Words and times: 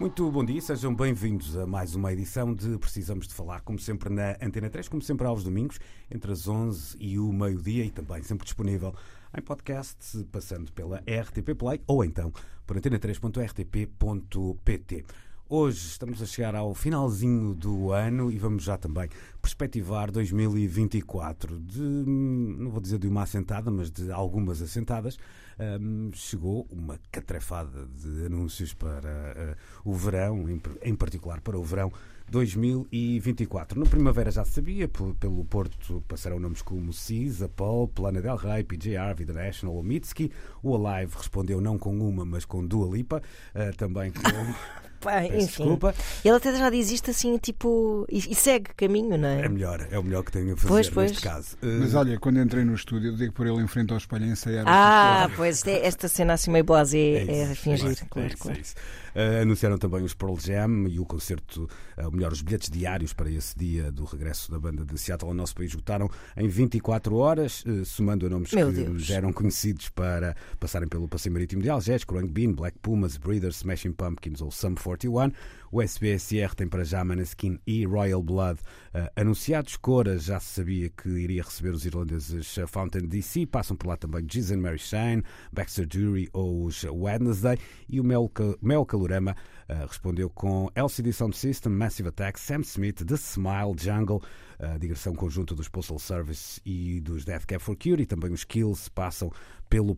Muito 0.00 0.30
bom 0.30 0.44
dia, 0.44 0.60
sejam 0.60 0.94
bem-vindos 0.94 1.56
a 1.56 1.66
mais 1.66 1.96
uma 1.96 2.12
edição 2.12 2.54
de 2.54 2.78
Precisamos 2.78 3.26
de 3.26 3.34
Falar, 3.34 3.62
como 3.62 3.80
sempre 3.80 4.08
na 4.08 4.36
Antena 4.40 4.70
3, 4.70 4.88
como 4.88 5.02
sempre 5.02 5.26
aos 5.26 5.42
domingos, 5.42 5.80
entre 6.08 6.30
as 6.30 6.46
11 6.46 6.96
e 7.00 7.18
o 7.18 7.32
meio-dia 7.32 7.84
e 7.84 7.90
também 7.90 8.22
sempre 8.22 8.44
disponível 8.44 8.94
em 9.36 9.42
podcast, 9.42 10.22
passando 10.30 10.70
pela 10.70 10.98
RTP 10.98 11.52
Play 11.58 11.80
ou 11.84 12.04
então 12.04 12.32
por 12.64 12.76
antena3.rtp.pt. 12.76 15.04
Hoje 15.50 15.78
estamos 15.78 16.20
a 16.20 16.26
chegar 16.26 16.54
ao 16.54 16.74
finalzinho 16.74 17.54
do 17.54 17.90
ano 17.90 18.30
e 18.30 18.36
vamos 18.36 18.64
já 18.64 18.76
também 18.76 19.08
perspectivar 19.40 20.10
2024. 20.10 21.58
De, 21.58 21.80
não 21.80 22.70
vou 22.70 22.82
dizer 22.82 22.98
de 22.98 23.08
uma 23.08 23.22
assentada, 23.22 23.70
mas 23.70 23.90
de 23.90 24.12
algumas 24.12 24.60
assentadas. 24.60 25.16
Um, 25.58 26.10
chegou 26.12 26.66
uma 26.70 27.00
catrefada 27.10 27.86
de 27.86 28.26
anúncios 28.26 28.74
para 28.74 29.56
uh, 29.84 29.90
o 29.90 29.94
verão, 29.94 30.50
em, 30.50 30.60
em 30.82 30.94
particular 30.94 31.40
para 31.40 31.58
o 31.58 31.64
verão 31.64 31.90
2024. 32.30 33.80
No 33.80 33.88
Primavera 33.88 34.30
já 34.30 34.44
se 34.44 34.52
sabia, 34.52 34.86
pelo 34.86 35.46
Porto 35.46 36.04
passarão 36.06 36.38
nomes 36.38 36.60
como 36.60 36.92
Cisa, 36.92 37.48
Paul, 37.48 37.88
Plana 37.88 38.20
Del 38.20 38.36
Rey, 38.36 38.64
PJR, 38.64 39.14
Vida 39.16 39.32
National 39.32 39.76
ou. 39.76 40.30
O 40.62 40.76
Alive 40.76 41.16
respondeu 41.16 41.58
não 41.58 41.78
com 41.78 41.98
uma, 41.98 42.26
mas 42.26 42.44
com 42.44 42.66
Dua 42.66 42.94
Lipa, 42.94 43.22
uh, 43.54 43.74
também 43.78 44.12
com... 44.12 44.20
Pá, 45.00 45.20
Peço 45.20 45.34
enfim. 45.36 45.46
desculpa. 45.46 45.94
Ele 46.24 46.36
até 46.36 46.56
já 46.56 46.70
diz 46.70 46.90
isto 46.90 47.10
assim, 47.10 47.36
tipo. 47.38 48.04
E, 48.10 48.18
e 48.18 48.34
segue 48.34 48.70
caminho, 48.76 49.16
não 49.16 49.28
é? 49.28 49.42
É 49.44 49.48
melhor, 49.48 49.86
é 49.90 49.98
o 49.98 50.02
melhor 50.02 50.22
que 50.24 50.32
tenho 50.32 50.52
a 50.54 50.56
fazer 50.56 50.68
Pois, 50.68 50.90
pois. 50.90 51.10
neste 51.12 51.22
caso. 51.26 51.56
Mas 51.62 51.94
Uh, 51.94 51.98
olha, 51.98 52.18
quando 52.18 52.40
entrei 52.40 52.64
no 52.64 52.74
estúdio, 52.74 53.10
eu 53.12 53.16
digo 53.16 53.32
por 53.32 53.46
ele 53.46 53.62
em 53.62 53.66
frente 53.66 53.92
ao 53.92 53.98
espelho 53.98 54.24
a 54.24 54.28
ensaiar. 54.28 54.64
Ah, 54.66 55.30
pois, 55.36 55.64
é- 55.66 55.86
esta 55.86 56.08
cena 56.08 56.34
assim 56.34 56.50
meio 56.50 56.64
blasé 56.64 56.98
é, 56.98 57.42
isso, 57.52 57.56
fingir, 57.62 57.90
isso, 57.92 58.06
claro, 58.10 58.28
é 58.28 58.32
isso, 58.32 58.38
claro. 58.42 58.58
é 58.58 58.60
isso. 58.60 58.74
Uh, 59.14 59.42
anunciaram 59.42 59.78
também 59.78 60.02
os 60.04 60.14
Pearl 60.14 60.36
Jam 60.38 60.86
e 60.86 61.00
o 61.00 61.04
concerto, 61.04 61.64
uh, 61.98 62.04
ou 62.04 62.12
melhor, 62.12 62.30
os 62.30 62.42
bilhetes 62.42 62.70
diários 62.70 63.12
para 63.12 63.28
esse 63.30 63.56
dia 63.58 63.90
do 63.90 64.04
regresso 64.04 64.50
da 64.50 64.60
banda 64.60 64.84
de 64.84 64.96
Seattle 64.98 65.30
ao 65.30 65.34
nosso 65.34 65.54
país 65.56 65.70
esgotaram 65.70 66.08
em 66.36 66.46
24 66.46 67.16
horas, 67.16 67.64
uh, 67.64 67.84
somando 67.84 68.26
a 68.26 68.28
nomes 68.28 68.52
Meu 68.52 68.68
que 68.68 68.74
Deus. 68.84 69.02
já 69.04 69.16
eram 69.16 69.32
conhecidos 69.32 69.88
para 69.88 70.36
passarem 70.60 70.86
pelo 70.88 71.08
passeio 71.08 71.32
marítimo 71.32 71.62
de 71.62 71.70
Algés, 71.70 72.04
Krang 72.04 72.28
Bean, 72.28 72.52
Black 72.52 72.78
Pumas, 72.80 73.16
Breeders, 73.16 73.56
Smashing 73.56 73.92
Pumpkins 73.92 74.40
ou 74.40 74.50
Sum 74.50 74.76
41. 74.88 75.32
O 75.70 75.82
SBSR 75.82 76.54
tem 76.56 76.66
para 76.66 76.82
já 76.82 77.04
Maneskin 77.04 77.58
e 77.66 77.84
Royal 77.84 78.22
Blood 78.22 78.58
uh, 78.94 79.10
anunciados. 79.14 79.76
Cora 79.76 80.18
já 80.18 80.40
se 80.40 80.54
sabia 80.54 80.88
que 80.88 81.08
iria 81.10 81.42
receber 81.42 81.70
os 81.70 81.84
irlandeses 81.84 82.56
uh, 82.56 82.66
Fountain 82.66 83.06
DC. 83.06 83.46
Passam 83.46 83.76
por 83.76 83.88
lá 83.88 83.96
também 83.96 84.26
and 84.50 84.58
Mary 84.58 84.78
Shane, 84.78 85.22
Baxter 85.52 85.86
Jury 85.90 86.28
ou 86.32 86.64
os 86.64 86.84
Wednesday. 86.84 87.58
E 87.88 88.00
o 88.00 88.04
Mel, 88.04 88.30
Mel 88.62 88.86
Calorama 88.86 89.36
uh, 89.68 89.86
respondeu 89.86 90.30
com 90.30 90.70
LCD 90.74 91.12
Sound 91.12 91.36
System, 91.36 91.72
Massive 91.72 92.08
Attack, 92.08 92.40
Sam 92.40 92.60
Smith, 92.60 93.04
The 93.04 93.16
Smile, 93.16 93.74
Jungle, 93.76 94.22
a 94.58 94.76
digressão 94.76 95.14
conjunta 95.14 95.54
dos 95.54 95.68
Postal 95.68 95.98
Service 95.98 96.60
e 96.64 97.00
dos 97.00 97.24
Death 97.24 97.46
Cab 97.46 97.62
for 97.62 97.76
Curie. 97.76 98.06
Também 98.06 98.32
os 98.32 98.44
Kills 98.44 98.90
passam 98.90 99.30
pelo 99.68 99.96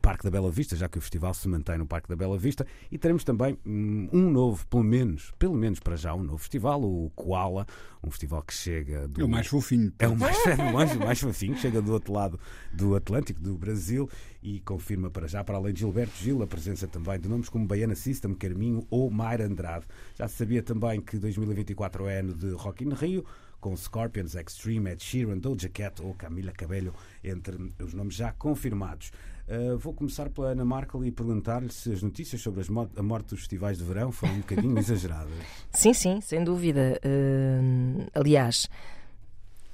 Parque 0.00 0.24
da 0.24 0.30
Bela 0.30 0.50
Vista, 0.50 0.76
já 0.76 0.88
que 0.88 0.98
o 0.98 1.00
festival 1.00 1.32
se 1.32 1.48
mantém 1.48 1.78
no 1.78 1.86
Parque 1.86 2.08
da 2.08 2.16
Bela 2.16 2.36
Vista. 2.36 2.66
E 2.90 2.98
teremos 2.98 3.24
também 3.24 3.56
hum, 3.64 4.08
um 4.12 4.30
novo, 4.30 4.66
pelo 4.66 4.82
menos, 4.82 5.32
pelo 5.38 5.54
menos 5.54 5.80
para 5.80 5.96
já, 5.96 6.12
um 6.14 6.22
novo 6.22 6.38
festival, 6.38 6.82
o 6.82 7.10
Koala, 7.14 7.66
um 8.02 8.10
festival 8.10 8.42
que 8.42 8.52
chega 8.52 9.06
do. 9.08 9.20
É 9.20 9.24
o 9.24 9.28
mais 9.28 9.46
fofinho. 9.46 9.92
É 9.98 10.08
o 10.08 10.16
mais, 10.16 10.36
é 10.46 10.54
o 10.54 10.72
mais, 10.72 10.96
o 10.96 10.98
mais 10.98 11.20
fofinho, 11.20 11.56
chega 11.56 11.80
do 11.80 11.92
outro 11.92 12.12
lado 12.12 12.38
do 12.72 12.96
Atlântico, 12.96 13.40
do 13.40 13.56
Brasil, 13.56 14.10
e 14.42 14.60
confirma 14.60 15.10
para 15.10 15.26
já, 15.28 15.44
para 15.44 15.56
além 15.56 15.72
de 15.72 15.80
Gilberto 15.80 16.16
Gil, 16.16 16.42
a 16.42 16.46
presença 16.46 16.88
também 16.88 17.18
de 17.18 17.28
nomes 17.28 17.48
como 17.48 17.66
Baiana 17.66 17.94
System, 17.94 18.34
Carminho 18.34 18.84
ou 18.90 19.08
Mayra 19.10 19.46
Andrade. 19.46 19.86
Já 20.16 20.26
se 20.26 20.36
sabia 20.36 20.62
também 20.62 21.00
que 21.00 21.16
2024 21.16 22.08
é 22.08 22.20
ano 22.20 22.34
de 22.34 22.50
Rock 22.50 22.84
in 22.84 22.92
Rio, 22.92 23.24
com 23.62 23.74
Scorpions, 23.76 24.34
Extreme, 24.34 24.90
Ed 24.90 25.02
Sheeran, 25.02 25.38
Doja 25.38 25.68
Cat 25.68 26.02
ou 26.02 26.12
Camila 26.14 26.50
Cabello, 26.52 26.92
entre 27.22 27.72
os 27.80 27.94
nomes 27.94 28.14
já 28.16 28.32
confirmados. 28.32 29.10
Uh, 29.48 29.78
vou 29.78 29.92
começar 29.94 30.28
pela 30.30 30.48
Ana 30.48 30.64
Markel 30.64 31.04
e 31.04 31.10
perguntar-lhe 31.12 31.70
se 31.72 31.92
as 31.92 32.02
notícias 32.02 32.40
sobre 32.40 32.60
as 32.60 32.68
mo- 32.68 32.90
a 32.96 33.02
morte 33.02 33.28
dos 33.30 33.40
festivais 33.40 33.78
de 33.78 33.84
verão 33.84 34.10
foram 34.12 34.34
um 34.34 34.38
bocadinho 34.40 34.76
exageradas. 34.78 35.32
Sim, 35.72 35.94
sim, 35.94 36.20
sem 36.20 36.42
dúvida. 36.44 37.00
Hum, 37.04 38.06
aliás, 38.14 38.68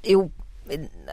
eu 0.05 0.31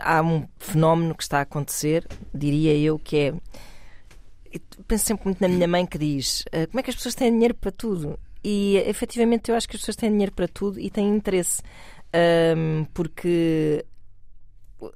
há 0.01 0.21
um 0.21 0.45
fenómeno 0.57 1.15
que 1.15 1.23
está 1.23 1.39
a 1.39 1.41
acontecer, 1.41 2.05
diria 2.33 2.75
eu, 2.77 2.99
que 2.99 3.15
é. 3.17 3.29
eu 3.29 4.61
Penso 4.87 5.05
sempre 5.05 5.25
muito 5.25 5.39
na 5.41 5.47
minha 5.47 5.67
mãe 5.67 5.85
que 5.85 5.97
diz 5.97 6.43
"Ah, 6.51 6.67
como 6.67 6.79
é 6.79 6.83
que 6.83 6.89
as 6.89 6.95
pessoas 6.95 7.15
têm 7.15 7.31
dinheiro 7.31 7.53
para 7.55 7.71
tudo? 7.71 8.19
E 8.43 8.77
efetivamente 8.85 9.49
eu 9.49 9.55
acho 9.55 9.67
que 9.67 9.75
as 9.75 9.81
pessoas 9.81 9.95
têm 9.95 10.11
dinheiro 10.11 10.31
para 10.31 10.47
tudo 10.47 10.79
e 10.79 10.89
têm 10.89 11.09
interesse. 11.15 11.61
Hum, 12.17 12.85
porque 12.93 13.85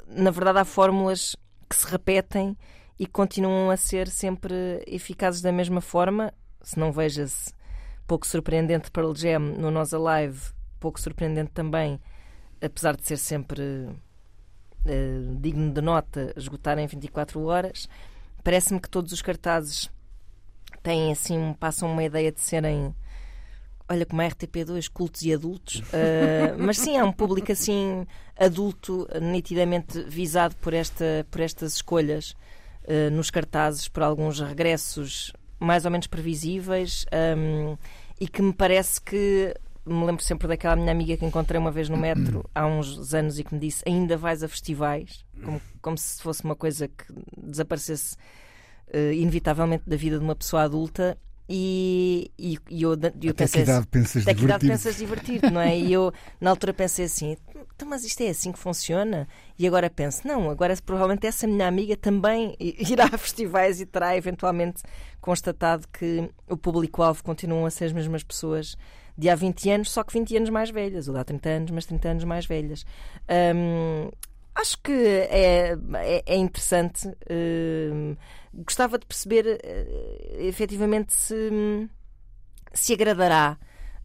na 0.07 0.31
verdade 0.31 0.59
há 0.59 0.66
fórmulas 0.66 1.35
que 1.69 1.75
se 1.75 1.88
repetem 1.88 2.57
e 2.97 3.06
continuam 3.07 3.69
a 3.69 3.78
ser 3.78 4.07
sempre 4.07 4.84
eficazes 4.88 5.41
da 5.41 5.52
mesma 5.52 5.81
forma. 5.81 6.34
Se 6.62 6.78
não 6.78 6.91
veja-se 6.91 7.53
pouco 8.08 8.28
surpreendente 8.28 8.91
Pearl 8.91 9.13
Jam 9.16 9.40
no 9.40 9.72
Nós 9.72 9.94
Alive, 9.94 10.40
pouco 10.79 11.00
surpreendente 11.00 11.52
também, 11.52 12.00
apesar 12.62 12.96
de 12.96 13.06
ser 13.08 13.18
sempre 13.18 13.90
eh, 14.85 15.22
digno 15.40 15.72
de 15.74 15.81
nota, 15.81 16.34
esgotar 16.35 16.78
em 16.79 16.88
24 16.88 17.44
horas. 17.46 17.88
Parece-me 18.44 18.79
que 18.79 18.90
todos 18.90 19.12
os 19.12 19.22
cartazes 19.22 19.90
têm 20.84 21.12
assim, 21.12 21.38
um- 21.38 21.53
passam 21.53 21.91
uma 21.91 22.03
ideia 22.03 22.31
de 22.31 22.41
serem 22.41 22.96
olha 23.89 24.05
como 24.05 24.22
a 24.22 24.25
RTP2, 24.25 24.89
cultos 24.89 25.23
e 25.23 25.33
adultos, 25.33 25.81
eh, 25.91 26.53
mas 26.57 26.77
sim, 26.77 26.97
há 26.97 27.03
um 27.03 27.11
público 27.11 27.51
assim 27.51 28.05
adulto, 28.38 29.07
nitidamente 29.22 30.03
visado 30.03 30.55
por, 30.57 30.73
esta, 30.73 31.25
por 31.29 31.41
estas 31.41 31.73
escolhas 31.73 32.35
eh, 32.83 33.09
nos 33.09 33.29
cartazes, 33.29 33.88
por 33.88 34.03
alguns 34.03 34.39
regressos 34.39 35.33
mais 35.59 35.83
ou 35.85 35.91
menos 35.91 36.07
previsíveis 36.07 37.05
ehm, 37.11 37.75
e 38.19 38.28
que 38.28 38.41
me 38.41 38.53
parece 38.53 39.01
que 39.01 39.53
me 39.85 40.05
lembro 40.05 40.23
sempre 40.23 40.47
daquela 40.47 40.75
minha 40.75 40.91
amiga 40.91 41.17
que 41.17 41.25
encontrei 41.25 41.59
uma 41.59 41.72
vez 41.72 41.89
no 41.89 41.97
metro 41.97 42.49
há 42.55 42.66
uns 42.66 43.13
anos 43.13 43.39
e 43.39 43.44
que 43.44 43.53
me 43.53 43.59
disse 43.59 43.83
ainda 43.85 44.16
vais 44.16 44.41
a 44.41 44.47
festivais? 44.47 45.25
Como, 45.44 45.61
como 45.81 45.97
se 45.97 46.22
fosse 46.22 46.44
uma 46.44 46.55
coisa 46.55 46.88
que 46.88 47.05
desaparecesse 47.38 48.16
eh, 48.91 49.13
inevitavelmente 49.13 49.83
da 49.88 49.95
vida 49.95 50.17
de 50.17 50.23
uma 50.23 50.35
pessoa 50.35 50.63
adulta 50.63 51.17
e, 51.51 52.31
e, 52.37 52.59
e 52.69 52.83
eu, 52.83 52.91
eu 52.91 52.95
Até 52.95 53.09
que 53.09 53.33
pensei 53.33 53.63
assim, 53.63 53.71
idade 53.71 53.87
pensas 53.87 54.21
até 54.21 54.35
que 54.35 54.43
idade 54.43 54.67
pensas 54.67 54.95
divertir-te, 54.95 55.49
não 55.49 55.59
é? 55.59 55.75
E 55.75 55.91
eu, 55.91 56.13
na 56.39 56.51
altura, 56.51 56.75
pensei 56.75 57.05
assim: 57.05 57.35
"Então, 57.75 57.87
mas 57.87 58.03
isto 58.03 58.21
é 58.21 58.29
assim 58.29 58.51
que 58.51 58.59
funciona? 58.59 59.27
E 59.57 59.65
agora 59.65 59.89
penso: 59.89 60.27
não, 60.27 60.51
agora 60.51 60.75
provavelmente 60.85 61.25
essa 61.25 61.47
minha 61.47 61.67
amiga 61.67 61.97
também 61.97 62.55
irá 62.59 63.05
a 63.05 63.17
festivais 63.17 63.81
e 63.81 63.87
terá 63.87 64.15
eventualmente 64.15 64.84
constatado 65.19 65.87
que 65.91 66.29
o 66.47 66.55
público-alvo 66.55 67.23
continuam 67.23 67.66
a 67.66 67.72
ser 67.72 67.85
as 67.85 67.93
mesmas 67.93 68.22
pessoas 68.22 68.78
de 69.17 69.28
há 69.28 69.34
20 69.35 69.69
anos, 69.72 69.91
só 69.91 70.03
que 70.03 70.13
20 70.13 70.37
anos 70.37 70.49
mais 70.52 70.69
velhas, 70.69 71.07
ou 71.07 71.16
de 71.16 71.19
há 71.19 71.23
30 71.23 71.49
anos, 71.49 71.72
mas 71.72 71.85
30 71.87 72.09
anos 72.09 72.23
mais 72.25 72.45
velhas. 72.45 72.85
Hum, 73.28 74.11
acho 74.59 74.78
que 74.82 74.91
é, 74.91 75.78
é, 75.96 76.23
é 76.26 76.35
interessante. 76.35 77.08
hum, 77.29 78.16
gostava 78.53 78.97
de 78.97 79.06
perceber 79.06 79.59
eh, 79.64 80.38
efetivamente 80.40 81.14
se, 81.14 81.90
se 82.73 82.94
agradará 82.94 83.58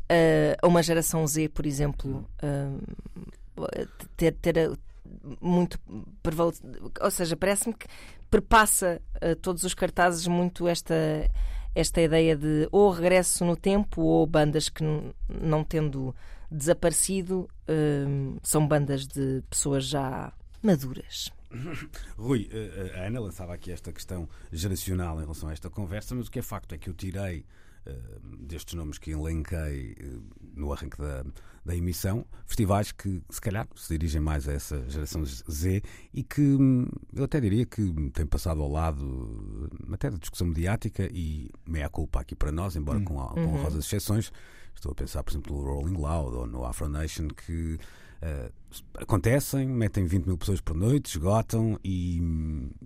eh, 0.09 0.57
a 0.61 0.67
uma 0.67 0.83
geração 0.83 1.27
Z, 1.27 1.49
por 1.49 1.67
exemplo, 1.67 2.29
eh, 2.43 3.87
ter, 4.17 4.33
ter 4.33 4.57
eh, 4.57 4.71
muito 5.41 5.79
ou 7.01 7.11
seja, 7.11 7.37
parece-me 7.37 7.75
que 7.75 7.87
perpassa 8.31 9.01
todos 9.43 9.63
os 9.63 9.75
cartazes 9.75 10.27
muito 10.27 10.67
esta 10.67 10.95
esta 11.75 12.01
ideia 12.01 12.37
de 12.37 12.69
ou 12.71 12.91
regresso 12.91 13.45
no 13.45 13.57
tempo 13.57 14.03
ou 14.03 14.27
bandas 14.27 14.69
que 14.69 14.85
não 15.29 15.65
tendo 15.65 16.15
desaparecido 16.51 17.49
eh, 17.67 18.05
são 18.43 18.67
bandas 18.67 19.07
de 19.07 19.43
pessoas 19.51 19.85
já 19.85 20.33
maduras. 20.65 21.31
Rui, 22.17 22.49
eh, 22.51 22.93
a 22.97 23.07
Ana 23.07 23.21
lançava 23.21 23.55
aqui 23.55 23.71
esta 23.71 23.93
questão 23.93 24.29
geracional 24.53 25.19
em 25.19 25.21
relação 25.23 25.49
a 25.49 25.53
esta 25.53 25.71
conversa, 25.71 26.15
mas 26.15 26.27
o 26.27 26.31
que 26.31 26.39
é 26.41 26.43
facto 26.43 26.75
é 26.75 26.79
que 26.79 26.89
eu 26.91 26.95
tirei 26.95 27.45
eh, 27.87 27.97
destes 28.41 28.75
nomes 28.75 28.99
que 28.99 29.13
elenquei 29.13 29.95
eh, 30.01 30.19
no 30.57 30.73
arranque 30.73 30.99
da, 30.99 31.25
da 31.65 31.77
emissão, 31.77 32.27
festivais 32.47 32.91
que 32.91 33.23
se 33.31 33.41
calhar 33.41 33.69
se 33.77 33.97
dirigem 33.97 34.21
mais 34.21 34.49
a 34.49 34.53
essa 34.53 34.83
geração 34.89 35.25
Z 35.25 35.83
e 36.13 36.25
que 36.25 36.41
hum, 36.41 36.87
eu 37.15 37.25
até 37.25 37.41
diria 37.41 37.65
que 37.67 37.83
têm 38.11 38.27
passado 38.27 38.61
ao 38.61 38.69
lado 38.71 39.71
até 39.93 40.11
da 40.11 40.17
discussão 40.17 40.49
mediática 40.49 41.09
e 41.13 41.51
meia 41.67 41.89
culpa 41.89 42.21
aqui 42.21 42.35
para 42.35 42.51
nós, 42.51 42.75
embora 42.75 42.99
com, 43.01 43.15
com 43.15 43.41
Uhum. 43.41 43.55
honrosas 43.55 43.85
exceções. 43.85 44.33
Estou 44.75 44.91
a 44.91 44.95
pensar, 44.95 45.23
por 45.23 45.31
exemplo, 45.31 45.57
no 45.57 45.63
Rolling 45.63 45.97
Loud 45.97 46.37
ou 46.37 46.47
no 46.49 46.65
Afro 46.65 46.89
Nation 46.89 47.29
que 47.29 47.79
eh, 48.27 48.51
acontecem, 48.99 49.67
metem 49.69 50.07
20 50.07 50.25
mil 50.27 50.39
pessoas 50.39 50.61
por 50.61 50.75
noite, 50.75 51.07
esgotam 51.11 51.79
e, 51.85 52.17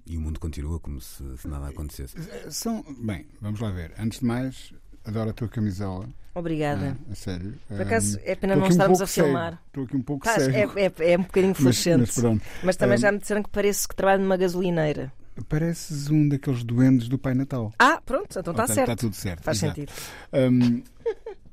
e 0.06 0.17
o 0.17 0.20
mundo 0.20 0.40
continua 0.40 0.81
como 0.81 1.00
se, 1.00 1.23
se 1.38 1.46
nada 1.49 1.69
acontecesse. 1.69 2.17
Eh, 2.19 2.50
São, 2.50 2.85
bem, 3.00 3.26
vamos 3.40 3.61
lá 3.61 3.70
ver. 3.70 3.93
Antes 3.99 4.19
de 4.20 4.25
mais, 4.26 4.73
adoro 5.05 5.31
a 5.31 5.32
tua 5.32 5.49
camisola. 5.49 6.08
Obrigada. 6.35 6.96
Ah, 7.08 7.12
a 7.12 7.14
sério. 7.14 7.55
Por 7.69 7.81
acaso, 7.81 8.19
é 8.23 8.35
pena 8.35 8.55
Estou 8.55 8.56
não 8.56 8.64
aqui 8.64 8.64
um 8.64 8.69
estarmos 8.70 8.99
pouco 8.99 9.05
a 9.05 9.06
filmar. 9.06 9.62
Estou 9.69 9.85
aqui 9.85 9.96
um 9.96 10.02
pouco 10.02 10.25
Faz, 10.25 10.43
é, 10.49 10.52
cego. 10.52 10.73
é, 10.79 11.12
é 11.12 11.19
um 11.19 11.23
bocadinho 11.23 11.49
Mas, 11.52 11.58
fluorescente. 11.58 11.99
mas 12.00 12.14
pronto. 12.20 12.44
Mas 12.62 12.76
também 12.76 12.96
Um, 12.96 13.00
já 13.00 13.12
me 13.12 13.19
disseram 13.19 13.43
que 13.43 13.50
parece 13.50 13.88
que 13.88 13.94
trabalho 13.96 14.23
numa 14.23 14.37
gasolineira. 14.37 15.12
Pareces 15.49 16.11
um 16.11 16.29
daqueles 16.29 16.64
doentes 16.64 17.08
do 17.08 17.17
Pai 17.17 17.32
Natal. 17.35 17.73
Ah, 17.79 18.00
pronto, 18.05 18.38
então 18.38 18.50
está 18.52 18.67
certo. 18.67 18.81
Está 18.90 18.96
tudo 18.96 19.14
certo. 19.14 19.43
Faz 19.44 19.62
exato. 19.62 19.75
sentido. 19.81 19.93
E 20.32 21.48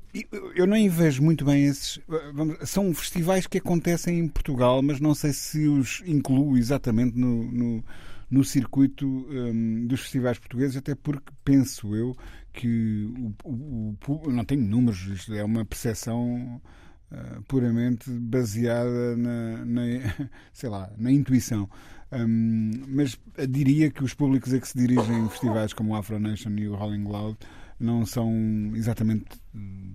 eu 0.54 0.66
nem 0.66 0.88
vejo 0.88 1.22
muito 1.22 1.44
bem 1.44 1.64
esses. 1.66 1.98
vamos- 2.32 2.56
são 2.68 2.92
festivais 2.94 3.46
que 3.46 3.58
acontecem 3.58 4.18
em 4.20 4.28
Portugal, 4.28 4.82
mas 4.82 5.00
não 5.00 5.14
sei 5.14 5.32
se 5.32 5.66
os 5.68 6.02
incluo 6.06 6.56
exatamente 6.56 7.16
no, 7.18 7.50
no, 7.50 7.84
no 8.30 8.44
circuito 8.44 9.06
hum, 9.06 9.86
dos 9.86 10.00
festivais 10.00 10.38
portugueses, 10.38 10.76
até 10.76 10.94
porque 10.94 11.32
penso 11.44 11.94
eu 11.94 12.16
que 12.52 13.12
o, 13.44 13.94
o- 14.08 14.30
não 14.30 14.44
tenho 14.44 14.62
números, 14.62 15.06
isto 15.06 15.34
é 15.34 15.44
uma 15.44 15.64
percepção 15.64 16.60
ah, 17.10 17.40
puramente 17.46 18.10
baseada 18.10 19.16
na, 19.16 19.64
na, 19.64 19.82
sei 20.52 20.68
lá, 20.68 20.90
na 20.98 21.10
intuição. 21.12 21.68
Hum, 22.12 22.70
mas 22.88 23.18
diria 23.48 23.90
que 23.90 24.02
os 24.04 24.14
públicos 24.14 24.52
a 24.54 24.60
que 24.60 24.68
se 24.68 24.78
dirigem 24.78 25.28
festivais 25.28 25.72
como 25.72 25.92
o 25.92 25.96
Afro 25.96 26.18
Nation 26.20 26.50
e 26.56 26.68
o 26.68 26.74
Rolling 26.76 27.04
Loud 27.04 27.36
não 27.78 28.06
são 28.06 28.32
exatamente 28.74 29.24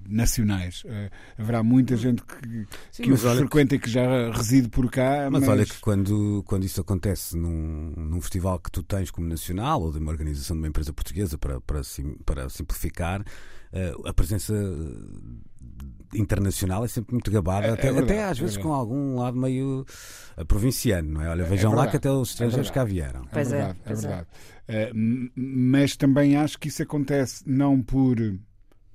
nacionais. 0.07 0.83
Eh, 0.85 1.09
haverá 1.37 1.63
muita 1.63 1.95
gente 1.95 2.21
que, 2.23 2.67
Sim, 2.91 3.03
que 3.03 3.09
mas 3.09 3.23
os 3.23 3.37
frequenta 3.37 3.75
e 3.75 3.79
que 3.79 3.89
já 3.89 4.31
reside 4.31 4.69
por 4.69 4.89
cá. 4.89 5.29
Mas, 5.31 5.47
olha 5.47 5.65
que 5.65 5.79
quando, 5.79 6.43
quando 6.45 6.63
isso 6.65 6.81
acontece 6.81 7.37
num, 7.37 7.93
num 7.95 8.21
festival 8.21 8.59
que 8.59 8.71
tu 8.71 8.83
tens 8.83 9.09
como 9.11 9.27
nacional 9.27 9.81
ou 9.81 9.91
de 9.91 9.99
uma 9.99 10.11
organização 10.11 10.55
de 10.55 10.61
uma 10.61 10.67
empresa 10.67 10.93
portuguesa, 10.93 11.37
para, 11.37 11.59
para, 11.61 11.83
sim- 11.83 12.17
para 12.25 12.49
simplificar, 12.49 13.23
a 14.05 14.13
presença 14.13 14.53
eh, 14.53 16.17
internacional 16.17 16.83
é 16.83 16.87
sempre 16.87 17.13
muito 17.13 17.31
gabada, 17.31 17.67
É- 17.67 17.69
é 17.69 17.73
até, 17.73 17.91
verdade, 17.91 18.03
até 18.11 18.23
às 18.25 18.37
é 18.37 18.41
vezes 18.41 18.55
verdade. 18.55 18.63
com 18.63 18.73
algum 18.73 19.15
lado 19.19 19.37
meio 19.37 19.85
eh, 20.37 20.43
provinciano, 20.43 21.09
não 21.11 21.21
é? 21.21 21.29
Olha, 21.29 21.43
É 21.43 21.45
vejam 21.45 21.73
lá 21.73 21.87
que 21.87 21.97
até 21.97 22.09
os 22.11 22.29
é 22.29 22.31
estrangeiros 22.31 22.69
cá 22.71 22.83
vieram. 22.83 23.21
É 23.23 23.27
Pois 23.31 23.51
é, 23.51 23.57
verdade, 23.57 23.79
é, 23.85 23.91
é. 23.91 23.95
verdade. 23.95 24.27
Eh, 24.67 24.91
mas 25.35 25.95
também 25.95 26.35
acho 26.35 26.59
que 26.59 26.67
isso 26.67 26.83
acontece 26.83 27.43
não 27.47 27.81
por. 27.81 28.17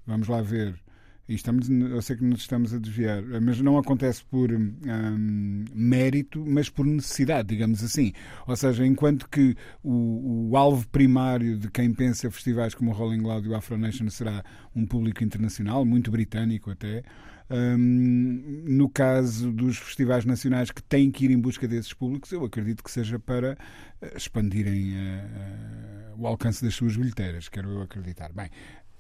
Vamos 0.06 0.28
lá 0.28 0.40
ver. 0.42 0.78
E 1.28 1.34
estamos, 1.34 1.68
eu 1.68 2.00
sei 2.02 2.16
que 2.16 2.24
nos 2.24 2.40
estamos 2.40 2.72
a 2.72 2.78
desviar, 2.78 3.20
mas 3.42 3.60
não 3.60 3.76
acontece 3.76 4.24
por 4.24 4.52
hum, 4.52 5.64
mérito, 5.74 6.44
mas 6.46 6.68
por 6.68 6.86
necessidade, 6.86 7.48
digamos 7.48 7.82
assim. 7.82 8.12
Ou 8.46 8.54
seja, 8.54 8.86
enquanto 8.86 9.28
que 9.28 9.56
o, 9.82 10.50
o 10.50 10.56
alvo 10.56 10.86
primário 10.88 11.58
de 11.58 11.68
quem 11.68 11.92
pensa 11.92 12.30
festivais 12.30 12.74
como 12.74 12.92
o 12.92 12.94
Rolling 12.94 13.22
Loud 13.22 13.46
e 13.46 13.50
o 13.50 13.56
Afro 13.56 13.76
Nation 13.76 14.08
será 14.08 14.44
um 14.74 14.86
público 14.86 15.24
internacional, 15.24 15.84
muito 15.84 16.12
britânico 16.12 16.70
até, 16.70 17.02
hum, 17.50 18.62
no 18.64 18.88
caso 18.88 19.52
dos 19.52 19.78
festivais 19.78 20.24
nacionais 20.24 20.70
que 20.70 20.82
têm 20.82 21.10
que 21.10 21.24
ir 21.24 21.32
em 21.32 21.38
busca 21.40 21.66
desses 21.66 21.92
públicos, 21.92 22.30
eu 22.30 22.44
acredito 22.44 22.84
que 22.84 22.90
seja 22.90 23.18
para 23.18 23.58
eh, 24.00 24.12
expandirem 24.16 24.94
eh, 24.94 25.24
eh, 25.34 26.12
o 26.16 26.24
alcance 26.24 26.64
das 26.64 26.74
suas 26.74 26.96
bilheteiras, 26.96 27.48
quero 27.48 27.68
eu 27.70 27.82
acreditar. 27.82 28.32
Bem, 28.32 28.48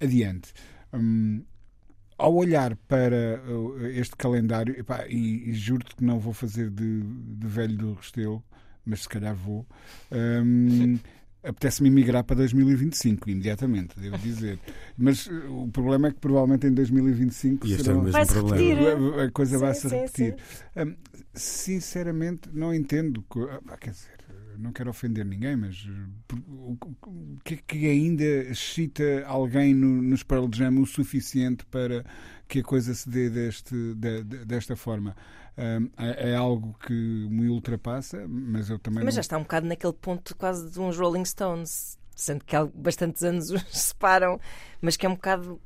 adiante. 0.00 0.52
Hum, 0.92 1.44
ao 2.18 2.34
olhar 2.34 2.76
para 2.88 3.42
uh, 3.46 3.86
este 3.86 4.16
calendário, 4.16 4.78
epá, 4.78 5.06
e, 5.08 5.50
e 5.50 5.54
juro-te 5.54 5.94
que 5.96 6.04
não 6.04 6.18
vou 6.18 6.32
fazer 6.32 6.70
de, 6.70 7.00
de 7.02 7.46
velho 7.46 7.76
do 7.76 7.92
Restelo, 7.94 8.42
mas 8.84 9.02
se 9.02 9.08
calhar 9.08 9.34
vou, 9.34 9.66
hum, 10.12 10.98
apetece-me 11.42 11.88
emigrar 11.88 12.24
para 12.24 12.36
2025, 12.36 13.28
imediatamente, 13.30 13.98
devo 14.00 14.18
dizer. 14.18 14.58
Mas 14.96 15.26
uh, 15.26 15.62
o 15.64 15.68
problema 15.70 16.08
é 16.08 16.12
que 16.12 16.18
provavelmente 16.20 16.66
em 16.66 16.72
2025 16.72 17.66
E 17.66 17.74
é 17.74 17.76
o 17.92 18.02
mesmo 18.02 18.26
problema. 18.26 18.90
repetir. 18.90 19.20
a, 19.20 19.30
coisa 19.30 19.52
Sim, 19.58 19.60
vai 19.64 19.74
se 19.74 19.88
sim, 19.88 19.96
repetir. 19.96 20.36
Hum, 20.76 20.94
sinceramente, 21.34 22.48
não 22.52 22.74
entendo. 22.74 23.22
co- 23.28 23.48
ah, 23.68 23.76
Quer 23.78 23.90
dizer, 23.90 24.10
não 24.58 24.72
quero 24.72 24.90
ofender 24.90 25.24
ninguém, 25.24 25.56
mas 25.56 25.86
eh, 25.88 26.34
o 26.48 26.76
que 27.44 27.54
é 27.54 27.56
que 27.66 27.86
ainda 27.88 28.24
excita 28.24 29.24
alguém 29.26 29.74
no, 29.74 30.02
nos 30.02 30.22
Pearl 30.22 30.48
Jam 30.52 30.80
o 30.80 30.86
suficiente 30.86 31.64
para 31.66 32.04
que 32.48 32.60
a 32.60 32.62
coisa 32.64 32.94
se 32.94 33.08
dê 33.08 33.28
deste, 33.30 33.74
de- 33.94 34.22
de- 34.24 34.44
desta 34.44 34.76
forma? 34.76 35.16
Hum, 35.58 35.88
é, 35.96 36.30
é 36.30 36.36
algo 36.36 36.76
que 36.86 36.92
me 36.92 37.48
ultrapassa, 37.48 38.26
mas 38.28 38.68
eu 38.68 38.78
também 38.78 39.04
Mas 39.04 39.14
já 39.14 39.18
não... 39.18 39.20
está 39.20 39.38
um 39.38 39.42
bocado 39.42 39.66
naquele 39.66 39.92
ponto 39.92 40.36
quase 40.36 40.70
de 40.70 40.80
uns 40.80 40.96
Rolling 40.98 41.24
Stones. 41.24 41.98
Sendo 42.14 42.44
que 42.44 42.56
há 42.56 42.64
bastantes 42.64 43.22
anos 43.22 43.50
os 43.52 43.62
separam, 43.70 44.40
mas 44.80 44.96
que 44.96 45.04
é 45.06 45.08
um 45.08 45.14
bocado. 45.14 45.60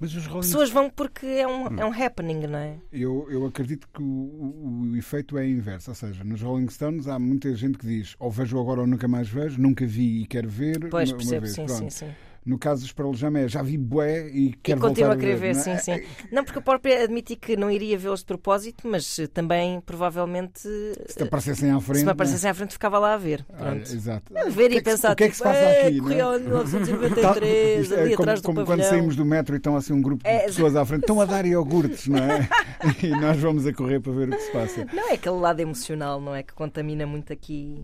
Mas 0.00 0.14
os 0.14 0.26
Rolling 0.26 0.40
Pessoas 0.46 0.70
vão 0.70 0.90
porque 0.90 1.26
é 1.26 1.46
um, 1.46 1.66
é 1.80 1.84
um 1.84 1.92
happening, 1.92 2.46
não 2.46 2.58
é? 2.58 2.76
Eu, 2.92 3.26
eu 3.30 3.46
acredito 3.46 3.88
que 3.92 4.02
o, 4.02 4.04
o- 4.04 4.88
o 4.92 4.96
efeito 4.96 5.36
é 5.38 5.48
inverso. 5.48 5.90
Ou 5.90 5.94
seja, 5.94 6.22
nos 6.24 6.40
Rolling 6.42 6.68
Stones 6.68 7.06
há 7.08 7.18
muita 7.18 7.54
gente 7.54 7.78
que 7.78 7.86
diz 7.86 8.14
ou 8.18 8.30
vejo 8.30 8.58
agora 8.60 8.80
ou 8.80 8.86
nunca 8.86 9.06
mais 9.08 9.28
vejo, 9.28 9.60
nunca 9.60 9.86
vi 9.86 10.22
e 10.22 10.26
quero 10.26 10.48
ver. 10.48 10.88
Pois, 10.90 11.10
uma, 11.10 11.16
uma 11.16 11.18
percebo, 11.18 11.40
vez. 11.42 11.54
sim, 11.54 11.66
Pronto. 11.66 11.78
sim, 11.80 11.90
sim. 11.90 12.12
No 12.46 12.58
caso 12.58 12.82
dos 12.82 12.92
Pearl 12.92 13.12
Jam 13.14 13.34
é 13.36 13.48
já 13.48 13.62
vi 13.62 13.78
bué 13.78 14.28
e 14.28 14.48
E 14.48 14.52
quero 14.62 14.80
continuo 14.80 15.08
voltar 15.10 15.16
a 15.16 15.16
querer 15.20 15.36
ver, 15.38 15.54
sim, 15.54 15.70
é? 15.70 15.78
sim. 15.78 16.02
Não, 16.30 16.44
porque 16.44 16.58
eu 16.58 16.62
próprio 16.62 17.02
admiti 17.02 17.36
que 17.36 17.56
não 17.56 17.70
iria 17.70 17.96
vê-los 17.96 18.20
de 18.20 18.26
propósito, 18.26 18.86
mas 18.86 19.18
eh, 19.18 19.26
também 19.26 19.80
provavelmente 19.80 20.68
eh, 20.68 21.04
Se 21.08 21.16
te 21.16 21.22
aparecessem 21.22 21.70
à 21.70 21.80
frente. 21.80 21.96
se 21.98 22.02
me 22.02 22.04
não 22.04 22.10
é? 22.10 22.12
aparecesse 22.12 22.46
à 22.46 22.52
frente 22.52 22.72
ficava 22.72 22.98
lá 22.98 23.14
a 23.14 23.16
ver. 23.16 23.44
Olha, 23.48 23.70
Pronto. 23.76 23.92
exato. 23.94 24.36
A 24.36 24.44
ver 24.50 24.66
O 24.66 24.68
que 24.68 24.74
e 24.74 24.76
é 24.76 24.80
que 24.80 24.82
pensar, 24.82 25.12
o 25.12 25.16
que 25.16 25.24
é 25.24 25.28
que 25.28 25.36
se 25.36 25.42
tipo, 25.42 25.48
passa 25.54 25.64
"Eh, 25.64 25.86
aqui? 25.86 26.00
não 26.00 26.10
é? 26.10 26.16
correu 26.16 26.36
em 26.38 26.42
1993, 26.42 27.80
Isto 27.84 27.94
é 27.94 28.00
ali 28.02 28.10
como, 28.16 28.22
atrás 28.24 28.40
do 28.40 28.46
como 28.46 28.64
quando 28.66 28.82
saímos 28.82 29.16
do 29.16 29.24
metro 29.24 29.54
e 29.54 29.58
estão 29.58 29.76
assim 29.76 29.92
um 29.92 30.02
grupo 30.02 30.22
de 30.22 30.28
É, 30.30 30.40
pessoas 30.46 30.76
à 30.76 30.84
frente, 30.84 31.00
estão 31.02 31.20
a 31.20 31.24
dar 31.24 31.44
iogurtes, 31.46 32.08
não 32.08 32.18
é? 32.18 32.48
E 33.02 33.08
nós 33.08 33.38
vamos 33.40 33.66
a 33.66 33.72
correr 33.72 34.00
para 34.00 34.12
ver 34.12 34.28
o 34.28 34.32
que 34.32 34.42
se 34.42 34.52
passa. 34.52 34.86
Não 34.92 35.08
é 35.10 35.14
aquele 35.14 35.36
lado 35.36 35.60
emocional, 35.60 36.20
não 36.20 36.34
é? 36.34 36.42
Que 36.42 36.52
contamina 36.52 37.06
muito 37.06 37.32
aqui 37.32 37.82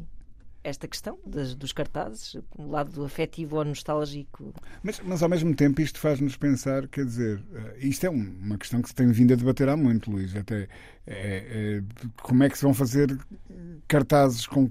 esta 0.63 0.87
questão 0.87 1.19
das- 1.27 1.55
dos 1.55 1.73
cartazes, 1.73 2.35
o 2.57 2.69
lado 2.71 3.05
afetivo 3.05 3.57
ou 3.57 3.65
nostálgico. 3.65 4.53
Mas, 4.83 5.01
mas 5.05 5.23
ao 5.23 5.29
mesmo 5.29 5.55
tempo 5.55 5.81
isto 5.81 5.99
faz-nos 5.99 6.37
pensar, 6.37 6.87
quer 6.89 7.05
dizer, 7.07 7.43
eh, 7.55 7.77
isto 7.81 8.05
é 8.05 8.11
um- 8.11 8.35
uma 8.43 8.59
questão 8.59 8.83
que 8.83 8.89
se 8.89 8.95
tem 8.95 9.11
vindo 9.11 9.33
a 9.33 9.37
debater 9.37 9.69
há 9.69 9.77
muito, 9.77 10.11
Luís, 10.11 10.35
até 10.37 10.69
é, 11.07 11.79
é, 11.79 11.83
como 12.23 12.43
é 12.45 12.51
que 12.51 12.57
se 12.59 12.63
vão 12.65 12.75
fazer 12.75 13.19
cartazes 13.89 14.47
com, 14.47 14.71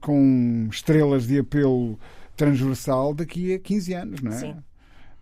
com 0.00 0.68
estrelas 0.70 1.26
de 1.26 1.38
apelo 1.38 1.98
transversal 2.36 3.14
daqui 3.14 3.54
a 3.54 3.58
15 3.58 3.94
anos, 3.94 4.20
não 4.20 4.32
é? 4.32 4.36
Sim. 4.36 4.56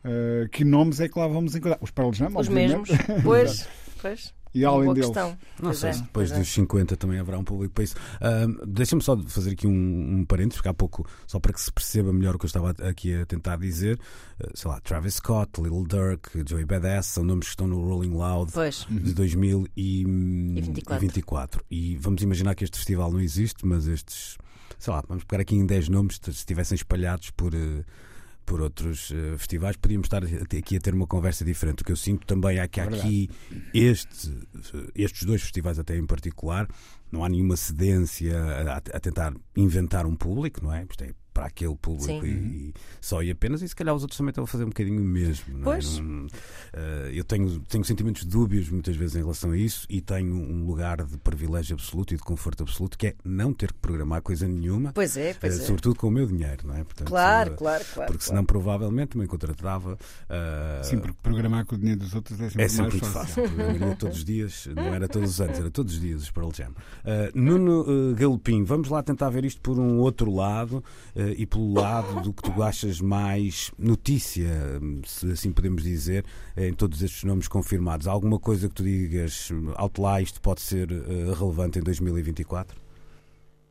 Eh, 0.06 0.48
que 0.50 0.64
nomes 0.64 1.00
é 1.00 1.08
que 1.08 1.18
lá 1.18 1.26
vamos 1.26 1.54
encontrar? 1.54 1.78
Os 1.80 1.90
Pearl 1.90 2.12
Jam, 2.12 2.28
Os 2.28 2.34
obviamente. 2.48 2.68
mesmos. 2.70 2.90
Pois, 3.22 3.68
pois. 4.02 4.34
E 4.54 4.64
além 4.64 4.94
deles. 4.94 5.06
questão. 5.10 5.30
Não 5.30 5.70
Pois 5.70 5.78
sei 5.78 5.90
é, 5.90 5.92
se 5.94 6.02
depois 6.02 6.28
pois 6.28 6.32
é. 6.32 6.38
dos 6.42 6.48
50 6.52 6.96
também 6.96 7.18
haverá 7.18 7.38
um 7.38 7.44
público 7.44 7.74
para 7.74 7.84
isso. 7.84 7.96
Ahm, 8.20 8.56
Deixa-me 8.66 9.02
só 9.02 9.16
fazer 9.24 9.50
aqui 9.52 9.66
um, 9.66 10.18
um 10.20 10.24
parênteses, 10.24 10.56
porque 10.58 10.68
há 10.68 10.74
pouco, 10.74 11.06
só 11.26 11.40
para 11.40 11.52
que 11.52 11.60
se 11.60 11.72
perceba 11.72 12.12
melhor 12.12 12.36
o 12.36 12.38
que 12.38 12.44
eu 12.44 12.48
estava 12.48 12.70
aqui 12.70 13.14
a 13.14 13.26
tentar 13.26 13.56
dizer, 13.56 13.98
eh, 14.40 14.50
sei 14.54 14.70
lá, 14.70 14.80
Travis 14.80 15.14
Scott, 15.14 15.60
Little 15.60 15.84
Dirk, 15.86 16.44
Joey 16.48 16.64
Badass, 16.64 17.06
são 17.06 17.24
nomes 17.24 17.46
que 17.46 17.50
estão 17.50 17.66
no 17.66 17.80
Rolling 17.84 18.12
Loud 18.14 18.52
Pois. 18.52 18.86
de 18.88 19.12
2024. 19.12 21.00
24. 21.00 21.64
E 21.70 21.96
vamos 21.96 22.22
imaginar 22.22 22.54
que 22.54 22.64
este 22.64 22.76
festival 22.76 23.10
não 23.12 23.20
existe, 23.20 23.66
mas 23.66 23.86
estes, 23.86 24.36
sei 24.78 24.92
lá, 24.92 25.02
vamos 25.08 25.24
pegar 25.24 25.42
aqui 25.42 25.56
em 25.56 25.66
10 25.66 25.88
nomes, 25.88 26.18
se 26.22 26.30
estivessem 26.30 26.76
espalhados 26.76 27.30
por. 27.30 27.54
eh, 27.54 27.84
por 28.44 28.60
outros 28.60 29.10
eh, 29.12 29.36
festivais, 29.38 29.76
podíamos 29.76 30.06
estar 30.06 30.22
aqui 30.24 30.76
a 30.76 30.80
ter 30.80 30.94
uma 30.94 31.06
conversa 31.06 31.44
diferente. 31.44 31.82
O 31.82 31.84
que 31.84 31.92
eu 31.92 31.96
sinto 31.96 32.26
também 32.26 32.58
é 32.58 32.68
que 32.68 32.80
há 32.80 32.84
É 32.84 32.88
aqui 32.88 33.30
este, 33.72 34.32
estes 34.94 35.24
dois 35.24 35.42
festivais, 35.42 35.78
até 35.78 35.96
em 35.96 36.06
particular, 36.06 36.68
não 37.10 37.24
há 37.24 37.28
nenhuma 37.28 37.56
cedência 37.56 38.38
a, 38.38 38.76
a 38.76 39.00
tentar 39.00 39.34
inventar 39.56 40.06
um 40.06 40.14
público, 40.14 40.62
não 40.62 40.72
é? 40.72 40.86
Isto 40.88 41.04
é 41.04 41.14
para 41.34 41.46
aquele 41.46 41.74
público 41.76 42.24
e, 42.24 42.28
e 42.30 42.74
só 43.00 43.22
e 43.22 43.30
apenas, 43.30 43.60
e 43.60 43.68
se 43.68 43.74
calhar 43.74 43.94
os 43.94 44.02
outros 44.02 44.16
também 44.16 44.30
estão 44.30 44.44
a 44.44 44.46
fazer 44.46 44.62
um 44.64 44.68
bocadinho 44.68 45.00
o 45.02 45.04
mesmo. 45.04 45.52
não 45.58 45.60
é? 45.72 45.74
Pois. 45.76 45.98
Não- 45.98 46.26
eh, 46.72 47.10
eu 47.12 47.24
tenho, 47.24 47.60
tenho 47.68 47.84
sentimentos 47.84 48.24
dúbios 48.24 48.70
muitas 48.70 48.94
vezes 48.96 49.16
em 49.16 49.18
relação 49.18 49.50
a 49.50 49.56
isso 49.58 49.86
e 49.90 50.00
tenho 50.00 50.34
um 50.34 50.64
lugar 50.64 51.04
de 51.04 51.18
privilégio 51.18 51.74
absoluto 51.74 52.14
e 52.14 52.16
de 52.16 52.22
conforto 52.22 52.62
absoluto 52.62 52.96
que 52.96 53.08
é 53.08 53.14
não 53.24 53.52
ter 53.52 53.72
que 53.72 53.78
programar 53.80 54.22
coisa 54.22 54.46
nenhuma, 54.46 54.92
Pois 54.92 55.16
é, 55.16 55.34
pois 55.34 55.58
eh, 55.58 55.62
é. 55.62 55.66
sobretudo 55.66 55.96
com 55.96 56.06
o 56.06 56.10
meu 56.10 56.26
dinheiro, 56.26 56.66
não 56.66 56.76
é? 56.76 56.84
Portanto, 56.84 57.08
Claro, 57.08 57.52
eh, 57.52 57.56
claro, 57.56 57.84
claro. 57.92 58.12
Porque 58.12 58.24
senão 58.24 58.44
provavelmente 58.44 59.18
me 59.18 59.26
contratava. 59.26 59.98
Sim, 60.84 60.98
porque 60.98 61.16
programar 61.22 61.66
com 61.66 61.74
o 61.74 61.78
dinheiro 61.78 62.00
dos 62.00 62.14
outros 62.14 62.40
é 62.40 62.48
sempre, 62.48 62.62
é 62.64 62.68
sempre 62.68 62.82
mais 62.82 62.92
muito 62.94 63.06
fácil. 63.12 63.48
fácil. 63.48 63.96
Todos 63.98 64.18
os 64.18 64.24
dias, 64.24 64.68
não 64.74 64.94
era 64.94 65.08
todos 65.08 65.30
os 65.30 65.40
anos, 65.40 65.58
era 65.58 65.70
todos 65.70 65.94
os 65.94 66.00
dias 66.00 66.22
os 66.22 66.30
Pearl 66.30 66.50
Jam. 66.52 66.70
Uh, 66.70 66.74
Nuno 67.38 67.80
uh, 67.82 68.14
Galopim, 68.14 68.62
vamos 68.64 68.88
lá 68.88 69.02
tentar 69.02 69.30
ver 69.30 69.44
isto 69.44 69.60
por 69.60 69.78
um 69.78 69.98
outro 69.98 70.32
lado 70.32 70.82
uh, 71.16 71.20
e 71.36 71.46
pelo 71.46 71.72
lado 71.72 72.20
do 72.22 72.32
que 72.32 72.42
tu 72.42 72.62
achas 72.62 73.00
mais 73.00 73.70
notícia, 73.78 74.50
se 75.06 75.30
assim 75.30 75.52
podemos 75.52 75.82
dizer, 75.82 76.24
em 76.56 76.72
todos 76.72 77.02
estes 77.02 77.24
nomes 77.24 77.48
confirmados. 77.48 78.06
Há 78.06 78.12
alguma 78.12 78.38
coisa 78.38 78.68
que 78.68 78.74
tu 78.74 78.82
digas, 78.82 79.50
isto 80.22 80.40
pode 80.40 80.60
ser 80.60 80.90
uh, 80.90 81.32
relevante 81.34 81.78
em 81.78 81.82
2024? 81.82 82.84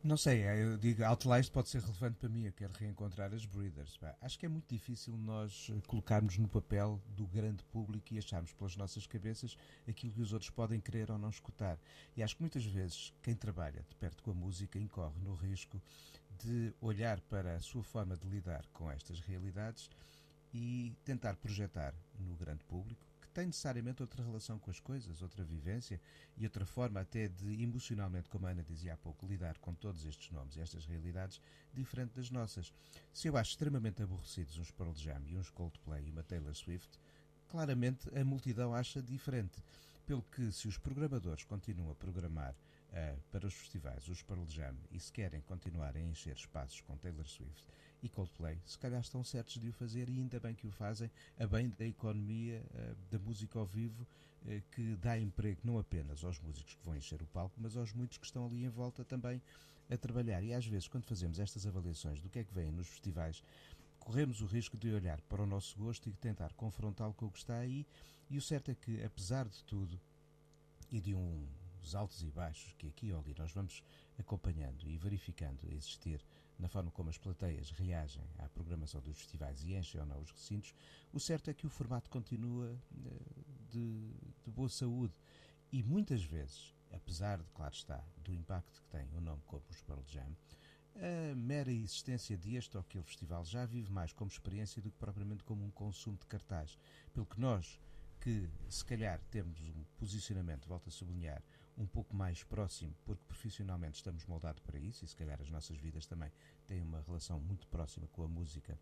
Não 0.04 0.18
sei, 0.18 0.44
eu 0.62 0.76
digo, 0.76 1.02
Outlast 1.02 1.50
pode 1.50 1.70
ser 1.70 1.80
relevante 1.80 2.18
para 2.18 2.28
mim, 2.28 2.44
eu 2.44 2.52
quero 2.52 2.74
reencontrar 2.74 3.32
as 3.32 3.46
Breeders. 3.46 3.98
Acho 4.20 4.38
que 4.38 4.44
é 4.44 4.48
muito 4.50 4.68
difícil 4.68 5.16
nós 5.16 5.70
eh, 5.70 5.80
colocarmos 5.86 6.36
no 6.36 6.46
papel 6.46 7.00
do 7.08 7.26
grande 7.26 7.64
público 7.64 8.12
e 8.12 8.18
acharmos 8.18 8.52
pelas 8.52 8.76
nossas 8.76 9.06
cabeças 9.06 9.56
aquilo 9.88 10.12
que 10.12 10.20
os 10.20 10.34
outros 10.34 10.50
podem 10.50 10.78
querer 10.78 11.10
ou 11.10 11.16
não 11.16 11.30
escutar. 11.30 11.78
E 12.14 12.22
acho 12.22 12.36
que 12.36 12.42
muitas 12.42 12.66
vezes 12.66 13.14
quem 13.22 13.34
trabalha 13.34 13.82
de 13.88 13.96
perto 13.96 14.22
com 14.22 14.32
a 14.32 14.34
música 14.34 14.78
incorre 14.78 15.18
no 15.22 15.32
risco 15.32 15.80
de 16.38 16.74
olhar 16.80 17.20
para 17.22 17.56
a 17.56 17.60
sua 17.60 17.82
forma 17.82 18.16
de 18.16 18.28
lidar 18.28 18.66
com 18.72 18.90
estas 18.90 19.20
realidades 19.20 19.90
e 20.52 20.96
tentar 21.04 21.36
projetar 21.36 21.94
no 22.18 22.36
grande 22.36 22.62
público 22.64 23.04
que 23.20 23.28
tem 23.28 23.46
necessariamente 23.46 24.02
outra 24.02 24.22
relação 24.22 24.58
com 24.58 24.70
as 24.70 24.78
coisas, 24.78 25.20
outra 25.20 25.42
vivência 25.44 26.00
e 26.36 26.44
outra 26.44 26.64
forma 26.64 27.00
até 27.00 27.26
de 27.26 27.62
emocionalmente, 27.62 28.28
como 28.28 28.46
a 28.46 28.50
Ana 28.50 28.62
dizia 28.62 28.94
há 28.94 28.96
pouco, 28.96 29.26
lidar 29.26 29.58
com 29.58 29.74
todos 29.74 30.04
estes 30.04 30.30
nomes 30.30 30.56
e 30.56 30.60
estas 30.60 30.86
realidades 30.86 31.40
diferente 31.72 32.14
das 32.14 32.30
nossas. 32.30 32.72
Se 33.12 33.26
eu 33.26 33.36
acho 33.36 33.50
extremamente 33.50 34.02
aborrecidos 34.02 34.56
uns 34.58 34.70
Pearl 34.70 34.94
Jam 34.94 35.22
e 35.26 35.36
uns 35.36 35.50
Coldplay 35.50 36.06
e 36.06 36.10
uma 36.10 36.22
Taylor 36.22 36.54
Swift, 36.54 36.98
claramente 37.48 38.08
a 38.16 38.24
multidão 38.24 38.74
acha 38.74 39.02
diferente. 39.02 39.62
Pelo 40.06 40.22
que, 40.22 40.52
se 40.52 40.68
os 40.68 40.76
programadores 40.76 41.44
continuam 41.44 41.90
a 41.90 41.94
programar 41.94 42.54
ah, 42.94 43.16
para 43.30 43.46
os 43.46 43.54
festivais 43.54 44.06
os 44.08 44.22
Pearl 44.22 44.46
Jam 44.46 44.76
e 44.90 45.00
se 45.00 45.12
querem 45.12 45.40
continuar 45.42 45.96
a 45.96 46.00
encher 46.00 46.36
espaços 46.36 46.80
com 46.82 46.96
Taylor 46.96 47.26
Swift 47.26 47.64
e 48.00 48.08
Coldplay, 48.08 48.60
se 48.64 48.78
calhar 48.78 49.00
estão 49.00 49.24
certos 49.24 49.58
de 49.58 49.68
o 49.68 49.72
fazer 49.72 50.08
e 50.08 50.18
ainda 50.18 50.38
bem 50.38 50.54
que 50.54 50.66
o 50.66 50.70
fazem, 50.70 51.10
a 51.38 51.46
bem 51.46 51.70
da 51.70 51.84
economia 51.84 52.64
ah, 52.74 52.94
da 53.10 53.18
música 53.18 53.58
ao 53.58 53.66
vivo, 53.66 54.06
eh, 54.46 54.62
que 54.70 54.94
dá 54.96 55.18
emprego 55.18 55.60
não 55.64 55.78
apenas 55.78 56.22
aos 56.22 56.38
músicos 56.38 56.74
que 56.74 56.84
vão 56.84 56.94
encher 56.94 57.20
o 57.20 57.26
palco, 57.26 57.54
mas 57.58 57.76
aos 57.76 57.92
muitos 57.92 58.18
que 58.18 58.26
estão 58.26 58.46
ali 58.46 58.64
em 58.64 58.68
volta 58.68 59.04
também 59.04 59.42
a 59.90 59.96
trabalhar. 59.96 60.42
E 60.42 60.52
às 60.52 60.66
vezes, 60.66 60.86
quando 60.86 61.04
fazemos 61.04 61.40
estas 61.40 61.66
avaliações 61.66 62.20
do 62.20 62.28
que 62.28 62.38
é 62.38 62.44
que 62.44 62.54
vem 62.54 62.70
nos 62.70 62.88
festivais, 62.88 63.42
corremos 63.98 64.40
o 64.40 64.46
risco 64.46 64.76
de 64.76 64.92
olhar 64.92 65.20
para 65.22 65.42
o 65.42 65.46
nosso 65.46 65.76
gosto 65.78 66.08
e 66.08 66.12
tentar 66.12 66.52
confrontá-lo 66.52 67.14
com 67.14 67.26
o 67.26 67.30
que 67.30 67.38
está 67.38 67.56
aí. 67.56 67.86
E 68.30 68.36
o 68.36 68.42
certo 68.42 68.70
é 68.70 68.74
que, 68.74 69.02
apesar 69.02 69.48
de 69.48 69.64
tudo, 69.64 70.00
e 70.90 71.00
de 71.00 71.14
uns 71.84 71.94
altos 71.94 72.22
e 72.22 72.30
baixos 72.30 72.72
que 72.78 72.88
aqui 72.88 73.12
ou 73.12 73.20
ali 73.20 73.34
nós 73.36 73.52
vamos 73.52 73.82
acompanhando 74.18 74.88
e 74.88 74.96
verificando 74.96 75.70
existir 75.70 76.24
na 76.58 76.68
forma 76.68 76.90
como 76.90 77.10
as 77.10 77.18
plateias 77.18 77.70
reagem 77.70 78.24
à 78.38 78.48
programação 78.48 79.00
dos 79.00 79.18
festivais 79.18 79.62
e 79.62 79.74
enchem 79.74 80.00
ou 80.00 80.06
não 80.06 80.20
os 80.20 80.30
recintos, 80.30 80.74
o 81.12 81.20
certo 81.20 81.50
é 81.50 81.54
que 81.54 81.66
o 81.66 81.70
formato 81.70 82.08
continua 82.08 82.70
eh, 82.70 83.10
de, 83.70 84.08
de 84.44 84.50
boa 84.50 84.68
saúde. 84.68 85.14
E 85.72 85.82
muitas 85.82 86.22
vezes, 86.22 86.74
apesar 86.92 87.38
de, 87.38 87.50
claro 87.52 87.74
está, 87.74 88.02
do 88.18 88.32
impacto 88.32 88.80
que 88.80 88.88
tem 88.88 89.06
um 89.14 89.20
nome 89.20 89.42
como 89.46 89.64
os 89.68 89.82
Pearl 89.82 90.02
Jam, 90.06 90.34
a 90.94 91.34
mera 91.34 91.72
existência 91.72 92.36
deste 92.36 92.76
ou 92.76 92.80
aquele 92.80 93.02
festival 93.02 93.44
já 93.44 93.66
vive 93.66 93.90
mais 93.90 94.12
como 94.12 94.30
experiência 94.30 94.80
do 94.80 94.92
que 94.92 94.96
propriamente 94.96 95.42
como 95.42 95.64
um 95.64 95.70
consumo 95.70 96.16
de 96.16 96.26
cartaz. 96.26 96.78
Pelo 97.12 97.26
que 97.26 97.40
nós, 97.40 97.80
que 98.20 98.48
se 98.70 98.84
calhar 98.84 99.20
temos 99.30 99.60
um 99.60 99.84
posicionamento, 99.98 100.68
volto 100.68 100.88
a 100.88 100.92
sublinhar, 100.92 101.42
um 101.76 101.86
pouco 101.86 102.14
mais 102.14 102.42
próximo, 102.44 102.94
porque 103.04 103.22
profissionalmente 103.26 103.96
estamos 103.96 104.24
moldados 104.26 104.60
para 104.60 104.78
isso 104.78 105.04
e 105.04 105.08
se 105.08 105.16
calhar 105.16 105.40
as 105.40 105.50
nossas 105.50 105.76
vidas 105.76 106.06
também 106.06 106.30
têm 106.66 106.80
uma 106.80 107.00
relação 107.06 107.40
muito 107.40 107.66
próxima 107.66 108.06
com 108.12 108.22
a 108.22 108.28
música, 108.28 108.78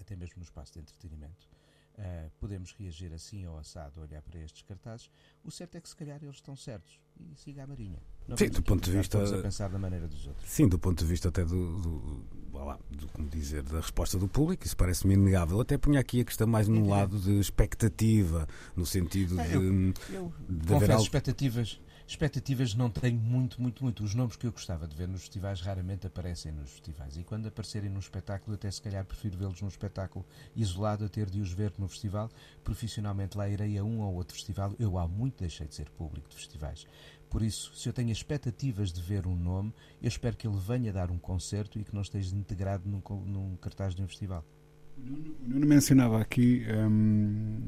até 0.00 0.16
mesmo 0.16 0.34
no 0.38 0.42
espaço 0.42 0.72
de 0.72 0.80
entretenimento. 0.80 1.48
Uh, 1.94 2.30
podemos 2.40 2.72
reagir 2.72 3.12
assim 3.12 3.46
ou 3.46 3.58
assado, 3.58 4.00
olhar 4.00 4.22
para 4.22 4.38
estes 4.40 4.62
cartazes. 4.62 5.10
O 5.44 5.50
certo 5.50 5.74
é 5.76 5.80
que 5.80 5.86
se 5.86 5.94
calhar 5.94 6.18
eles 6.22 6.36
estão 6.36 6.56
certos 6.56 6.98
e 7.20 7.36
siga 7.36 7.64
a 7.64 7.66
marinha. 7.66 7.98
Não 8.26 8.34
Sim, 8.34 8.48
do 8.48 8.62
ponto 8.62 8.82
de 8.82 8.96
vista- 8.96 9.38
a 9.38 9.42
pensar 9.42 9.68
da 9.68 9.78
maneira 9.78 10.08
dos 10.08 10.26
outros. 10.26 10.48
Sim, 10.50 10.68
do 10.68 10.78
ponto 10.78 10.98
de 11.00 11.04
vista 11.04 11.28
até 11.28 11.44
do, 11.44 11.78
do, 11.78 12.24
lá, 12.58 12.78
do- 12.90 13.08
como 13.08 13.28
dizer, 13.28 13.62
da 13.62 13.76
resposta 13.80 14.18
do 14.18 14.26
público, 14.26 14.64
isso 14.64 14.74
parece-me 14.76 15.12
inegável. 15.14 15.58
Eu 15.58 15.60
até 15.60 15.76
punha 15.76 16.00
aqui 16.00 16.22
a 16.22 16.24
questão 16.24 16.46
mais 16.46 16.66
num 16.66 16.76
Evidente. 16.76 16.90
lado 16.90 17.20
de 17.20 17.38
expectativa, 17.38 18.48
no 18.74 18.86
sentido 18.86 19.38
Ah, 19.38 19.46
de, 19.46 19.52
eu- 19.54 19.62
de 19.70 20.04
Eu 20.08 20.24
haver 20.48 20.66
confesso, 20.66 20.92
algo. 20.92 21.02
expectativas, 21.02 21.78
expectativas 22.12 22.74
não 22.74 22.90
tenho 22.90 23.18
muito, 23.18 23.60
muito, 23.60 23.82
muito. 23.82 24.04
Os 24.04 24.14
nomes 24.14 24.36
que 24.36 24.46
eu 24.46 24.52
gostava 24.52 24.86
de 24.86 24.94
ver 24.94 25.08
nos 25.08 25.22
festivais 25.22 25.62
raramente 25.62 26.06
aparecem 26.06 26.52
nos 26.52 26.70
festivais. 26.70 27.16
E 27.16 27.24
quando 27.24 27.46
aparecerem 27.46 27.88
num 27.88 27.98
espetáculo, 27.98 28.54
até 28.54 28.70
se 28.70 28.82
calhar 28.82 29.04
prefiro 29.04 29.38
vê-los 29.38 29.60
num 29.62 29.68
espetáculo 29.68 30.24
isolado 30.54 31.06
a 31.06 31.08
ter 31.08 31.30
de 31.30 31.40
os 31.40 31.52
ver 31.52 31.72
no 31.78 31.88
festival. 31.88 32.30
Profissionalmente 32.62 33.36
lá 33.36 33.48
irei 33.48 33.78
a 33.78 33.84
um 33.84 34.00
ou 34.00 34.14
outro 34.14 34.34
festival. 34.34 34.74
Eu 34.78 34.98
há 34.98 35.08
muito 35.08 35.40
deixei 35.40 35.66
de 35.66 35.74
ser 35.74 35.88
público 35.88 36.28
de 36.28 36.36
festivais. 36.36 36.86
Por 37.30 37.42
isso, 37.42 37.74
se 37.74 37.88
eu 37.88 37.94
tenho 37.94 38.10
expectativas 38.10 38.92
de 38.92 39.00
ver 39.00 39.26
um 39.26 39.34
nome, 39.34 39.72
eu 40.02 40.08
espero 40.08 40.36
que 40.36 40.46
ele 40.46 40.58
venha 40.58 40.92
dar 40.92 41.10
um 41.10 41.18
concerto 41.18 41.80
e 41.80 41.84
que 41.84 41.94
não 41.94 42.02
esteja 42.02 42.36
integrado 42.36 42.86
num, 42.86 43.02
num 43.24 43.56
cartaz 43.56 43.94
de 43.94 44.02
um 44.02 44.06
festival. 44.06 44.44
O 44.98 45.48
Nuno 45.48 45.66
mencionava 45.66 46.20
aqui 46.20 46.62
hum, 46.70 47.58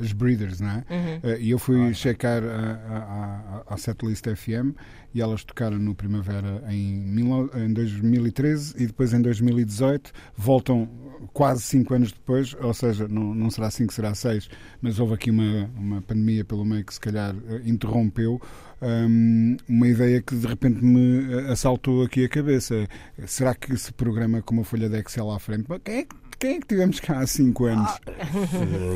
as 0.00 0.12
Breeders, 0.12 0.60
não 0.60 0.70
é? 0.70 0.84
Uhum. 0.88 1.20
Eh, 1.24 1.38
E 1.40 1.50
eu 1.50 1.58
fui 1.58 1.92
checar 1.94 2.42
a, 2.44 2.46
a, 2.46 3.64
a, 3.68 3.74
a 3.74 3.76
setlist 3.76 4.24
FM 4.28 4.76
e 5.14 5.20
elas 5.20 5.42
tocaram 5.42 5.78
no 5.78 5.94
Primavera 5.94 6.62
em, 6.68 6.94
mil- 6.94 7.50
em 7.56 7.72
2013 7.72 8.74
e 8.78 8.86
depois 8.86 9.12
em 9.12 9.20
2018 9.20 10.12
voltam 10.36 10.88
quase 11.32 11.62
5 11.62 11.94
anos 11.94 12.12
depois, 12.12 12.54
ou 12.60 12.72
seja, 12.72 13.08
não, 13.08 13.34
não 13.34 13.50
será 13.50 13.70
5, 13.70 13.92
será 13.92 14.14
6, 14.14 14.48
mas 14.80 15.00
houve 15.00 15.14
aqui 15.14 15.30
uma, 15.32 15.68
uma 15.76 16.00
pandemia 16.00 16.44
pelo 16.44 16.64
meio 16.64 16.84
que 16.84 16.94
se 16.94 17.00
calhar 17.00 17.34
eh, 17.48 17.62
interrompeu 17.64 18.40
hum, 18.80 19.56
uma 19.68 19.88
ideia 19.88 20.22
que 20.22 20.36
de 20.36 20.46
repente 20.46 20.82
me 20.84 21.32
eh, 21.34 21.50
assaltou 21.50 22.04
aqui 22.04 22.24
a 22.24 22.28
cabeça. 22.28 22.86
Será 23.26 23.52
que 23.54 23.76
se 23.76 23.92
programa 23.92 24.40
com 24.42 24.54
uma 24.54 24.64
folha 24.64 24.88
de 24.88 24.96
Excel 25.00 25.28
à 25.32 25.38
frente? 25.40 25.66
Quem 25.84 25.96
é, 25.96 26.02
que- 26.04 26.16
quem 26.38 26.56
é 26.56 26.60
que 26.60 26.66
tivemos 26.66 27.00
cá 27.00 27.18
há 27.20 27.26
5 27.26 27.64
anos? 27.66 27.90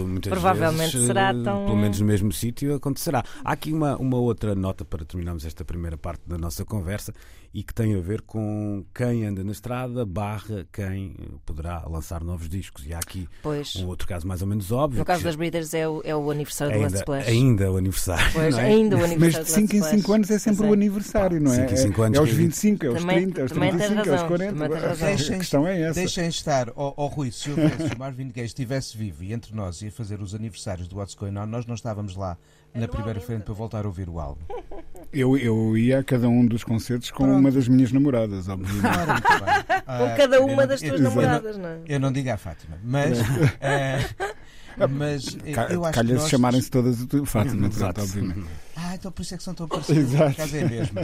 Muitas 0.06 0.30
Provavelmente 0.30 0.92
vezes, 0.92 1.06
será 1.06 1.32
uh, 1.34 1.42
tão- 1.42 1.64
Pelo 1.66 1.76
menos 1.76 2.00
no 2.00 2.06
mesmo 2.06 2.32
sítio 2.32 2.74
acontecerá. 2.74 3.24
Há 3.44 3.52
aqui 3.52 3.72
uma, 3.72 3.96
uma 3.96 4.16
outra 4.16 4.54
nota 4.54 4.84
para 4.84 5.04
terminarmos 5.04 5.44
esta 5.44 5.64
primeira 5.64 5.96
parte 5.96 6.22
da 6.26 6.38
nossa 6.38 6.64
conversa 6.64 7.12
e 7.54 7.62
que 7.62 7.74
tem 7.74 7.94
a 7.94 8.00
ver 8.00 8.22
com 8.22 8.84
quem 8.94 9.26
anda 9.26 9.44
na 9.44 9.52
estrada 9.52 10.06
barra 10.06 10.66
quem 10.72 11.10
uh, 11.20 11.38
poderá 11.44 11.84
lançar 11.86 12.24
novos 12.24 12.48
discos. 12.48 12.86
E 12.86 12.94
há 12.94 12.98
aqui 12.98 13.28
Pois. 13.42 13.76
um 13.76 13.86
outro 13.88 14.08
caso 14.08 14.26
mais 14.26 14.40
ou 14.40 14.48
menos 14.48 14.72
óbvio. 14.72 14.98
No 15.00 15.04
caso 15.04 15.22
das 15.22 15.36
Breeders 15.36 15.74
é 15.74 15.86
o, 15.86 16.00
é 16.04 16.16
o 16.16 16.30
aniversário 16.30 16.72
do 16.72 16.76
ainda, 16.76 16.86
Let's 16.88 17.00
Splash. 17.00 17.28
ainda 17.28 17.70
o 17.72 17.76
aniversário. 17.76 18.32
Pois, 18.32 18.54
não 18.54 18.60
é? 18.62 18.64
ainda 18.64 18.96
o 18.96 19.00
Mas 19.00 19.10
aniversário 19.10 19.44
de 19.46 19.52
do 19.52 19.54
5 19.54 19.74
em 19.74 19.80
Let's 19.80 19.90
5 19.90 20.00
Splash. 20.00 20.14
anos 20.16 20.30
é 20.30 20.38
sempre 20.38 20.58
Pois 20.58 20.70
o 20.70 20.72
aniversário, 20.72 21.40
não 21.40 21.52
é? 21.52 21.56
cinco 21.56 21.72
em 21.72 21.76
cinco 21.76 22.02
anos 22.02 22.16
é 22.16 22.20
aos 22.20 22.30
que- 22.30 22.36
25, 22.36 22.84
é 22.84 22.88
aos 22.88 22.98
Também- 23.00 23.16
30, 23.16 23.38
é 23.38 23.42
aos 23.42 23.52
também 23.52 23.70
tens 23.70 23.78
35, 23.82 23.94
é 23.94 24.12
aos 24.12 24.20
razão, 24.22 24.28
40. 24.28 24.52
também 24.54 24.68
tens 24.70 24.82
razão. 24.82 25.08
A 25.34 25.38
questão 25.38 25.66
é 25.66 25.80
essa. 25.82 25.94
Deixem 26.00 26.28
estar, 26.28 26.68
ó 26.74 26.94
ó, 26.96 27.06
Rui, 27.06 27.30
se, 27.30 27.50
houvesse, 27.50 27.88
se 27.88 27.94
o 27.94 27.98
Marvin 27.98 28.28
Gaye 28.30 28.46
estivesse 28.46 28.96
vivo 28.96 29.24
e 29.24 29.32
entre 29.32 29.54
nós 29.54 29.82
ia 29.82 29.92
fazer 29.92 30.20
os 30.22 30.34
aniversários 30.34 30.88
do 30.88 30.96
What's 30.96 31.14
Going 31.14 31.36
On, 31.36 31.46
nós 31.46 31.66
não 31.66 31.74
estávamos 31.74 32.16
lá 32.16 32.38
na 32.74 32.88
primeira 32.88 33.20
frente 33.20 33.42
para 33.42 33.52
voltar 33.54 33.84
a 33.84 33.88
ouvir 33.88 34.08
o 34.08 34.18
álbum. 34.18 34.42
Eu, 35.12 35.36
eu 35.36 35.76
ia 35.76 35.98
a 35.98 36.04
cada 36.04 36.28
um 36.28 36.46
dos 36.46 36.64
concertos 36.64 37.10
com 37.10 37.24
Pronto. 37.24 37.38
uma 37.38 37.50
das 37.50 37.68
minhas 37.68 37.92
namoradas, 37.92 38.48
obviamente. 38.48 38.82
Bem. 38.82 39.82
Com 39.82 40.04
Ah, 40.04 40.14
cada 40.16 40.36
eu 40.36 40.46
uma 40.46 40.62
não- 40.62 40.66
das 40.68 40.80
tuas 40.80 40.92
eu 40.92 40.98
namoradas, 41.00 41.58
não 41.58 41.68
é? 41.68 41.78
Eu 41.86 42.00
não 42.00 42.10
digo 42.12 42.30
à 42.30 42.36
Fátima, 42.38 42.78
mas. 42.82 43.18
ah, 44.78 44.86
mas 44.88 45.36
Ca- 45.54 45.66
eu 45.70 45.84
acho 45.84 45.92
que 45.92 45.98
Calha-se 45.98 46.14
nós... 46.22 46.30
chamarem-se 46.30 46.70
todas 46.70 46.96
Fátima, 47.26 47.66
Exato. 47.66 47.94
pronto, 47.94 48.08
obviamente. 48.08 48.46
Ah, 48.76 48.94
então 48.94 49.12
por 49.12 49.22
isso 49.22 49.34
é 49.34 49.36
que 49.36 49.42
são 49.42 49.54
tão 49.54 49.68
parecidos. 49.68 50.14
Exato. 50.14 50.40
É 50.56 50.64
mesmo. 50.68 50.98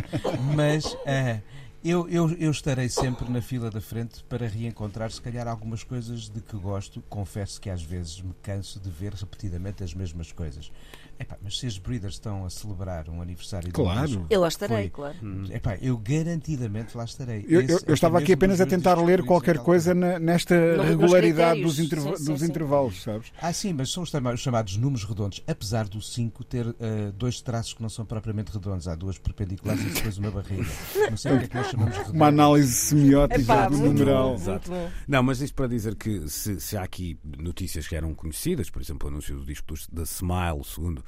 Mas 0.57 0.97
ah, 1.07 1.39
eu, 1.85 2.09
eu, 2.09 2.31
eu 2.39 2.51
estarei 2.51 2.89
sempre 2.89 3.31
na 3.31 3.43
fila 3.43 3.71
da 3.71 3.81
frente 3.81 4.25
para 4.25 4.47
reencontrar, 4.49 5.11
se 5.11 5.21
calhar, 5.21 5.47
algumas 5.47 5.85
coisas 5.85 6.29
de 6.31 6.41
que 6.41 6.57
gosto. 6.57 7.03
Confesso 7.11 7.61
que 7.61 7.69
às 7.69 7.83
vezes 7.83 8.21
me 8.23 8.33
canso 8.43 8.81
de 8.81 8.89
ver 8.91 9.13
repetidamente 9.13 9.85
as 9.85 9.93
mesmas 9.93 10.33
coisas. 10.33 10.73
Epá, 11.21 11.37
mas 11.43 11.59
se 11.59 11.67
as 11.67 11.77
Breeders 11.79 12.15
estão 12.15 12.45
a 12.45 12.51
celebrar 12.51 13.09
um 13.09 13.21
aniversário 13.21 13.73
Claro. 13.73 14.01
do 14.03 14.07
disco, 14.07 14.27
Eu 14.31 14.41
lá 14.41 14.49
estarei, 14.49 14.77
Foi. 14.83 14.89
claro. 14.91 15.17
epá, 15.53 15.77
eu 15.83 15.99
garantidamente 15.99 16.97
lá 16.97 17.05
estarei. 17.05 17.45
Eu, 17.49 17.61
eu- 17.63 17.81
eu 17.87 17.95
estava 17.95 18.19
aqui 18.19 18.29
mesmo 18.29 18.39
apenas 18.39 18.61
a 18.61 18.67
tentar 18.67 18.95
ler 19.03 19.25
qualquer 19.25 19.59
coisa 19.59 19.95
na- 19.95 20.19
nesta 20.21 20.77
nos 20.77 20.87
regularidade 20.87 21.61
dos, 21.63 21.79
interva- 21.81 22.17
Sim, 22.17 22.25
sim, 22.25 22.33
dos 22.33 22.41
sim. 22.41 22.47
intervalos, 22.47 23.03
sabes? 23.03 23.33
Ah, 23.41 23.53
sim, 23.53 23.73
mas 23.73 23.91
são 23.91 24.05
os 24.05 24.11
chama- 24.11 24.33
os 24.33 24.41
chamados 24.41 24.77
números 24.77 25.05
redondos, 25.05 25.43
apesar 25.47 25.89
do 25.89 26.01
5 26.01 26.45
ter 26.45 26.67
eh, 26.79 27.13
dois 27.17 27.41
traços 27.41 27.75
que 27.75 27.83
não 27.83 27.89
são 27.89 28.07
propriamente 28.07 28.53
redondos. 28.53 28.87
Há 28.87 28.95
duas 28.95 29.19
perpendiculares 29.19 29.83
e 29.83 29.91
depois 29.91 30.19
uma 30.19 30.31
barriga. 30.31 30.67
Não 31.11 31.17
sei 31.17 31.33
o 31.33 31.39
que 31.41 31.45
é 31.47 31.49
que 31.49 31.55
nós 31.57 31.67
chamamos 31.67 31.93
de 31.95 31.99
redondo. 31.99 32.17
Uma 32.17 32.27
análise 32.29 32.73
semiótica 32.73 33.41
Epá, 33.41 33.69
do 33.69 33.77
muito 33.77 33.99
numeral. 33.99 34.37
bom, 34.39 34.45
muito 34.51 34.71
bom. 34.71 34.91
Não, 35.09 35.23
mas 35.23 35.41
isto 35.41 35.55
para 35.55 35.67
dizer 35.67 35.97
que 35.97 36.29
se, 36.29 36.61
se 36.61 36.77
há 36.77 36.83
aqui 36.85 37.19
notícias 37.39 37.89
que 37.89 37.97
eram 37.97 38.15
conhecidas, 38.15 38.71
por 38.71 38.81
exemplo, 38.81 39.09
o 39.09 39.11
anúncio 39.11 39.37
do 39.37 39.45
disco 39.45 39.67
da 39.93 40.03
Smile, 40.05 40.63
segundo, 40.65 41.05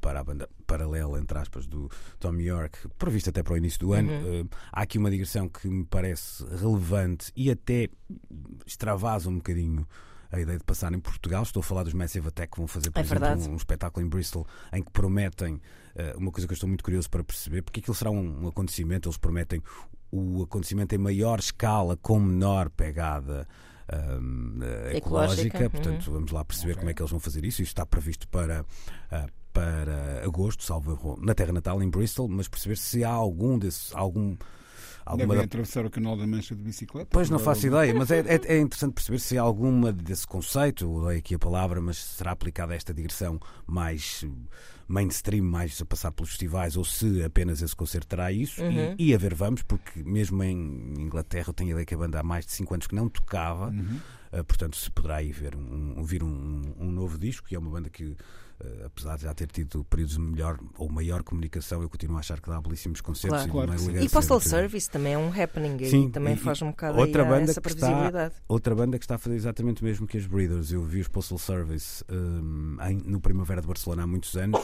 para 0.00 0.20
a 0.20 0.24
banda 0.24 0.48
paralela, 0.66 1.18
entre 1.18 1.38
aspas, 1.38 1.66
do 1.66 1.90
Tom 2.18 2.34
York, 2.34 2.78
previsto 2.98 3.30
até 3.30 3.42
para 3.42 3.54
o 3.54 3.56
início 3.56 3.78
do 3.80 3.92
ano, 3.92 4.10
eh, 4.12 4.44
há 4.72 4.82
aqui 4.82 4.98
uma 4.98 5.10
digressão 5.10 5.48
que 5.48 5.68
me 5.68 5.84
parece 5.84 6.44
relevante 6.44 7.32
e 7.34 7.50
até 7.50 7.88
extravasa 8.66 9.28
um 9.28 9.36
bocadinho 9.36 9.86
a 10.32 10.38
ideia 10.40 10.58
de 10.58 10.64
passar 10.64 10.92
em 10.92 11.00
Portugal. 11.00 11.42
Estou 11.42 11.60
a 11.60 11.64
falar 11.64 11.82
dos 11.82 11.92
Massive 11.92 12.28
Attack 12.28 12.52
que 12.52 12.58
vão 12.58 12.68
fazer, 12.68 12.90
por 12.90 13.00
É 13.00 13.02
exemplo, 13.02 13.50
um, 13.50 13.52
um 13.54 13.56
espetáculo 13.56 14.06
em 14.06 14.08
Bristol 14.08 14.46
em 14.72 14.82
que 14.82 14.90
prometem 14.90 15.60
eh, 15.94 16.14
uma 16.16 16.30
coisa 16.30 16.46
que 16.46 16.52
eu 16.52 16.54
estou 16.54 16.68
muito 16.68 16.84
curioso 16.84 17.10
para 17.10 17.24
perceber, 17.24 17.62
porque 17.62 17.80
aquilo 17.80 17.94
será 17.94 18.10
um, 18.10 18.44
um 18.44 18.48
acontecimento, 18.48 19.08
eles 19.08 19.18
prometem 19.18 19.62
o 20.12 20.42
acontecimento 20.42 20.94
em 20.94 20.98
maior 20.98 21.38
escala, 21.38 21.96
com 21.96 22.18
menor 22.18 22.70
pegada 22.70 23.46
hum, 24.20 24.58
eh, 24.62 24.96
Ecológica, 24.98 25.64
ecológica. 25.64 25.70
Portanto, 25.70 26.12
vamos 26.12 26.30
lá 26.30 26.44
perceber 26.44 26.76
como 26.76 26.90
é 26.90 26.94
que 26.94 27.02
eles 27.02 27.10
vão 27.10 27.20
fazer 27.20 27.44
isso. 27.44 27.62
Isto 27.62 27.72
está 27.72 27.86
previsto 27.86 28.28
para. 28.28 28.64
ah, 29.10 29.26
para 29.52 30.22
agosto, 30.24 30.62
salvo 30.64 30.92
erro, 30.92 31.18
na 31.20 31.34
Terra 31.34 31.52
Natal, 31.52 31.82
em 31.82 31.90
Bristol, 31.90 32.28
mas 32.28 32.48
perceber 32.48 32.76
se 32.76 33.02
há 33.04 33.10
algum 33.10 33.58
desse, 33.58 33.94
algum, 33.96 34.36
alguma 35.04 35.26
Devem 35.26 35.38
da- 35.38 35.44
atravessar 35.44 35.84
o 35.84 35.90
canal 35.90 36.16
da 36.16 36.26
Mancha 36.26 36.54
de 36.54 36.62
bicicleta. 36.62 37.08
Pois 37.10 37.28
não 37.30 37.38
faço 37.38 37.66
ideia, 37.66 37.92
mas 37.94 38.10
é, 38.10 38.20
é- 38.20 38.56
é 38.56 38.60
interessante 38.60 38.92
perceber 38.94 39.18
se 39.18 39.36
há 39.38 39.42
alguma 39.42 39.92
desse 39.92 40.26
conceito, 40.26 40.84
eu 40.84 41.08
dei 41.08 41.18
aqui 41.18 41.34
a 41.34 41.38
palavra, 41.38 41.80
mas 41.80 41.96
será 41.98 42.30
aplicada 42.32 42.72
a 42.72 42.76
esta 42.76 42.94
digressão 42.94 43.40
mais 43.66 44.24
mainstream, 44.88 45.44
mais 45.44 45.80
a 45.80 45.84
passar 45.84 46.10
pelos 46.10 46.30
festivais, 46.30 46.76
ou 46.76 46.84
se 46.84 47.22
apenas 47.22 47.62
esse 47.62 47.76
concerto 47.76 48.08
terá 48.08 48.32
isso. 48.32 48.60
Uhum. 48.62 48.94
E, 48.98 49.10
e 49.10 49.14
a 49.14 49.18
ver, 49.18 49.34
vamos, 49.34 49.62
porque 49.62 50.02
mesmo 50.02 50.42
em 50.42 50.94
Inglaterra 50.98 51.50
eu 51.50 51.54
tenho 51.54 51.70
a 51.70 51.72
ideia 51.72 51.86
que 51.86 51.94
a 51.94 51.98
banda 51.98 52.18
há 52.18 52.22
mais 52.24 52.44
de 52.44 52.52
5 52.52 52.74
anos 52.74 52.86
que 52.88 52.94
não 52.94 53.08
tocava, 53.08 53.68
Uhum. 53.70 54.00
eh, 54.32 54.42
portanto 54.42 54.76
se 54.76 54.90
poderá 54.90 55.16
aí 55.16 55.30
ver 55.30 55.54
um, 55.54 55.98
um- 55.98 56.02
vir 56.02 56.22
um, 56.24 56.62
um 56.76 56.90
novo 56.90 57.18
disco, 57.18 57.46
que 57.48 57.54
é 57.54 57.58
uma 57.58 57.70
banda 57.70 57.88
que. 57.88 58.16
Eh, 58.62 58.82
apesar 58.86 59.16
de 59.16 59.22
já 59.24 59.34
ter 59.34 59.46
tido 59.48 59.82
períodos 59.84 60.14
de 60.14 60.20
melhor 60.20 60.58
ou 60.78 60.88
maior 60.88 61.22
comunicação, 61.22 61.82
eu 61.82 61.88
continuo 61.88 62.16
a 62.16 62.20
achar 62.20 62.40
que 62.40 62.48
dá 62.48 62.60
belíssimos 62.60 63.00
concertos 63.00 63.46
Claro. 63.50 63.72
e 63.74 63.76
Claro 63.78 64.02
E 64.04 64.08
Postal. 64.08 64.40
Service 64.40 64.88
também 64.90 65.14
é 65.14 65.18
um 65.18 65.28
happening 65.28 65.78
Sim, 65.88 66.06
e 66.06 66.10
também 66.10 66.34
e- 66.34 66.36
faz 66.36 66.60
um 66.62 66.70
bocado 66.70 66.98
outra 66.98 67.24
banda 67.24 67.50
essa 67.50 67.60
que 67.60 67.68
está- 67.68 67.86
previsibilidade. 67.86 68.34
Outra 68.48 68.74
banda 68.74 68.98
que 68.98 69.04
está 69.04 69.14
a 69.16 69.18
fazer 69.18 69.36
exatamente 69.36 69.82
o 69.82 69.84
mesmo 69.84 70.06
que 70.06 70.16
as 70.18 70.26
Breeders. 70.26 70.72
Eu 70.72 70.82
vi 70.82 71.00
os 71.00 71.08
Postal 71.08 71.38
Service 71.38 72.04
hum, 72.10 72.76
em- 72.88 73.02
no 73.10 73.20
Primavera 73.20 73.60
de 73.60 73.66
Barcelona 73.66 74.02
há 74.04 74.06
muitos 74.06 74.36
anos. 74.36 74.60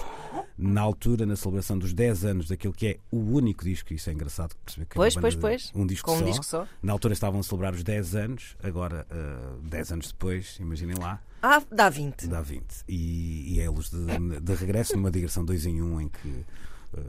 Na 0.58 0.80
altura, 0.80 1.26
na 1.26 1.36
celebração 1.36 1.78
dos 1.78 1.92
10 1.92 2.24
anos 2.24 2.48
daquilo 2.48 2.72
que 2.72 2.86
é 2.86 2.98
o 3.10 3.18
único 3.18 3.62
disco, 3.62 3.92
isso 3.92 4.08
é 4.08 4.12
engraçado 4.14 4.54
perceber 4.64 4.86
que 4.86 4.94
é 4.94 4.96
Pois, 4.96 5.14
pois, 5.14 5.34
pois. 5.34 5.70
um 5.74 5.86
disco 5.86 6.10
Com 6.10 6.16
um 6.16 6.20
só. 6.20 6.24
disco 6.24 6.44
só. 6.44 6.66
Na 6.82 6.92
altura 6.92 7.12
estavam 7.12 7.40
a 7.40 7.42
celebrar 7.42 7.74
os 7.74 7.82
10 7.82 8.14
anos, 8.14 8.56
agora, 8.62 9.06
uh, 9.10 9.60
10 9.68 9.92
anos 9.92 10.08
depois, 10.08 10.56
imaginem 10.58 10.96
lá, 10.98 11.20
Ah, 11.42 11.62
dá 11.70 11.88
20. 11.88 12.26
dá 12.28 12.40
20. 12.40 12.62
E, 12.88 13.54
e 13.54 13.60
é 13.60 13.66
eles 13.66 13.90
de, 13.90 14.40
de 14.40 14.54
regresso 14.54 14.96
numa 14.96 15.10
digressão 15.10 15.44
2 15.44 15.66
em 15.66 15.82
1 15.82 15.84
um, 15.84 16.00
em 16.00 16.08
que 16.08 16.28
uh, 16.28 16.44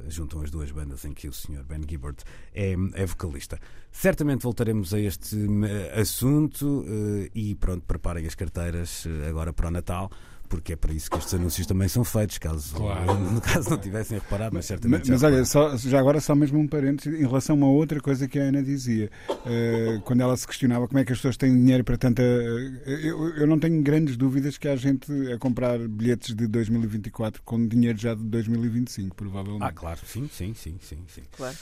juntam 0.09 0.41
as 0.41 0.51
duas 0.51 0.71
bandas 0.71 1.05
em 1.05 1.13
que 1.13 1.27
o 1.27 1.33
Sr. 1.33 1.63
Ben 1.63 1.81
Gibbard 1.87 2.23
é, 2.53 2.73
é 2.93 3.05
vocalista. 3.05 3.59
Certamente 3.91 4.43
voltaremos 4.43 4.93
a 4.93 4.99
este 4.99 5.35
uh, 5.35 5.99
assunto 5.99 6.81
uh, 6.81 7.29
e 7.33 7.55
pronto, 7.55 7.83
preparem 7.85 8.25
as 8.27 8.35
carteiras 8.35 9.05
uh, 9.05 9.29
agora 9.29 9.51
para 9.53 9.69
o 9.69 9.71
Natal. 9.71 10.11
Porque 10.49 10.73
é 10.73 10.75
para 10.75 10.93
isso 10.93 11.09
que 11.11 11.17
estes 11.17 11.33
anúncios 11.33 11.67
também 11.67 11.87
são 11.87 12.03
feitos, 12.03 12.37
caso, 12.37 12.73
Claro. 12.75 13.13
no 13.19 13.41
caso 13.41 13.69
não 13.69 13.77
tivessem 13.77 14.17
reparado, 14.17 14.51
mas 14.53 14.59
Mas, 14.59 14.65
certamente 14.65 15.07
já 15.07 15.13
mas 15.13 15.23
olha, 15.23 15.43
repararam. 15.43 15.77
só, 15.77 15.89
já 15.89 15.99
agora 15.99 16.21
só 16.21 16.33
mesmo 16.35 16.57
um 16.59 16.67
parênteses 16.67 17.19
em 17.19 17.25
relação 17.25 17.55
a 17.55 17.57
uma 17.57 17.67
outra 17.67 17.99
coisa 17.99 18.27
que 18.27 18.39
a 18.39 18.43
Ana 18.43 18.63
dizia. 18.63 19.09
Eh, 19.45 19.99
quando 20.05 20.21
ela 20.21 20.35
se 20.37 20.47
questionava 20.47 20.87
como 20.87 20.99
é 20.99 21.05
que 21.05 21.11
as 21.11 21.17
pessoas 21.19 21.35
têm 21.37 21.53
dinheiro 21.53 21.83
para 21.83 21.97
tanta. 21.97 22.21
eh, 22.21 22.99
eu, 23.03 23.29
eu 23.35 23.47
não 23.47 23.59
tenho 23.59 23.81
grandes 23.81 24.15
dúvidas 24.17 24.57
que 24.57 24.67
há 24.67 24.75
gente 24.75 25.11
a 25.31 25.37
comprar 25.37 25.77
bilhetes 25.79 26.33
de 26.33 26.47
2024 26.47 27.41
com 27.43 27.67
dinheiro 27.67 27.97
já 27.97 28.13
de 28.15 28.23
2025, 28.23 29.15
provavelmente. 29.15 29.63
Ah, 29.63 29.71
claro, 29.71 29.99
sim, 30.05 30.29
sim, 30.31 30.53
sim, 30.53 30.77
sim, 30.81 30.97
sim. 31.13 31.23
Claro. 31.35 31.55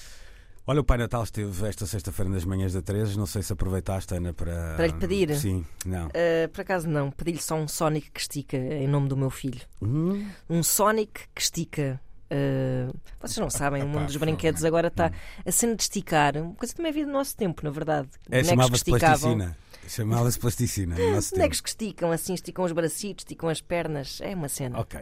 Olha, 0.67 0.81
o 0.81 0.83
Pai 0.83 0.97
Natal 0.97 1.23
esteve 1.23 1.67
esta 1.67 1.85
sexta-feira 1.85 2.29
nas 2.31 2.43
manhãs 2.43 2.73
da 2.73 2.81
13. 2.81 3.17
Não 3.17 3.25
sei 3.27 3.43
se 3.43 3.53
aproveitaste, 3.53 4.15
Ana, 4.15 4.33
para. 4.33 4.73
Para 4.75 4.87
lhe 4.87 4.93
pedir? 4.93 5.35
Sim, 5.35 5.63
não. 5.85 6.07
Uh, 6.07 6.49
por 6.51 6.61
acaso 6.61 6.89
não, 6.89 7.11
pedi-lhe 7.11 7.41
só 7.41 7.55
um 7.55 7.67
Sonic 7.67 8.09
que 8.11 8.19
estica 8.19 8.57
em 8.57 8.87
nome 8.87 9.07
do 9.07 9.15
meu 9.15 9.29
filho. 9.29 9.61
Hum, 9.81 10.27
Um 10.49 10.63
Sonic 10.63 11.21
que 11.35 11.41
estica. 11.41 12.01
uh, 12.31 12.91
vocês 13.21 13.37
não 13.37 13.49
sabem, 13.51 13.83
o 13.83 13.87
mundo 13.87 14.07
dos 14.07 14.17
brinquedos 14.17 14.65
agora 14.65 14.87
está 14.87 15.11
a 15.45 15.51
cena 15.51 15.75
de 15.75 15.83
esticar. 15.83 16.35
Uma 16.35 16.55
coisa 16.55 16.73
que 16.73 16.77
também 16.77 16.89
havia 16.91 17.05
do 17.05 17.11
nosso 17.11 17.35
tempo, 17.37 17.63
na 17.63 17.69
verdade. 17.69 18.09
É, 18.31 18.43
chamava-se 18.43 18.83
plasticina. 18.85 19.55
Chamava-se 19.87 20.39
plasticina 20.39 20.95
no 20.95 21.11
nosso. 21.11 21.35
Bonecos 21.35 21.61
que 21.61 21.69
esticam 21.69 22.11
assim, 22.11 22.33
esticam 22.33 22.65
os 22.65 22.71
bracitos, 22.71 23.23
esticam 23.23 23.49
as 23.49 23.61
pernas. 23.61 24.19
É 24.21 24.33
uma 24.35 24.49
cena. 24.49 24.79
Ok. 24.79 24.99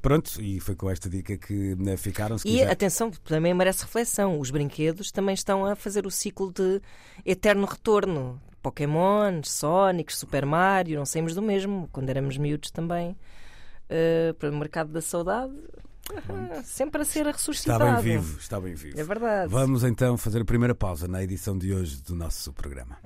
Pronto, 0.00 0.40
e 0.40 0.58
foi 0.60 0.74
com 0.74 0.90
esta 0.90 1.08
dica 1.10 1.36
que 1.36 1.74
né, 1.76 1.96
ficaram. 1.96 2.36
E 2.36 2.40
quiser- 2.40 2.70
atenção, 2.70 3.10
também 3.10 3.52
merece 3.54 3.82
reflexão. 3.82 4.38
Os 4.40 4.50
brinquedos 4.50 5.10
também 5.12 5.34
estão 5.34 5.64
a 5.66 5.76
fazer 5.76 6.06
o 6.06 6.10
ciclo 6.10 6.52
de 6.52 6.80
eterno 7.24 7.66
retorno. 7.66 8.40
Pokémon, 8.62 9.42
Sonic, 9.42 10.14
Super 10.14 10.46
Mario, 10.46 10.96
não 10.98 11.04
saímos 11.04 11.34
do 11.34 11.42
mesmo. 11.42 11.88
Quando 11.92 12.08
éramos 12.10 12.36
miúdos 12.38 12.70
também. 12.70 13.16
uh, 13.90 14.34
para 14.34 14.50
o 14.50 14.56
mercado 14.56 14.92
da 14.92 15.00
saudade, 15.02 15.52
ah, 16.28 16.62
sempre 16.64 17.02
a 17.02 17.04
ser 17.04 17.20
Está 17.26 17.32
ressuscitado. 17.32 17.84
bem 17.84 18.18
vivo, 18.18 18.38
está 18.38 18.60
bem 18.60 18.74
vivo. 18.74 18.98
É 18.98 19.04
verdade. 19.04 19.50
Vamos 19.52 19.82
então 19.84 20.16
fazer 20.16 20.40
a 20.42 20.44
primeira 20.44 20.74
pausa 20.74 21.06
na 21.08 21.22
edição 21.22 21.58
de 21.58 21.74
hoje 21.74 22.00
do 22.02 22.14
nosso 22.14 22.52
programa. 22.52 22.98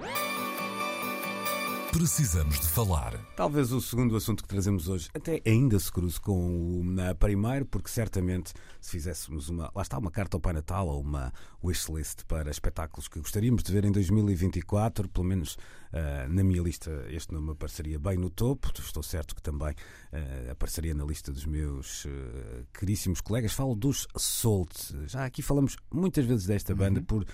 Precisamos 1.97 2.61
de 2.61 2.69
falar. 2.69 3.17
Talvez 3.35 3.73
o 3.73 3.81
segundo 3.81 4.15
assunto 4.17 4.43
que 4.43 4.49
trazemos 4.51 4.87
hoje 4.87 5.09
até 5.15 5.41
ainda 5.47 5.79
se 5.79 5.91
cruze 5.91 6.21
com 6.21 6.81
o 6.81 6.85
na 6.85 7.15
primeiro, 7.15 7.65
porque 7.65 7.89
certamente 7.89 8.53
se 8.83 8.91
fizéssemos 8.91 9.49
uma, 9.49 9.73
lá 9.75 9.81
está, 9.81 9.97
uma 9.97 10.11
carta 10.11 10.37
ao 10.37 10.41
Pai 10.43 10.53
Natal 10.53 10.87
ou 10.89 11.01
uma 11.01 11.33
wishlist 11.65 12.27
para 12.27 12.51
espetáculos 12.51 13.09
que 13.09 13.19
gostaríamos 13.19 13.63
de 13.63 13.73
ver 13.73 13.87
em 13.87 13.93
2024, 13.93 15.09
pelo 15.09 15.27
menos 15.27 15.57
ah, 15.91 16.29
na 16.29 16.45
minha 16.45 16.63
lista 16.63 16.91
este 17.09 17.33
nome 17.33 17.53
apareceria 17.53 17.99
bem 17.99 18.19
no 18.19 18.29
topo, 18.29 18.71
estou 18.79 19.03
certo 19.03 19.35
que 19.35 19.41
também 19.41 19.75
ah, 20.13 20.53
apareceria 20.53 20.95
na 20.95 21.03
lista 21.03 21.33
dos 21.33 21.47
meus 21.47 22.07
ah, 22.07 22.63
caríssimos 22.75 23.23
colegas. 23.23 23.55
Falo 23.55 23.75
dos 23.75 24.07
Salt. 24.19 24.93
Já 25.07 25.25
aqui 25.25 25.41
falamos 25.41 25.79
muitas 25.91 26.27
vezes 26.27 26.45
desta 26.45 26.75
banda 26.75 27.01
por 27.01 27.25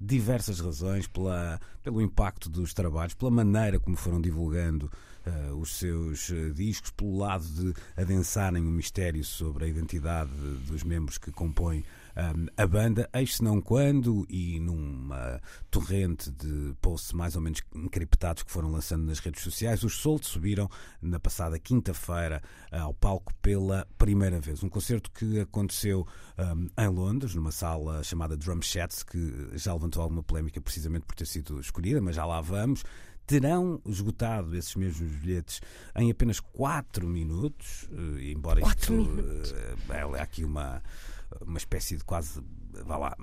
diversas 0.00 0.60
razões, 0.60 1.06
pela, 1.06 1.60
pelo 1.82 2.00
impacto 2.00 2.48
dos 2.48 2.72
trabalhos, 2.72 3.14
pela 3.14 3.30
maneira 3.30 3.80
como 3.80 3.96
foram 3.96 4.20
divulgando 4.20 4.90
eh, 5.26 5.52
os 5.52 5.76
seus 5.76 6.30
eh, 6.30 6.50
discos, 6.50 6.90
pelo 6.90 7.18
lado 7.18 7.44
de 7.44 7.74
adensarem 7.96 8.62
o 8.62 8.70
mistério 8.70 9.24
sobre 9.24 9.64
a 9.64 9.68
identidade 9.68 10.30
dos 10.66 10.84
membros 10.84 11.18
que 11.18 11.32
compõem 11.32 11.84
um, 12.18 12.46
a 12.56 12.66
banda, 12.66 13.08
eis 13.14 13.40
não 13.40 13.60
quando, 13.60 14.26
e 14.28 14.58
numa 14.58 15.40
torrente 15.70 16.30
de 16.32 16.74
posts 16.80 17.12
mais 17.12 17.36
ou 17.36 17.42
menos 17.42 17.60
encriptados 17.74 18.42
que 18.42 18.50
foram 18.50 18.70
lançando 18.72 19.04
nas 19.04 19.20
redes 19.20 19.42
sociais, 19.42 19.84
os 19.84 19.94
Soul 19.94 20.20
subiram 20.22 20.68
na 21.00 21.20
passada 21.20 21.58
quinta-feira 21.58 22.42
ao 22.72 22.92
palco 22.92 23.32
pela 23.40 23.86
primeira 23.96 24.40
vez. 24.40 24.62
Um 24.62 24.68
concerto 24.68 25.10
que 25.12 25.40
aconteceu 25.40 26.06
um, 26.36 26.68
em 26.82 26.88
Londres, 26.88 27.34
numa 27.34 27.52
sala 27.52 28.02
chamada 28.02 28.36
Drum 28.36 28.60
Shats, 28.60 29.04
que 29.04 29.50
já 29.54 29.72
levantou 29.72 30.02
alguma 30.02 30.22
polémica 30.22 30.60
precisamente 30.60 31.06
por 31.06 31.14
ter 31.14 31.26
sido 31.26 31.60
escolhida, 31.60 32.00
mas 32.00 32.16
já 32.16 32.24
lá 32.24 32.40
vamos 32.40 32.82
terão 33.28 33.78
esgotado 33.84 34.56
esses 34.56 34.74
mesmos 34.74 35.14
bilhetes 35.16 35.60
em 35.94 36.10
apenas 36.10 36.40
4 36.40 37.06
minutos, 37.06 37.86
eh, 37.92 38.30
embora 38.32 38.62
Quatro 38.62 39.02
isto 39.02 39.12
minutos. 39.12 39.52
eh, 39.52 40.16
é 40.16 40.22
aqui 40.22 40.44
uma 40.44 40.82
uma 41.46 41.58
espécie 41.58 41.96
de 41.96 42.04
quase, 42.04 42.40
vá 42.84 42.96
lá, 42.96 43.16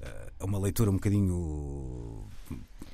eh, 0.00 0.32
uma 0.42 0.58
leitura 0.58 0.90
um 0.90 0.94
bocadinho 0.94 2.26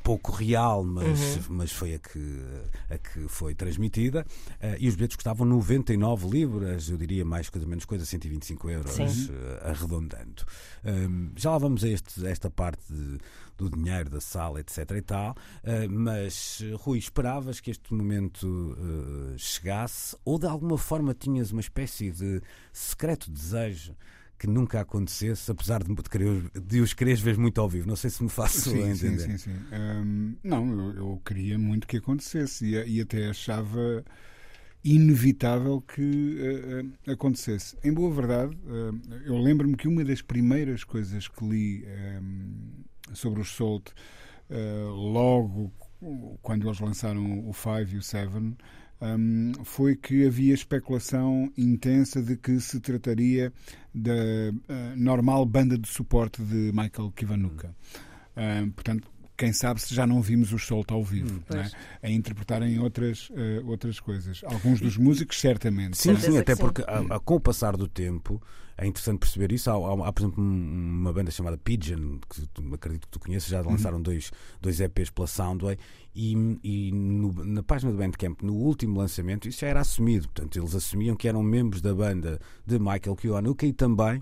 pouco 0.03 0.33
real, 0.33 0.83
mas, 0.83 1.37
Uhum. 1.37 1.43
mas 1.51 1.71
foi 1.73 1.95
a 1.95 1.99
que, 1.99 2.41
a 2.89 2.97
que 2.99 3.29
foi 3.29 3.55
transmitida. 3.55 4.25
Eh, 4.61 4.79
e 4.81 4.89
os 4.89 4.95
bilhetes 4.97 5.15
custavam 5.17 5.47
99 5.47 6.27
libras, 6.29 6.89
eu 6.89 6.97
diria 6.97 7.25
mais 7.25 7.49
coisa 7.51 7.67
menos 7.67 7.85
coisa, 7.85 8.05
125 8.07 8.71
euros, 8.71 8.99
eh, 8.99 9.61
arredondando. 9.63 10.43
Um, 10.85 11.31
já 11.37 11.51
lá 11.51 11.59
vamos 11.59 11.85
a, 11.85 11.89
este- 11.89 12.27
a 12.27 12.31
esta 12.31 12.49
parte 12.51 12.83
de- 12.91 13.19
do 13.59 13.69
dinheiro, 13.69 14.09
da 14.09 14.23
sala, 14.23 14.59
etc. 14.61 14.91
e 14.97 15.03
tal, 15.03 15.37
mas 15.91 16.63
Rui, 16.79 16.97
esperavas 16.99 17.61
que 17.61 17.71
este 17.71 17.93
momento 17.93 18.75
chegasse 19.37 20.17
ou 20.25 20.39
de 20.39 20.47
alguma 20.47 20.79
forma 20.79 21.13
tinhas 21.15 21.51
uma 21.51 21.61
espécie 21.61 22.11
de 22.11 22.41
secreto 22.73 23.31
desejo? 23.31 23.95
Que 24.41 24.47
nunca 24.49 24.81
acontecesse, 24.81 25.51
apesar 25.51 25.85
de, 25.85 25.95
de, 25.95 26.03
querer- 26.05 26.51
de 26.59 26.81
os 26.81 26.95
quereres 26.95 27.21
ver 27.21 27.37
muito 27.39 27.61
ao 27.61 27.69
vivo. 27.69 27.87
Não 27.87 27.97
sei 27.97 28.11
se 28.11 28.23
me 28.23 28.31
faço 28.31 28.71
Sim, 28.71 28.95
sim, 28.95 29.19
entender. 29.19 29.19
sim, 29.19 29.37
sim. 29.39 29.51
Hum, 29.71 30.37
não, 30.43 30.71
eu, 30.81 30.97
eu 30.97 31.23
queria 31.25 31.59
muito 31.59 31.87
que 31.87 31.99
acontecesse 31.99 32.65
e, 32.65 32.97
e 32.97 33.01
até 33.03 33.29
achava 33.29 34.05
inevitável 34.83 35.83
que 35.83 36.39
eh, 36.41 36.85
eh, 37.07 37.13
acontecesse. 37.13 37.77
Em 37.85 37.93
boa 37.93 38.11
verdade, 38.13 38.57
eh, 38.67 39.21
eu 39.27 39.39
lembro-me 39.39 39.77
que 39.77 39.87
uma 39.89 40.05
das 40.05 40.23
primeiras 40.23 40.85
coisas 40.85 41.29
que 41.29 41.45
li 41.47 41.85
hum, 42.23 42.85
sobre 43.13 43.43
os 43.43 43.55
Salt, 43.55 43.91
logo 44.95 45.73
quando 46.43 46.67
eles 46.67 46.81
lançaram 46.81 47.49
o 47.49 47.53
5 47.53 47.91
e 47.93 47.97
o 47.99 48.03
7, 48.03 48.57
hum, 49.01 49.53
foi 49.65 49.97
que 49.97 50.27
havia 50.27 50.55
especulação 50.55 51.51
intensa 51.57 52.23
de 52.23 52.37
que 52.37 52.61
se 52.61 52.81
trataria 52.81 53.53
da 53.95 54.13
eh, 54.13 54.53
normal 54.97 55.45
banda 55.47 55.77
de 55.77 55.89
suporte 55.89 56.43
de 56.43 56.73
Michael 56.73 57.13
Kiwanuka. 57.15 57.75
Hum, 58.37 58.71
portanto, 58.71 59.09
quem 59.41 59.53
sabe 59.55 59.81
se 59.81 59.95
já 59.95 60.07
não 60.07 60.21
vimos 60.21 60.53
os 60.53 60.67
Salt 60.67 60.91
ao 60.93 61.03
vivo, 61.03 61.43
não 61.49 61.61
é? 61.61 61.71
A 62.03 62.11
interpretarem 62.11 62.79
outras, 62.79 63.31
eh, 63.35 63.63
outras 63.65 63.99
coisas. 63.99 64.43
Alguns 64.45 64.81
dos 64.81 64.99
músicos, 64.99 65.41
certamente. 65.41 65.97
Sim, 65.97 66.15
sim, 66.17 66.39
até 66.39 66.55
porque 66.57 66.83
a- 66.83 67.17
a- 67.17 67.21
com 67.21 67.37
o 67.37 67.41
passar 67.41 67.75
do 67.77 67.89
tempo 67.89 68.41
é 68.77 68.87
interessante 68.87 69.19
perceber 69.19 69.51
isso. 69.53 69.71
Há, 69.71 69.75
há- 69.75 70.09
há, 70.09 70.13
por 70.13 70.23
exemplo, 70.23 70.45
um- 70.45 70.99
uma 71.01 71.13
banda 71.13 71.31
chamada 71.31 71.57
Pigeon, 71.57 72.19
que 72.29 72.47
tu, 72.49 72.75
acredito 72.75 73.03
que 73.07 73.09
tu 73.09 73.19
conheces, 73.19 73.49
já 73.49 73.63
lançaram 73.63 74.01
dois, 74.03 74.31
dois 74.61 74.79
EPs 74.81 75.09
pela 75.11 75.27
Soundway. 75.27 75.79
E, 76.15 76.33
e 76.63 76.93
no- 76.93 77.33
na 77.45 77.63
página 77.63 77.93
do 77.93 77.97
Bandcamp, 77.99 78.43
no 78.43 78.53
último 78.55 78.99
lançamento, 78.99 79.49
isso 79.49 79.61
já 79.61 79.69
era 79.69 79.81
assumido. 79.81 80.29
Portanto, 80.29 80.59
eles 80.59 80.75
assumiam 80.75 81.17
que 81.17 81.27
eram 81.29 81.43
membros 81.43 81.81
da 81.81 81.95
banda 81.95 82.39
de 82.67 82.79
Michael 82.79 83.17
Kiwanuka 83.17 83.65
e 83.67 83.73
também 83.73 84.21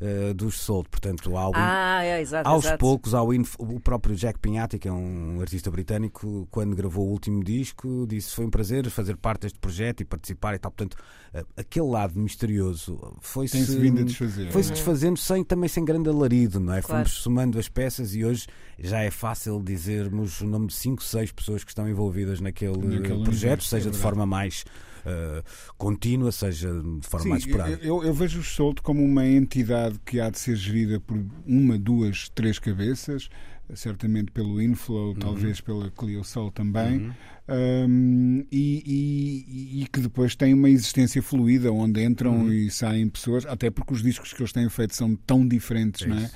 eh, 0.00 0.32
dos 0.34 0.58
Soul. 0.60 0.84
Portanto, 0.90 1.30
o 1.30 1.36
álbum 1.36 1.58
Ah, 1.60 2.04
é, 2.04 2.20
exato. 2.20 2.48
aos 2.48 2.64
exato. 2.64 2.78
poucos, 2.78 3.14
ao 3.14 3.28
o 3.58 3.80
próprio 3.80 4.14
Jack 4.14 4.38
Pinhatti, 4.38 4.78
que 4.78 4.88
é 4.88 4.92
um 4.92 5.40
artista 5.40 5.70
britânico, 5.70 6.46
quando 6.50 6.74
gravou 6.76 7.06
o 7.06 7.10
último 7.10 7.42
disco, 7.42 8.06
disse 8.08 8.34
foi 8.34 8.46
um 8.46 8.50
prazer 8.50 8.88
fazer 8.90 9.16
parte 9.16 9.42
deste 9.42 9.58
projeto 9.58 10.00
e 10.00 10.04
participar 10.04 10.54
e 10.54 10.58
tal. 10.58 10.70
Portanto, 10.70 10.96
eh, 11.34 11.44
aquele 11.56 11.86
lado 11.86 12.18
misterioso 12.18 13.16
foi-se 13.20 13.56
a 13.58 14.04
desfazer. 14.04 14.50
foi-se 14.50 14.70
desfazendo 14.70 15.18
sem, 15.18 15.44
também 15.44 15.68
sem 15.68 15.84
grande 15.84 16.08
alarido, 16.08 16.60
não 16.60 16.74
é? 16.74 16.80
Claro. 16.82 17.04
Fomos 17.04 17.22
somando 17.22 17.58
as 17.58 17.68
peças 17.68 18.14
e 18.14 18.24
hoje 18.24 18.46
já 18.78 19.00
é 19.00 19.10
fácil 19.10 19.60
dizermos 19.62 20.40
o 20.40 20.46
nome 20.46 20.68
de 20.68 20.74
5, 20.74 21.02
6 21.02 21.32
pessoas 21.32 21.64
que 21.64 21.70
estão 21.70 21.88
envolvidas 21.88 22.40
naquele, 22.40 22.78
Naquele 22.78 23.22
projeto, 23.22 23.28
universo, 23.28 23.68
seja 23.68 23.88
é 23.88 23.92
de 23.92 23.98
forma 23.98 24.24
mais 24.24 24.64
eh, 25.08 25.42
contínua, 25.76 26.30
seja 26.30 26.68
de 26.72 27.06
forma 27.06 27.24
Sim, 27.24 27.28
mais 27.30 27.44
esporádica. 27.44 27.84
eu, 27.84 28.02
eu 28.04 28.12
vejo 28.14 28.40
o 28.40 28.42
Solto 28.44 28.82
como 28.82 29.02
uma 29.04 29.26
entidade 29.26 29.98
que 30.04 30.20
há 30.20 30.30
de 30.30 30.38
ser 30.38 30.56
gerida 30.56 31.00
por 31.00 31.18
uma, 31.46 31.78
duas, 31.78 32.28
três 32.30 32.58
cabeças, 32.58 33.28
certamente 33.74 34.30
pelo 34.32 34.62
Inflow, 34.62 35.14
talvez 35.14 35.60
pela 35.60 35.90
Clio 35.90 36.24
Soul 36.24 36.50
também, 36.50 37.12
um, 37.48 38.44
e, 38.50 38.82
e- 38.86 39.82
e 39.82 39.86
que 39.88 40.00
depois 40.00 40.34
tem 40.34 40.54
uma 40.54 40.70
existência 40.70 41.22
fluida, 41.22 41.70
onde 41.72 42.02
entram 42.02 42.50
e 42.52 42.70
saem 42.70 43.08
pessoas, 43.08 43.44
até 43.46 43.70
porque 43.70 43.92
os 43.92 44.02
discos 44.02 44.32
que 44.32 44.40
eles 44.40 44.52
têm 44.52 44.68
feito 44.68 44.94
são 44.94 45.14
tão 45.14 45.46
diferentes, 45.46 46.06
não 46.06 46.16
é? 46.16 46.30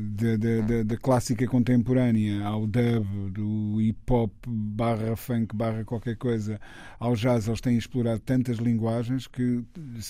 Da, 0.00 0.36
da- 0.36 0.60
da- 0.66 0.82
da 0.82 0.96
clássica 0.96 1.46
contemporânea 1.46 2.44
ao 2.44 2.66
dub, 2.66 3.30
do 3.32 3.80
hip 3.80 3.98
hop 4.12 4.32
barra 4.46 5.16
funk 5.16 5.54
barra 5.54 5.84
qualquer 5.84 6.16
coisa 6.16 6.60
ao 6.98 7.14
jazz, 7.14 7.46
eles 7.48 7.60
têm 7.60 7.76
explorado 7.76 8.20
tantas 8.20 8.58
linguagens 8.58 9.26
que 9.26 9.62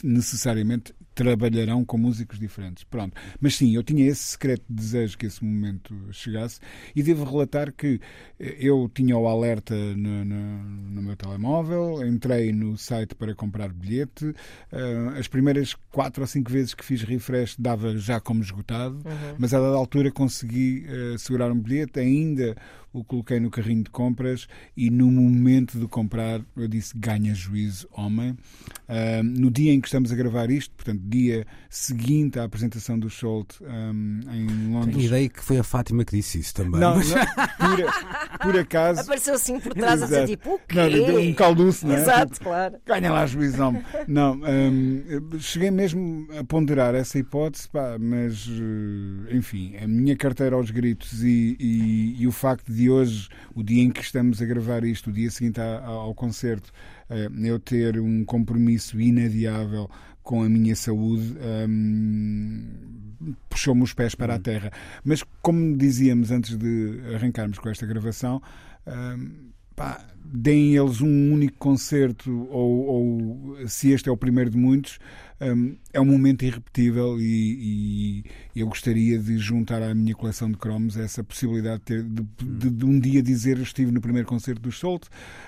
necessariamente 0.02 0.94
trabalharão 1.14 1.84
com 1.84 1.96
músicos 1.96 2.38
diferentes. 2.38 2.84
Pronto. 2.84 3.14
Mas 3.40 3.56
sim, 3.56 3.74
eu 3.74 3.82
tinha 3.82 4.06
esse 4.06 4.22
secreto 4.22 4.64
desejo 4.68 5.16
que 5.16 5.26
esse 5.26 5.42
momento 5.42 5.94
chegasse 6.12 6.60
e 6.94 7.02
devo 7.02 7.24
relatar 7.24 7.72
que 7.72 8.00
eh, 8.38 8.56
eu 8.60 8.90
tinha 8.94 9.16
o 9.16 9.26
alerta 9.26 9.74
no, 9.74 10.24
no- 10.24 10.64
no 10.90 11.02
meu 11.02 11.16
telemóvel, 11.16 12.06
entrei 12.06 12.52
no 12.52 12.76
site 12.76 13.14
para 13.14 13.34
comprar 13.34 13.72
bilhete, 13.72 14.34
eh, 14.72 15.14
as 15.18 15.26
primeiras 15.26 15.74
quatro 15.90 16.22
ou 16.22 16.26
cinco 16.26 16.50
vezes 16.50 16.74
que 16.74 16.84
fiz 16.84 17.02
refresh 17.02 17.56
dava 17.58 17.96
já 17.96 18.20
como 18.20 18.42
esgotado, 18.42 19.02
mas 19.46 19.54
a 19.54 19.60
dada 19.60 19.76
altura 19.76 20.10
consegui 20.10 20.84
eh, 20.88 21.16
segurar 21.18 21.52
um 21.52 21.58
bilhete, 21.60 22.00
ainda 22.00 22.56
o 23.00 23.04
coloquei 23.04 23.38
no 23.40 23.50
carrinho 23.50 23.82
de 23.84 23.90
compras 23.90 24.46
e 24.76 24.90
no 24.90 25.10
momento 25.10 25.78
de 25.78 25.86
comprar 25.86 26.40
eu 26.56 26.68
disse 26.68 26.96
ganha 26.96 27.34
juízo, 27.34 27.88
homem. 27.92 28.36
Ah, 28.88 29.22
no 29.22 29.50
dia 29.50 29.72
em 29.72 29.80
que 29.80 29.88
estamos 29.88 30.12
a 30.12 30.14
gravar 30.16 30.50
isto, 30.50 30.74
portanto, 30.74 31.00
dia 31.04 31.46
seguinte 31.68 32.38
à 32.38 32.44
apresentação 32.44 32.98
do 32.98 33.08
Scholt 33.10 33.60
um, 33.60 34.20
em 34.32 34.46
Tenho 34.46 34.72
Londres. 34.72 35.04
ideia 35.04 35.28
que 35.28 35.42
foi 35.42 35.58
a 35.58 35.64
Fátima 35.64 36.04
que 36.04 36.16
disse 36.16 36.38
isso 36.38 36.54
também. 36.54 36.80
Não, 36.80 36.96
mas- 36.96 37.10
não, 37.10 37.16
por, 38.38 38.40
por 38.52 38.58
acaso. 38.60 39.00
Apareceu 39.00 39.34
assim 39.34 39.58
por 39.60 39.74
trás 39.74 40.00
a 40.02 40.04
dizer 40.06 40.16
Exato. 40.16 40.30
tipo, 40.30 40.54
o 40.54 40.58
quê? 40.60 40.76
Não, 40.76 40.88
deu 40.90 41.20
um 41.20 41.34
calduço, 41.34 41.86
não 41.86 41.94
é? 41.94 42.00
Exato, 42.00 42.40
claro. 42.40 42.76
Ganha 42.86 43.12
lá 43.12 43.26
juízo, 43.26 43.62
homem. 43.62 43.82
Não, 44.08 44.34
hum, 44.36 45.38
cheguei 45.38 45.70
mesmo 45.70 46.28
a 46.38 46.44
ponderar 46.44 46.94
essa 46.94 47.18
hipótese, 47.18 47.68
pá, 47.68 47.96
mas 47.98 48.48
enfim, 49.30 49.76
a 49.82 49.86
minha 49.86 50.16
carteira 50.16 50.56
aos 50.56 50.70
gritos 50.70 51.22
e, 51.24 51.56
e- 51.58 52.16
e 52.22 52.26
o 52.26 52.32
facto 52.32 52.72
de 52.72 52.85
hoje, 52.90 53.28
o 53.54 53.62
dia 53.62 53.82
em 53.82 53.90
que 53.90 54.00
estamos 54.00 54.40
a 54.40 54.46
gravar 54.46 54.84
isto, 54.84 55.10
o 55.10 55.12
dia 55.12 55.30
seguinte 55.30 55.60
ao 55.60 56.14
concerto, 56.14 56.72
eh, 57.08 57.28
eu 57.42 57.58
ter 57.58 57.98
um 58.00 58.24
compromisso 58.24 59.00
inadiável 59.00 59.88
com 60.22 60.42
a 60.42 60.48
minha 60.48 60.74
saúde. 60.74 61.36
hum, 61.68 62.94
Puxou-me 63.48 63.82
os 63.82 63.94
pés 63.94 64.14
para 64.14 64.34
a 64.34 64.38
terra. 64.38 64.70
Mas, 65.02 65.24
como 65.40 65.76
dizíamos 65.76 66.30
antes 66.30 66.56
de 66.56 67.00
arrancarmos 67.14 67.58
com 67.58 67.68
esta 67.70 67.86
gravação, 67.86 68.42
hum, 68.86 69.50
pá, 69.76 70.04
deem 70.24 70.74
eles 70.76 71.00
um 71.00 71.32
único 71.32 71.56
concerto, 71.58 72.48
ou, 72.50 72.86
ou 73.58 73.68
se 73.68 73.90
este 73.92 74.08
é 74.08 74.12
o 74.12 74.16
primeiro 74.16 74.50
de 74.50 74.56
muitos, 74.56 74.98
hum, 75.40 75.76
é 75.92 76.00
um 76.00 76.04
momento 76.04 76.44
irrepetível 76.44 77.20
e, 77.20 78.24
e 78.54 78.60
eu 78.60 78.66
gostaria 78.66 79.18
de 79.18 79.38
juntar 79.38 79.82
à 79.82 79.94
minha 79.94 80.14
coleção 80.14 80.50
de 80.50 80.56
cromos 80.56 80.96
essa 80.96 81.22
possibilidade 81.22 81.78
de, 81.78 81.84
ter, 81.84 82.02
de, 82.02 82.22
de- 82.42 82.70
de 82.70 82.84
um 82.84 82.98
dia 82.98 83.22
dizer 83.22 83.58
estive 83.58 83.92
no 83.92 84.00
primeiro 84.00 84.26
concerto 84.26 84.60
do 84.62 84.72
Solt. 84.72 85.04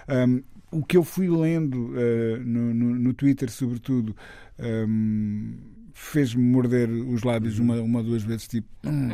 Hum, 0.09 0.43
o 0.71 0.85
que 0.85 0.97
eu 0.99 1.03
fui 1.03 1.29
lendo 1.29 1.93
uh, 1.95 2.39
no, 2.45 2.75
no, 2.75 2.95
no 2.95 3.15
Twitter, 3.15 3.51
sobretudo, 3.51 4.15
hum, 4.87 5.57
fez-me 6.01 6.43
morder 6.43 6.89
os 6.89 7.23
lábios 7.25 7.59
uma, 7.59 7.75
uma 7.81 7.99
ou 7.99 8.05
duas 8.05 8.23
vezes, 8.23 8.47
tipo, 8.47 8.69
hum, 8.85 9.09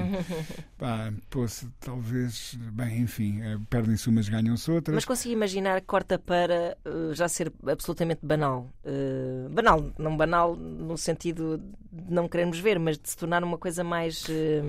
pá, 0.78 1.12
poça, 1.30 1.66
talvez, 1.80 2.56
bem, 2.72 3.00
enfim, 3.00 3.40
eh, 3.42 3.58
perdem-se 3.70 4.08
umas, 4.08 4.28
ganham-se 4.28 4.70
outras. 4.70 4.94
Mas 4.94 5.04
consigo 5.04 5.32
imaginar 5.34 5.80
que 5.80 5.86
corta 5.86 6.18
para 6.18 6.76
eh, 6.84 7.14
já 7.14 7.26
ser 7.28 7.50
absolutamente 7.66 8.20
banal. 8.24 8.68
Eh, 8.84 9.48
banal, 9.50 9.90
não 9.98 10.16
banal 10.16 10.54
no 10.54 10.96
sentido 10.98 11.58
de 11.58 12.12
não 12.12 12.28
querermos 12.28 12.58
ver, 12.58 12.78
mas 12.78 12.98
de 12.98 13.08
se 13.08 13.16
tornar 13.16 13.42
uma 13.44 13.56
coisa 13.56 13.82
mais 13.84 14.26
eh, 14.28 14.62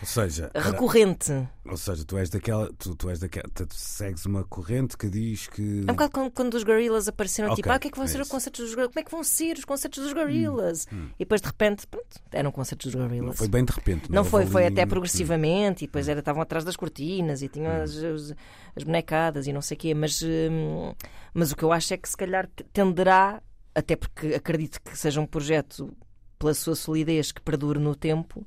Ou 0.00 0.06
seja, 0.06 0.50
era- 0.54 0.70
recorrente. 0.70 1.30
ou 1.66 1.76
seja, 1.76 2.04
tu 2.04 2.16
és 2.18 2.30
daquela, 2.30 2.70
tu, 2.78 2.96
tu 2.96 3.08
és 3.10 3.18
daquela, 3.20 3.46
tu 3.54 3.66
segues 3.70 4.24
uma 4.26 4.44
corrente 4.44 4.96
que 4.96 5.08
diz 5.10 5.46
que 5.46 5.80
É 5.86 5.92
um 5.92 5.94
bocado 5.94 6.10
como 6.10 6.30
quando 6.30 6.54
os 6.54 6.62
Gorillaz 6.64 7.06
apareceram, 7.06 7.48
Ok, 7.50 7.56
tipo, 7.56 7.70
ah, 7.70 7.76
o 7.76 7.78
que 7.80 7.88
é 7.88 7.90
que 7.90 7.96
vão 7.98 8.06
é 8.06 8.08
ser 8.08 8.20
os 8.20 8.26
isso. 8.26 8.34
Hum, 8.34 8.36
concertos 8.36 8.60
dos 8.64 8.70
Gorillaz? 8.74 8.92
Como 8.94 9.00
é 9.00 9.04
que 9.04 9.10
vão 9.10 9.22
ser 9.24 9.58
os 9.58 9.64
concertos 9.64 10.02
dos 10.04 10.12
Gorillaz? 10.14 10.86
E 10.90 11.18
depois 11.20 11.40
de 11.42 11.46
repente, 11.48 11.59
pronto, 11.88 12.20
eram 12.32 12.50
concertos 12.50 12.86
dos 12.92 12.94
não 13.00 13.08
Gorillaz. 13.08 13.36
foi 13.38 13.48
bem 13.48 13.64
de 13.64 13.72
repente. 13.72 14.10
Não 14.10 14.24
foi, 14.24 14.40
houve 14.42 14.52
foi 14.52 14.64
ali- 14.66 14.72
até 14.72 14.86
progressivamente, 14.86 15.84
e 15.84 15.86
depois 15.86 16.08
era, 16.08 16.20
estavam 16.20 16.40
atrás 16.42 16.64
das 16.64 16.76
cortinas 16.76 17.42
e 17.42 17.48
tinham 17.48 17.70
Hum. 17.72 17.82
as, 17.82 17.96
as- 17.96 18.34
as 18.76 18.82
bonecadas 18.84 19.46
e 19.46 19.52
não 19.52 19.60
sei 19.62 19.76
o 19.76 19.80
quê, 19.80 19.94
mas, 19.94 20.22
hum, 20.22 20.92
mas 21.34 21.52
o 21.52 21.56
que 21.56 21.62
eu 21.62 21.72
acho 21.72 21.92
é 21.94 21.96
que 21.96 22.08
se 22.08 22.16
calhar 22.16 22.48
tenderá, 22.72 23.42
até 23.74 23.94
porque 23.96 24.28
acredito 24.34 24.80
que 24.82 24.96
seja 24.96 25.20
um 25.20 25.26
projeto 25.26 25.92
pela 26.38 26.54
sua 26.54 26.74
solidez 26.74 27.32
que 27.32 27.40
perdure 27.42 27.78
no 27.78 27.94
tempo, 27.94 28.46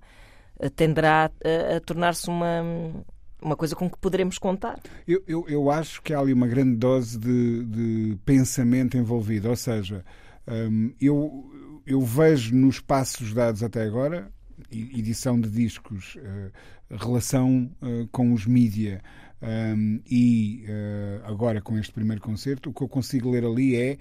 eh, 0.60 0.70
tenderá 0.70 1.30
a, 1.44 1.76
a 1.78 1.80
tornar-se 1.82 2.28
uma, 2.28 2.62
uma 3.42 3.56
coisa 3.56 3.76
com 3.76 3.90
que 3.90 3.98
poderemos 4.00 4.38
contar. 4.40 4.80
Eu, 5.08 5.24
eu, 5.28 5.46
eu 5.48 5.70
acho 5.70 6.02
que 6.02 6.14
há 6.14 6.20
ali 6.20 6.34
uma 6.34 6.48
grande 6.48 6.76
dose 6.76 7.18
de, 7.20 7.64
de 7.66 8.18
pensamento 8.26 8.98
envolvido. 8.98 9.50
Ou 9.50 9.56
seja, 9.56 10.04
hum, 10.48 10.94
eu 11.00 11.52
eu 11.86 12.02
vejo 12.02 12.56
nos 12.56 12.80
passos 12.80 13.34
dados 13.34 13.64
até 13.64 13.84
agora, 13.84 14.32
edição 14.72 15.40
de 15.40 15.50
discos, 15.50 16.16
uh, 16.16 16.96
relação 16.98 17.70
uh, 17.82 18.08
com 18.12 18.34
os 18.34 18.46
mídia 18.46 19.02
um, 19.42 20.00
e 20.10 20.66
uh, 20.68 21.26
agora 21.26 21.62
com 21.62 21.78
este 21.78 21.92
primeiro 21.92 22.22
concerto, 22.22 22.70
o 22.70 22.74
que 22.74 22.82
eu 22.82 22.88
consigo 22.88 23.30
ler 23.32 23.44
ali 23.44 23.76
é 23.76 23.98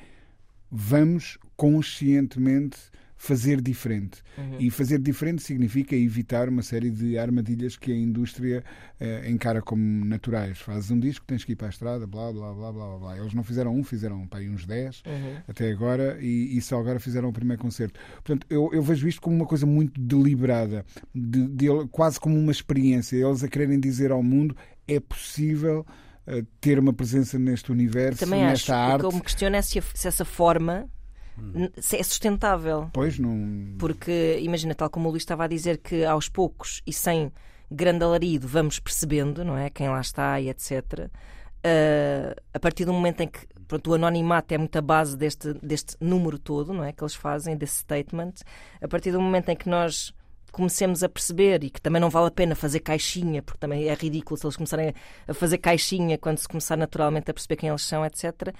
vamos 0.70 1.38
conscientemente 1.56 2.78
fazer 3.22 3.60
diferente. 3.60 4.20
Uhum. 4.36 4.56
E 4.58 4.68
fazer 4.68 4.98
diferente 4.98 5.44
significa 5.44 5.94
evitar 5.94 6.48
uma 6.48 6.60
série 6.60 6.90
de 6.90 7.16
armadilhas 7.16 7.76
que 7.76 7.92
a 7.92 7.96
indústria 7.96 8.64
uh, 9.00 9.30
encara 9.30 9.62
como 9.62 10.04
naturais. 10.04 10.58
Fazes 10.58 10.90
um 10.90 10.98
disco, 10.98 11.24
tens 11.24 11.44
que 11.44 11.52
ir 11.52 11.54
para 11.54 11.68
a 11.68 11.70
estrada, 11.70 12.04
blá, 12.04 12.32
blá, 12.32 12.52
blá, 12.52 12.72
blá, 12.72 12.98
blá. 12.98 13.16
Eles 13.16 13.32
não 13.32 13.44
fizeram 13.44 13.76
um, 13.76 13.84
fizeram 13.84 14.26
para 14.26 14.40
aí 14.40 14.50
uns 14.50 14.66
10 14.66 15.04
uhum. 15.06 15.36
até 15.46 15.70
agora 15.70 16.18
e, 16.20 16.58
e, 16.58 16.60
só 16.60 16.80
agora 16.80 16.98
fizeram 16.98 17.28
o 17.28 17.32
primeiro 17.32 17.62
concerto. 17.62 18.00
Portanto, 18.14 18.44
eu, 18.50 18.70
eu 18.72 18.82
vejo 18.82 19.06
isto 19.06 19.20
como 19.20 19.36
uma 19.36 19.46
coisa 19.46 19.66
muito 19.66 20.00
deliberada, 20.00 20.84
de, 21.14 21.46
de, 21.46 21.68
quase 21.92 22.18
como 22.18 22.36
uma 22.36 22.50
experiência. 22.50 23.16
Eles 23.16 23.44
a 23.44 23.48
quererem 23.48 23.78
dizer 23.78 24.10
ao 24.10 24.20
mundo 24.20 24.56
é 24.88 24.98
possível 24.98 25.86
uh, 26.26 26.44
ter 26.60 26.76
uma 26.76 26.92
presença 26.92 27.38
neste 27.38 27.70
universo, 27.70 28.18
Também 28.18 28.42
nesta 28.42 28.74
acho. 28.74 28.92
arte. 28.94 29.06
O 29.06 29.08
que 29.10 29.14
eu 29.14 29.18
me 29.18 29.24
questiono 29.24 29.54
é 29.54 29.62
se, 29.62 29.80
se 29.94 30.08
essa 30.08 30.24
forma 30.24 30.90
se 31.80 31.96
é 31.96 32.02
sustentável. 32.02 32.90
Pois 32.92 33.18
não. 33.18 33.76
Porque, 33.78 34.38
imagina, 34.40 34.74
tal 34.74 34.90
como 34.90 35.08
o 35.08 35.10
Luís 35.10 35.22
estava 35.22 35.44
a 35.44 35.48
dizer, 35.48 35.78
que 35.78 36.04
aos 36.04 36.28
poucos 36.28 36.82
e 36.86 36.92
sem 36.92 37.32
grande 37.70 38.04
alarido 38.04 38.46
vamos 38.46 38.78
percebendo, 38.78 39.44
não 39.44 39.56
é? 39.56 39.70
Quem 39.70 39.88
lá 39.88 40.00
está 40.00 40.40
e 40.40 40.48
etc. 40.48 40.72
Uh, 40.74 41.08
ah, 41.64 42.34
a 42.54 42.58
partir 42.60 42.84
do 42.84 42.92
momento 42.92 43.22
em 43.22 43.28
que 43.28 43.46
pronto, 43.66 43.90
o 43.90 43.94
anonimato 43.94 44.52
é 44.52 44.58
muita 44.58 44.82
base 44.82 45.16
deste, 45.16 45.54
deste 45.54 45.96
número 46.00 46.38
todo, 46.38 46.74
não 46.74 46.84
é? 46.84 46.92
Que 46.92 47.02
eles 47.02 47.14
fazem, 47.14 47.56
desse 47.56 47.78
statement. 47.78 48.34
A 48.80 48.88
partir 48.88 49.12
do 49.12 49.20
momento 49.20 49.48
em 49.48 49.56
que 49.56 49.68
nós 49.68 50.12
comecemos 50.50 51.02
a 51.02 51.08
perceber 51.08 51.64
e 51.64 51.70
que 51.70 51.80
também 51.80 51.98
não 51.98 52.10
vale 52.10 52.26
a 52.26 52.30
pena 52.30 52.54
fazer 52.54 52.80
caixinha, 52.80 53.42
porque 53.42 53.58
também 53.58 53.88
é 53.88 53.94
ridículo 53.94 54.36
se 54.36 54.44
eles 54.44 54.56
começarem 54.56 54.92
a 55.26 55.32
fazer 55.32 55.56
caixinha 55.56 56.18
quando 56.18 56.36
se 56.36 56.46
começar 56.46 56.76
naturalmente 56.76 57.30
a 57.30 57.34
perceber 57.34 57.56
quem 57.56 57.70
eles 57.70 57.82
são, 57.82 58.04
etc 58.04 58.54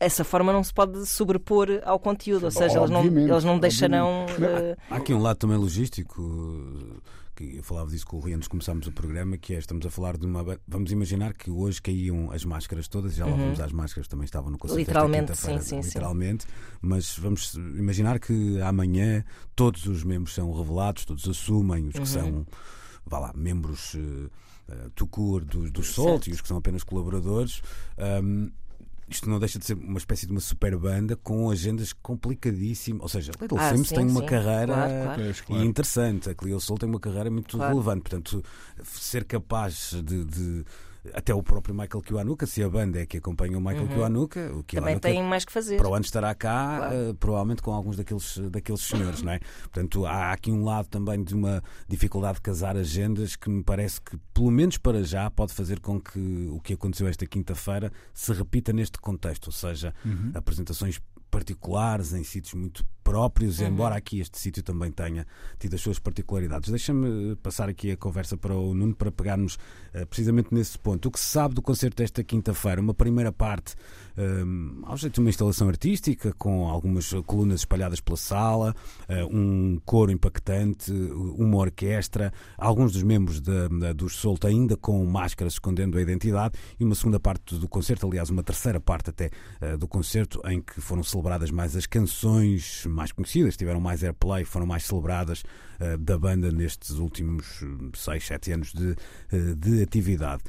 essa 0.00 0.24
forma 0.24 0.52
não 0.52 0.64
se 0.64 0.72
pode 0.72 1.04
sobrepor 1.06 1.68
ao 1.84 1.98
conteúdo, 1.98 2.44
ou 2.44 2.50
seja, 2.50 2.78
eles 2.78 2.90
não, 2.90 3.04
eles 3.04 3.44
não 3.44 3.58
deixarão. 3.58 4.24
Uh... 4.26 4.80
Há 4.90 4.96
aqui 4.96 5.12
um 5.12 5.20
lado 5.20 5.36
também 5.36 5.56
logístico. 5.56 6.22
Que 7.36 7.56
eu 7.56 7.64
falava 7.64 7.90
disso 7.90 8.06
com 8.06 8.16
o 8.16 8.20
Rui 8.20 8.32
antes 8.32 8.44
de 8.44 8.50
começarmos 8.50 8.86
o 8.86 8.92
programa, 8.92 9.36
que 9.36 9.56
é 9.56 9.58
estamos 9.58 9.84
a 9.84 9.90
falar 9.90 10.16
de 10.16 10.24
uma. 10.24 10.56
Vamos 10.68 10.92
imaginar 10.92 11.34
que 11.34 11.50
hoje 11.50 11.82
caíam 11.82 12.30
as 12.30 12.44
máscaras 12.44 12.86
todas, 12.86 13.16
já 13.16 13.26
lá 13.26 13.32
uhum. 13.32 13.38
vamos 13.38 13.60
às 13.60 13.72
máscaras, 13.72 14.06
também 14.06 14.24
estavam 14.24 14.52
no 14.52 14.56
concerto 14.56 14.78
Literalmente, 14.78 15.36
sim, 15.36 15.60
sim, 15.60 15.80
literalmente. 15.80 16.44
Sim. 16.44 16.50
Mas 16.80 17.18
vamos 17.18 17.54
imaginar 17.54 18.20
que 18.20 18.60
amanhã 18.60 19.24
todos 19.56 19.84
os 19.86 20.04
membros 20.04 20.32
são 20.32 20.52
revelados, 20.52 21.04
todos 21.04 21.28
assumem, 21.28 21.88
os 21.88 21.94
que 21.94 21.98
uhum. 21.98 22.06
são, 22.06 22.46
vá 23.04 23.18
lá, 23.18 23.32
membros. 23.34 23.94
Uh, 23.94 24.30
uh, 24.68 24.90
tucur 24.94 25.44
dos, 25.44 25.70
dos 25.70 25.88
Solt 25.88 26.26
e 26.28 26.32
os 26.32 26.40
que 26.40 26.48
são 26.48 26.56
apenas 26.56 26.82
colaboradores. 26.84 27.62
Um, 28.22 28.50
isto 29.14 29.30
não 29.30 29.38
deixa 29.38 29.58
de 29.58 29.64
ser 29.64 29.74
uma 29.74 29.98
espécie 29.98 30.26
de 30.26 30.32
uma 30.32 30.40
super 30.40 30.76
banda 30.76 31.16
com 31.16 31.50
agendas 31.50 31.92
complicadíssimas. 31.92 33.02
Ou 33.02 33.08
seja, 33.08 33.32
Little 33.40 33.58
ah, 33.58 33.70
Sims 33.70 33.88
sim, 33.88 33.94
tem 33.94 34.06
uma 34.06 34.20
sim. 34.20 34.26
carreira 34.26 34.74
claro, 34.74 35.34
claro. 35.46 35.64
interessante, 35.64 36.30
a 36.30 36.34
Cleo 36.34 36.60
Soul 36.60 36.78
tem 36.78 36.88
uma 36.88 37.00
carreira 37.00 37.30
muito 37.30 37.56
claro. 37.56 37.72
relevante. 37.72 38.02
Portanto, 38.02 38.44
ser 38.82 39.24
capaz 39.24 39.92
de, 40.02 40.24
de 40.24 40.64
até 41.12 41.34
o 41.34 41.42
próprio 41.42 41.74
Michael 41.74 42.02
Kiwanuka, 42.02 42.46
se 42.46 42.62
a 42.62 42.68
banda 42.68 43.00
é 43.00 43.06
que 43.06 43.18
acompanha 43.18 43.58
o 43.58 43.60
Michael 43.60 43.82
uhum. 43.82 43.88
Kiwanuka, 43.88 44.40
o 44.40 44.64
Kiwanuka 44.64 44.74
também 44.74 44.98
tem 44.98 45.22
mais 45.22 45.44
que 45.44 45.52
fazer. 45.52 45.76
Para 45.76 45.88
o 45.88 45.94
ano 45.94 46.04
estará 46.04 46.34
cá, 46.34 46.76
claro. 46.78 47.10
uh, 47.10 47.14
provavelmente 47.14 47.62
com 47.62 47.72
alguns 47.72 47.96
daqueles, 47.96 48.38
daqueles 48.50 48.80
senhores, 48.80 49.22
não 49.22 49.32
é? 49.32 49.40
Portanto, 49.62 50.06
há 50.06 50.32
aqui 50.32 50.50
um 50.50 50.64
lado 50.64 50.88
também 50.88 51.22
de 51.22 51.34
uma 51.34 51.62
dificuldade 51.88 52.36
de 52.36 52.42
casar 52.42 52.76
agendas 52.76 53.36
que 53.36 53.50
me 53.50 53.62
parece 53.62 54.00
que, 54.00 54.16
pelo 54.32 54.50
menos 54.50 54.78
para 54.78 55.02
já, 55.02 55.30
pode 55.30 55.52
fazer 55.52 55.80
com 55.80 56.00
que 56.00 56.48
o 56.50 56.60
que 56.60 56.74
aconteceu 56.74 57.06
esta 57.06 57.26
quinta-feira 57.26 57.92
se 58.12 58.32
repita 58.32 58.72
neste 58.72 58.98
contexto, 58.98 59.46
ou 59.46 59.52
seja, 59.52 59.94
uhum. 60.04 60.32
apresentações 60.34 61.00
particulares, 61.34 62.12
em 62.12 62.22
sítios 62.22 62.54
muito 62.54 62.84
próprios, 63.02 63.58
uhum. 63.58 63.66
embora 63.66 63.96
aqui 63.96 64.20
este 64.20 64.38
sítio 64.38 64.62
também 64.62 64.92
tenha 64.92 65.26
tido 65.58 65.74
as 65.74 65.80
suas 65.80 65.98
particularidades. 65.98 66.70
Deixa-me 66.70 67.34
passar 67.36 67.68
aqui 67.68 67.90
a 67.90 67.96
conversa 67.96 68.36
para 68.36 68.54
o 68.54 68.72
Nuno 68.72 68.94
para 68.94 69.10
pegarmos 69.10 69.56
uh, 69.94 70.06
precisamente 70.06 70.54
nesse 70.54 70.78
ponto. 70.78 71.08
O 71.08 71.10
que 71.10 71.18
se 71.18 71.26
sabe 71.26 71.54
do 71.54 71.60
concerto 71.60 71.96
desta 71.96 72.22
quinta-feira? 72.22 72.80
Uma 72.80 72.94
primeira 72.94 73.32
parte 73.32 73.74
um, 74.16 74.82
ao 74.84 74.96
jeito 74.96 75.14
de 75.14 75.20
uma 75.20 75.30
instalação 75.30 75.68
artística, 75.68 76.32
com 76.38 76.68
algumas 76.68 77.12
colunas 77.26 77.60
espalhadas 77.60 78.00
pela 78.00 78.16
sala, 78.16 78.74
uh, 79.08 79.36
um 79.36 79.80
coro 79.84 80.10
impactante, 80.10 80.92
uma 80.92 81.58
orquestra, 81.58 82.32
alguns 82.56 82.92
dos 82.92 83.02
membros 83.02 83.40
da, 83.40 83.68
da, 83.68 83.92
dos 83.92 84.16
Solta 84.16 84.48
ainda 84.48 84.76
com 84.76 85.04
máscaras 85.04 85.54
escondendo 85.54 85.98
a 85.98 86.02
identidade, 86.02 86.54
e 86.78 86.84
uma 86.84 86.94
segunda 86.94 87.18
parte 87.18 87.56
do 87.56 87.68
concerto, 87.68 88.06
aliás, 88.06 88.30
uma 88.30 88.42
terceira 88.42 88.80
parte 88.80 89.10
até 89.10 89.30
uh, 89.60 89.76
do 89.76 89.88
concerto, 89.88 90.40
em 90.46 90.60
que 90.60 90.80
foram 90.80 91.02
celebradas 91.02 91.50
mais 91.50 91.76
as 91.76 91.86
canções 91.86 92.84
mais 92.86 93.12
conhecidas, 93.12 93.56
tiveram 93.56 93.80
mais 93.80 94.02
airplay, 94.02 94.44
foram 94.44 94.66
mais 94.66 94.84
celebradas 94.84 95.42
da 96.00 96.18
banda 96.18 96.50
nestes 96.50 96.90
últimos 96.98 97.62
6, 97.94 98.26
7 98.26 98.52
anos 98.52 98.72
de, 98.72 98.96
uh, 99.32 99.56
de 99.56 99.82
atividade. 99.82 100.42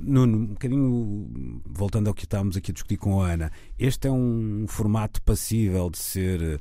Nuno, 0.00 0.38
um 0.38 0.46
bocadinho 0.46 1.60
voltando 1.66 2.08
ao 2.08 2.14
que 2.14 2.24
estávamos 2.24 2.56
aqui 2.56 2.70
a 2.70 2.74
discutir 2.74 2.96
com 2.96 3.20
a 3.20 3.32
Ana, 3.32 3.52
este 3.78 4.08
é 4.08 4.10
um 4.10 4.66
formato 4.68 5.20
passível 5.22 5.90
de 5.90 5.98
ser 5.98 6.60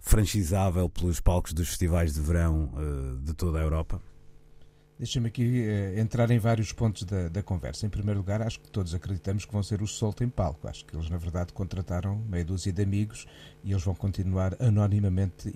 franchisável 0.00 0.88
pelos 0.88 1.20
palcos 1.20 1.52
dos 1.52 1.68
festivais 1.68 2.14
de 2.14 2.20
verão 2.20 2.70
de 3.22 3.34
toda 3.34 3.58
a 3.58 3.62
Europa? 3.62 4.00
Deixa-me 5.00 5.28
aqui 5.28 5.64
uh, 5.66 5.98
entrar 5.98 6.30
em 6.30 6.38
vários 6.38 6.74
pontos 6.74 7.04
da, 7.04 7.30
da, 7.30 7.42
conversa. 7.42 7.86
Em 7.86 7.88
primeiro 7.88 8.20
lugar, 8.20 8.42
acho 8.42 8.60
que 8.60 8.68
todos 8.68 8.94
acreditamos 8.94 9.46
que 9.46 9.52
vão 9.52 9.62
ser 9.62 9.80
o 9.80 9.86
Solto 9.86 10.22
em 10.22 10.28
palco. 10.28 10.68
Acho 10.68 10.84
que 10.84 10.94
eles, 10.94 11.08
na 11.08 11.16
verdade, 11.16 11.54
contrataram 11.54 12.18
meia 12.28 12.44
dúzia 12.44 12.70
de 12.70 12.82
amigos 12.82 13.26
e 13.64 13.70
eles 13.70 13.82
vão 13.82 13.94
continuar 13.94 14.54
anonimamente 14.60 15.50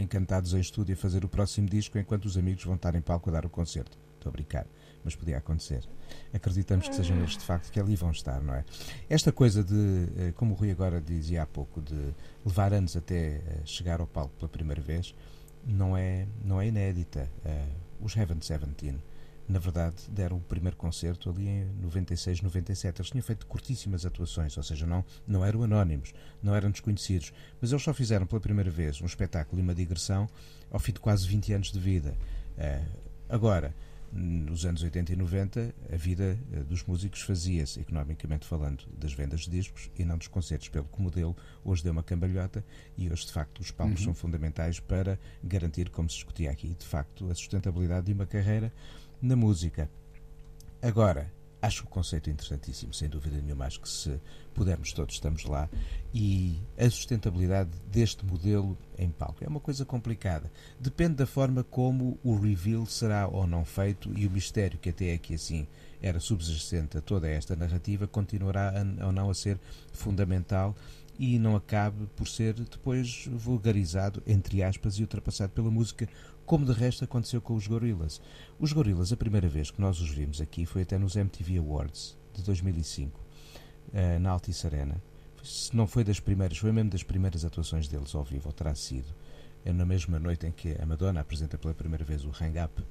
encantados 0.00 0.54
em 0.54 0.60
estúdio 0.60 0.94
a 0.94 0.96
fazer 0.96 1.24
o 1.24 1.28
próximo 1.28 1.68
disco, 1.68 1.98
enquanto 1.98 2.26
os 2.26 2.36
amigos 2.36 2.62
vão 2.62 2.76
estar 2.76 2.94
em 2.94 3.00
palco 3.00 3.28
a 3.28 3.32
dar 3.32 3.44
o 3.44 3.50
concerto. 3.50 3.98
Estou 4.14 4.30
a 4.30 4.32
brincar, 4.32 4.64
mas 5.02 5.16
podia 5.16 5.38
acontecer. 5.38 5.82
Acreditamos 6.32 6.88
que 6.88 6.94
sejam 6.94 7.16
eles, 7.16 7.32
de 7.32 7.44
facto, 7.44 7.72
que 7.72 7.80
ali 7.80 7.96
vão 7.96 8.12
estar, 8.12 8.40
não 8.40 8.54
é? 8.54 8.64
Esta 9.10 9.32
coisa 9.32 9.64
de, 9.64 10.08
eh, 10.18 10.32
como 10.36 10.54
o 10.54 10.56
Rui 10.56 10.70
agora 10.70 11.00
dizia 11.00 11.42
há 11.42 11.46
pouco, 11.46 11.82
de 11.82 12.14
levar 12.46 12.72
anos 12.72 12.96
até 12.96 13.38
eh, 13.38 13.60
chegar 13.64 14.00
ao 14.00 14.06
palco 14.06 14.36
pela 14.38 14.48
primeira 14.48 14.80
vez, 14.80 15.16
não 15.66 15.96
é, 15.96 16.28
não 16.44 16.60
é 16.60 16.68
inédita. 16.68 17.28
Uh, 17.44 17.87
os 18.00 18.16
Heaven 18.16 18.38
17, 18.38 18.66
na 19.48 19.58
verdade, 19.58 19.96
deram 20.10 20.36
o 20.36 20.40
primeiro 20.40 20.76
concerto 20.76 21.30
ali 21.30 21.48
em 21.48 21.64
96, 21.80 22.42
97. 22.42 23.00
Eles 23.00 23.10
tinham 23.10 23.22
feito 23.22 23.46
curtíssimas 23.46 24.04
atuações, 24.04 24.54
ou 24.58 24.62
seja, 24.62 24.86
não, 24.86 25.02
não 25.26 25.42
eram 25.42 25.62
anónimos, 25.62 26.12
não 26.42 26.54
eram 26.54 26.70
desconhecidos, 26.70 27.32
mas 27.58 27.72
eles 27.72 27.82
só 27.82 27.94
fizeram 27.94 28.26
pela 28.26 28.42
primeira 28.42 28.70
vez 28.70 29.00
um 29.00 29.06
espetáculo 29.06 29.58
e 29.58 29.64
uma 29.64 29.74
digressão 29.74 30.28
ao 30.70 30.78
fim 30.78 30.92
de 30.92 31.00
quase 31.00 31.26
20 31.26 31.54
anos 31.54 31.72
de 31.72 31.78
vida. 31.78 32.14
Uh, 32.58 32.98
agora, 33.26 33.74
nos 34.12 34.64
anos 34.64 34.82
80 34.82 35.12
e 35.12 35.16
90, 35.16 35.74
a 35.92 35.96
vida 35.96 36.38
eh, 36.52 36.62
dos 36.62 36.82
músicos 36.84 37.22
fazia-se, 37.22 37.80
economicamente 37.80 38.46
falando, 38.46 38.84
das 38.96 39.12
vendas 39.12 39.40
de 39.40 39.50
discos 39.50 39.90
e 39.98 40.04
não 40.04 40.16
dos 40.16 40.28
concertos, 40.28 40.68
pelo 40.68 40.86
que 40.86 40.98
o 40.98 41.02
modelo 41.02 41.36
hoje 41.64 41.82
deu 41.82 41.92
uma 41.92 42.02
cambalhota 42.02 42.64
e 42.96 43.10
hoje, 43.10 43.26
de 43.26 43.32
facto, 43.32 43.60
os 43.60 43.70
palcos 43.70 44.00
uhum. 44.00 44.06
são 44.06 44.14
fundamentais 44.14 44.80
para 44.80 45.18
garantir, 45.42 45.90
como 45.90 46.08
se 46.08 46.16
discutia 46.16 46.50
aqui, 46.50 46.74
de 46.74 46.86
facto, 46.86 47.30
a 47.30 47.34
sustentabilidade 47.34 48.06
de 48.06 48.12
uma 48.12 48.26
carreira 48.26 48.72
na 49.20 49.36
música. 49.36 49.90
Agora, 50.80 51.30
acho 51.60 51.84
o 51.84 51.88
conceito 51.88 52.30
interessantíssimo, 52.30 52.94
sem 52.94 53.08
dúvida 53.08 53.40
nenhuma. 53.40 53.66
Acho 53.66 53.80
que 53.80 53.88
se 53.88 54.20
pudermos 54.54 54.92
todos, 54.92 55.14
estamos 55.14 55.44
lá. 55.44 55.68
E 56.14 56.58
a 56.76 56.88
sustentabilidade 56.88 57.70
deste 57.90 58.24
modelo 58.24 58.76
em 58.96 59.10
palco 59.10 59.44
é 59.44 59.48
uma 59.48 59.60
coisa 59.60 59.84
complicada. 59.84 60.50
Depende 60.78 61.14
da 61.14 61.26
forma 61.26 61.64
como 61.64 62.18
o 62.22 62.36
reveal 62.36 62.86
será 62.86 63.28
ou 63.28 63.46
não 63.46 63.64
feito 63.64 64.12
e 64.16 64.26
o 64.26 64.30
mistério 64.30 64.78
que 64.78 64.90
até 64.90 65.12
aqui 65.12 65.34
assim 65.34 65.66
era 66.00 66.20
subjacente 66.20 66.96
a 66.96 67.00
toda 67.00 67.28
esta 67.28 67.56
narrativa 67.56 68.06
continuará 68.06 68.72
ou 69.04 69.12
não 69.12 69.30
a 69.30 69.34
ser 69.34 69.58
fundamental 69.92 70.76
e 71.18 71.38
não 71.38 71.56
acabe 71.56 72.06
por 72.14 72.28
ser 72.28 72.54
depois 72.54 73.26
vulgarizado, 73.26 74.22
entre 74.24 74.62
aspas, 74.62 74.94
e 74.94 75.02
ultrapassado 75.02 75.52
pela 75.52 75.70
música, 75.70 76.08
como 76.48 76.64
de 76.64 76.72
resto 76.72 77.04
aconteceu 77.04 77.42
com 77.42 77.54
os 77.54 77.66
Gorillaz. 77.66 78.22
Os 78.58 78.72
Gorillaz, 78.72 79.12
a 79.12 79.16
primeira 79.18 79.46
vez 79.46 79.70
que 79.70 79.82
nós 79.82 80.00
os 80.00 80.08
vimos 80.08 80.40
aqui 80.40 80.64
foi 80.64 80.80
até 80.80 80.96
nos 80.96 81.14
MTV 81.14 81.58
Awards 81.58 82.16
de 82.32 82.42
2005, 82.42 83.20
eh, 83.92 84.18
na 84.18 84.30
Altice 84.30 84.66
Arena. 84.66 85.00
Se 85.44 85.76
não 85.76 85.86
foi 85.86 86.04
das 86.04 86.18
primeiras, 86.18 86.56
foi 86.56 86.72
mesmo 86.72 86.88
das 86.88 87.02
primeiras 87.02 87.44
atuações 87.44 87.86
deles 87.86 88.14
ao 88.14 88.24
vivo, 88.24 88.48
ou 88.48 88.52
terá 88.54 88.74
sido. 88.74 89.14
É 89.62 89.74
na 89.74 89.84
mesma 89.84 90.18
noite 90.18 90.46
em 90.46 90.50
que 90.50 90.74
a 90.80 90.86
Madonna 90.86 91.20
apresenta 91.20 91.58
pela 91.58 91.74
primeira 91.74 92.02
vez 92.02 92.24
o 92.24 92.30
Hang 92.30 92.58
Up. 92.64 92.82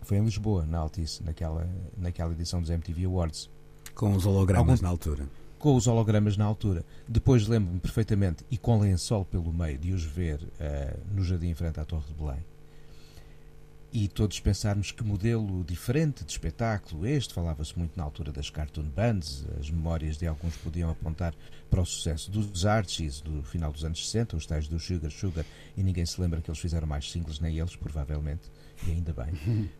Foi 0.00 0.16
em 0.16 0.24
Lisboa, 0.24 0.64
na 0.64 0.78
Altice, 0.78 1.22
naquela, 1.22 1.68
naquela 1.98 2.32
edição 2.32 2.62
dos 2.62 2.70
MTV 2.70 3.04
Awards. 3.04 3.50
Com 3.94 4.14
os 4.14 4.24
hologramas 4.24 4.70
Algum... 4.70 4.82
na 4.82 4.88
altura 4.88 5.28
com 5.58 5.76
os 5.76 5.86
hologramas 5.86 6.36
na 6.36 6.44
altura. 6.44 6.84
Depois 7.08 7.48
lembro-me 7.48 7.80
perfeitamente, 7.80 8.44
e 8.50 8.58
com 8.58 8.78
lençol 8.78 9.24
pelo 9.24 9.50
meio, 9.50 9.78
de 9.78 9.94
os 9.94 10.04
ver 10.04 10.42
uh, 10.42 11.00
no 11.10 11.24
jardim 11.24 11.48
em 11.48 11.54
frente 11.54 11.80
à 11.80 11.86
Torre 11.86 12.04
de 12.06 12.12
Belém. 12.12 12.44
E 13.96 14.08
todos 14.08 14.40
pensarmos 14.40 14.90
que 14.90 15.04
modelo 15.04 15.62
diferente 15.62 16.24
de 16.24 16.32
espetáculo 16.32 17.06
este, 17.06 17.32
falava-se 17.32 17.78
muito 17.78 17.96
na 17.96 18.02
altura 18.02 18.32
das 18.32 18.50
cartoon 18.50 18.88
bands, 18.88 19.46
as 19.56 19.70
memórias 19.70 20.16
de 20.18 20.26
alguns 20.26 20.56
podiam 20.56 20.90
apontar 20.90 21.32
para 21.70 21.80
o 21.80 21.86
sucesso 21.86 22.28
dos 22.28 22.66
Archies 22.66 23.20
do 23.20 23.44
final 23.44 23.70
dos 23.70 23.84
anos 23.84 24.04
60, 24.04 24.36
os 24.36 24.46
tais 24.46 24.66
do 24.66 24.80
Sugar 24.80 25.12
Sugar, 25.12 25.44
e 25.76 25.82
ninguém 25.84 26.04
se 26.04 26.20
lembra 26.20 26.40
que 26.40 26.50
eles 26.50 26.58
fizeram 26.58 26.88
mais 26.88 27.08
singles, 27.08 27.38
nem 27.38 27.56
eles, 27.56 27.76
provavelmente, 27.76 28.50
e 28.84 28.90
ainda 28.90 29.12
bem. 29.12 29.32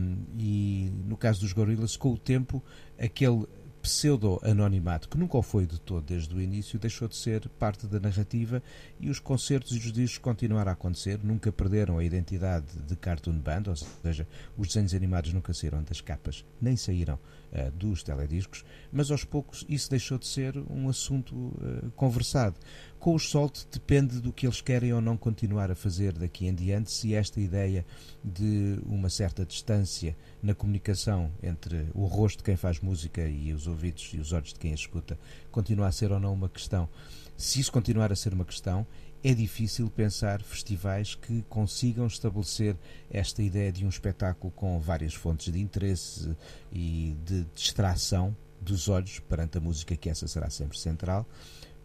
um, 0.00 0.16
e 0.38 0.90
no 1.04 1.18
caso 1.18 1.40
dos 1.40 1.52
Gorillaz, 1.52 1.94
com 1.94 2.14
o 2.14 2.16
tempo, 2.16 2.64
aquele 2.98 3.46
pseudo-anonimato, 3.82 5.08
que 5.08 5.18
nunca 5.18 5.36
o 5.36 5.42
foi 5.42 5.66
de 5.66 5.80
todo 5.80 6.04
desde 6.04 6.34
o 6.34 6.40
início, 6.40 6.78
deixou 6.78 7.08
de 7.08 7.16
ser 7.16 7.48
parte 7.50 7.86
da 7.86 8.00
narrativa 8.00 8.62
e 9.00 9.08
os 9.08 9.18
concertos 9.18 9.72
e 9.72 9.78
os 9.78 9.92
discos 9.92 10.18
continuaram 10.18 10.70
a 10.70 10.74
acontecer, 10.74 11.18
nunca 11.22 11.50
perderam 11.50 11.98
a 11.98 12.04
identidade 12.04 12.66
de 12.86 12.96
Cartoon 12.96 13.38
Band, 13.38 13.64
ou 13.68 13.76
seja, 13.76 14.26
os 14.56 14.68
desenhos 14.68 14.94
animados 14.94 15.32
nunca 15.32 15.52
saíram 15.54 15.82
das 15.82 16.00
capas, 16.00 16.44
nem 16.60 16.76
saíram 16.76 17.18
uh, 17.52 17.70
dos 17.72 18.02
telediscos, 18.02 18.64
mas 18.92 19.10
aos 19.10 19.24
poucos 19.24 19.64
isso 19.68 19.90
deixou 19.90 20.18
de 20.18 20.26
ser 20.26 20.56
um 20.70 20.88
assunto 20.88 21.34
uh, 21.34 21.90
conversado. 21.96 22.56
Com 22.98 23.14
os 23.14 23.30
Salt 23.30 23.64
depende 23.70 24.20
do 24.20 24.32
que 24.32 24.46
eles 24.46 24.60
querem 24.60 24.92
ou 24.92 25.00
não 25.00 25.16
continuar 25.16 25.70
a 25.70 25.74
fazer 25.74 26.12
daqui 26.12 26.46
em 26.46 26.54
diante, 26.54 26.90
se 26.90 27.14
esta 27.14 27.40
ideia 27.40 27.86
de 28.24 28.80
uma 28.86 29.08
certa 29.08 29.44
distância 29.44 30.16
na 30.42 30.54
comunicação 30.54 31.30
entre 31.42 31.86
o 31.94 32.06
rosto 32.06 32.38
de 32.38 32.44
quem 32.44 32.56
faz 32.56 32.80
música 32.80 33.26
e 33.26 33.52
os 33.52 33.66
ouvidos 33.66 34.10
e 34.12 34.18
os 34.18 34.32
olhos 34.32 34.52
de 34.52 34.58
quem 34.58 34.72
a 34.72 34.74
escuta 34.74 35.18
continua 35.50 35.86
a 35.86 35.92
ser 35.92 36.10
ou 36.10 36.18
não 36.18 36.32
uma 36.32 36.48
questão. 36.48 36.88
Se 37.36 37.60
isso 37.60 37.70
continuar 37.70 38.10
a 38.10 38.16
ser 38.16 38.34
uma 38.34 38.44
questão, 38.44 38.84
é 39.22 39.34
difícil 39.34 39.90
pensar 39.90 40.42
festivais 40.42 41.14
que 41.14 41.42
consigam 41.48 42.06
estabelecer 42.06 42.76
esta 43.10 43.42
ideia 43.42 43.72
de 43.72 43.84
um 43.84 43.88
espetáculo 43.88 44.52
com 44.52 44.78
várias 44.80 45.14
fontes 45.14 45.52
de 45.52 45.60
interesse 45.60 46.36
e 46.72 47.16
de 47.24 47.44
distração 47.54 48.36
dos 48.60 48.88
olhos 48.88 49.20
perante 49.20 49.58
a 49.58 49.60
música, 49.60 49.96
que 49.96 50.08
essa 50.10 50.26
será 50.26 50.50
sempre 50.50 50.78
central 50.78 51.26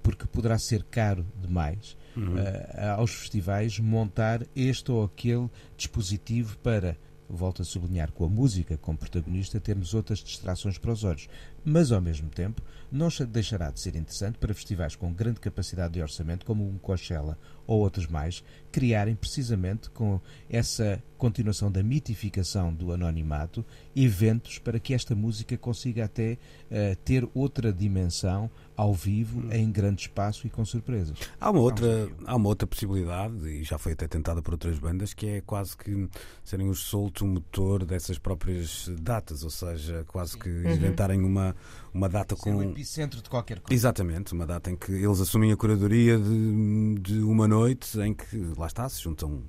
porque 0.04 0.28
poderá 0.28 0.60
ser 0.60 0.84
caro 0.84 1.26
demais 1.42 1.98
uhum. 2.16 2.36
uh, 2.36 3.00
aos 3.00 3.12
festivais 3.16 3.80
montar 3.80 4.46
este 4.54 4.92
ou 4.92 5.06
aquele 5.06 5.50
dispositivo 5.78 6.58
para, 6.58 6.98
volto 7.30 7.62
a 7.62 7.66
sublinhar, 7.66 8.12
com 8.12 8.26
a 8.26 8.30
música 8.30 8.78
como 8.78 8.98
protagonista, 8.98 9.60
termos 9.60 9.94
outras 9.94 10.20
distrações 10.20 10.78
para 10.78 10.92
os 10.92 11.04
olhos. 11.04 11.28
Mas, 11.64 11.92
ao 11.92 12.02
mesmo 12.02 12.30
tempo, 12.30 12.62
não 12.92 13.08
deixará 13.28 13.72
de 13.72 13.80
ser 13.80 13.96
interessante 13.96 14.38
para 14.38 14.54
festivais 14.54 14.96
com 14.96 15.14
grande 15.14 15.40
capacidade 15.40 15.94
de 15.94 16.02
orçamento, 16.02 16.46
como 16.46 16.68
um 16.68 16.78
Coachella 16.78 17.38
ou 17.66 17.80
outros 17.80 18.08
mais, 18.08 18.44
criarem 18.74 19.16
precisamente 19.16 19.88
com 19.92 20.20
essa 20.50 21.02
continuação 21.16 21.72
da 21.72 21.82
mitificação 21.82 22.74
do 22.74 22.92
anonimato 22.92 23.64
eventos 23.96 24.60
para 24.60 24.78
que 24.78 24.94
esta 24.94 25.16
música 25.16 25.58
consiga 25.58 26.04
até 26.04 26.34
uh, 26.34 26.96
ter 27.06 27.26
outra 27.34 27.72
dimensão 27.72 28.52
ao 28.76 28.94
vivo, 28.94 29.40
hum. 29.40 29.50
em 29.52 29.72
grande 29.72 30.02
espaço 30.02 30.48
e 30.48 30.50
com 30.50 30.66
surpresas. 30.66 31.16
Há 31.40 31.52
uma 31.52 31.62
outra, 31.62 32.10
há 32.26 32.36
uma 32.36 32.50
outra 32.50 32.68
possibilidade, 32.68 33.48
e 33.48 33.64
já 33.64 33.78
foi 33.78 33.94
até 33.94 34.08
tentada 34.08 34.42
por 34.42 34.56
outras 34.56 34.80
bandas, 34.80 35.14
que 35.14 35.28
é 35.28 35.42
quase 35.42 35.78
que 35.78 36.10
serem 36.44 36.68
os 36.68 36.80
solto 36.80 37.26
motor 37.26 37.86
dessas 37.86 38.18
próprias 38.18 38.90
datas, 39.00 39.44
ou 39.44 39.50
seja, 39.50 40.04
quase 40.08 40.38
que 40.38 40.50
uhum. 40.50 40.74
inventarem 40.74 41.22
uma, 41.22 41.56
uma 41.94 42.10
data 42.10 42.36
com. 42.36 42.56
o 42.56 42.64
epicentro 42.64 43.22
de 43.22 43.30
qualquer 43.30 43.60
coisa. 43.60 43.74
Exatamente, 43.74 44.34
uma 44.34 44.46
data 44.46 44.72
em 44.72 44.76
que 44.76 44.92
eles 44.92 45.22
assumem 45.22 45.52
a 45.52 45.56
curadoria 45.56 46.18
de, 46.18 46.96
de 47.00 47.20
uma 47.20 47.48
noite 47.48 48.00
em 48.02 48.14
que, 48.14 48.38
lá 48.64 48.68
está, 48.68 48.90
se 48.90 49.02
juntam 49.02 49.44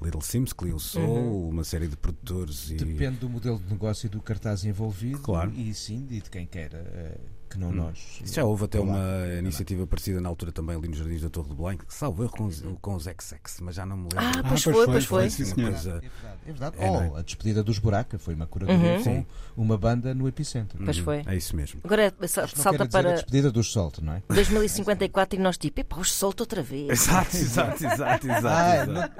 Little 0.00 0.22
Sims, 0.22 0.52
Clio 0.52 0.78
Soul, 0.78 1.06
uhum. 1.06 1.48
uma 1.48 1.64
série 1.64 1.88
de 1.88 1.96
produtores. 1.96 2.70
E... 2.70 2.76
Depende 2.76 3.18
do 3.18 3.28
modelo 3.28 3.58
de 3.58 3.70
negócio 3.70 4.06
e 4.06 4.08
do 4.08 4.20
cartaz 4.22 4.64
envolvido. 4.64 5.18
Claro. 5.18 5.50
E 5.52 5.74
sim, 5.74 6.06
e 6.10 6.20
de 6.20 6.30
quem 6.30 6.46
queira. 6.46 6.78
Uh 6.78 7.39
que 7.50 7.58
não 7.58 7.68
hum. 7.68 7.72
nós. 7.72 8.20
Isso 8.24 8.34
já 8.34 8.44
houve 8.44 8.64
até 8.64 8.78
uma 8.78 8.96
lá, 8.96 9.34
iniciativa 9.38 9.86
parecida 9.86 10.20
na 10.20 10.28
altura 10.28 10.52
também 10.52 10.76
ali 10.76 10.88
nos 10.88 10.98
Jardins 10.98 11.20
da 11.20 11.28
Torre 11.28 11.48
de 11.48 11.54
Belém, 11.56 11.78
que 11.78 11.92
salvo 11.92 12.22
erro 12.22 12.32
com 12.32 12.44
os, 12.44 12.64
com 12.80 12.94
os 12.94 13.02
XX, 13.02 13.60
mas 13.60 13.74
já 13.74 13.84
não 13.84 13.96
me 13.96 14.08
lembro. 14.14 14.18
Ah, 14.18 14.42
pois, 14.48 14.60
ah, 14.60 14.72
foi, 14.72 14.86
pois 14.86 15.04
foi. 15.04 15.30
foi. 15.30 15.44
É 15.44 15.70
verdade. 15.70 16.10
É 16.46 16.52
verdade. 16.52 16.76
É, 16.78 16.90
oh, 16.90 17.16
é? 17.16 17.20
a 17.20 17.22
despedida 17.22 17.62
dos 17.62 17.78
Buraca 17.78 18.18
foi 18.18 18.34
uma 18.34 18.46
curadoria 18.46 18.98
uhum. 18.98 19.04
com 19.04 19.26
uma 19.56 19.76
banda 19.76 20.14
no 20.14 20.28
epicentro. 20.28 20.78
Pois 20.82 20.98
uhum. 20.98 21.04
foi. 21.04 21.22
É 21.26 21.36
isso 21.36 21.56
mesmo. 21.56 21.80
Agora 21.82 22.14
salta 22.28 22.86
para. 22.86 23.10
A 23.10 23.14
despedida 23.14 23.50
dos 23.50 23.72
Solto, 23.72 24.04
não 24.04 24.14
é? 24.14 24.22
2054 24.28 25.38
e 25.38 25.42
nós 25.42 25.58
tipo, 25.58 25.80
epá, 25.80 25.96
os 25.96 26.12
Solto 26.12 26.40
outra 26.40 26.62
vez. 26.62 26.88
Exato, 26.90 27.36
exato, 27.36 27.84
exato, 27.84 28.26
exato. 28.30 28.46
Ah, 28.46 28.76
exato. 28.76 29.12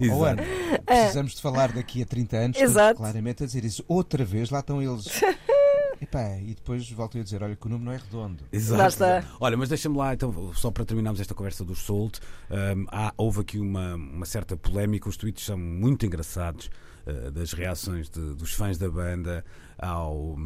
exato. 0.00 0.18
Oh, 0.18 0.24
Ana, 0.24 0.42
precisamos 0.86 1.34
de 1.34 1.42
falar 1.42 1.72
daqui 1.72 2.02
a 2.02 2.06
30 2.06 2.36
anos, 2.36 2.58
claramente 2.96 3.42
a 3.42 3.46
dizer 3.46 3.64
isso. 3.64 3.84
Outra 3.88 4.24
vez, 4.24 4.50
lá 4.50 4.60
estão 4.60 4.80
eles. 4.80 5.06
Epá, 6.02 6.36
e 6.36 6.52
depois 6.52 6.90
volto 6.90 7.16
a 7.16 7.22
dizer: 7.22 7.44
olha, 7.44 7.54
que 7.54 7.64
o 7.64 7.68
número 7.68 7.84
não 7.84 7.92
é 7.92 7.96
redondo. 7.96 8.42
Exato. 8.52 8.76
Olha, 9.38 9.56
mas 9.56 9.68
deixa-me 9.68 9.96
lá, 9.96 10.12
então, 10.12 10.52
só 10.52 10.68
para 10.72 10.84
terminarmos 10.84 11.20
esta 11.20 11.32
conversa 11.32 11.64
do 11.64 11.76
Soult, 11.76 12.18
um, 12.50 12.86
há, 12.88 13.14
houve 13.16 13.42
aqui 13.42 13.60
uma, 13.60 13.94
uma 13.94 14.26
certa 14.26 14.56
polémica, 14.56 15.08
os 15.08 15.16
tweets 15.16 15.44
são 15.44 15.56
muito 15.56 16.04
engraçados. 16.04 16.68
Uh, 17.04 17.32
das 17.32 17.52
reações 17.52 18.08
de, 18.08 18.34
dos 18.34 18.54
fãs 18.54 18.78
da 18.78 18.88
banda 18.88 19.44
ao, 19.76 20.36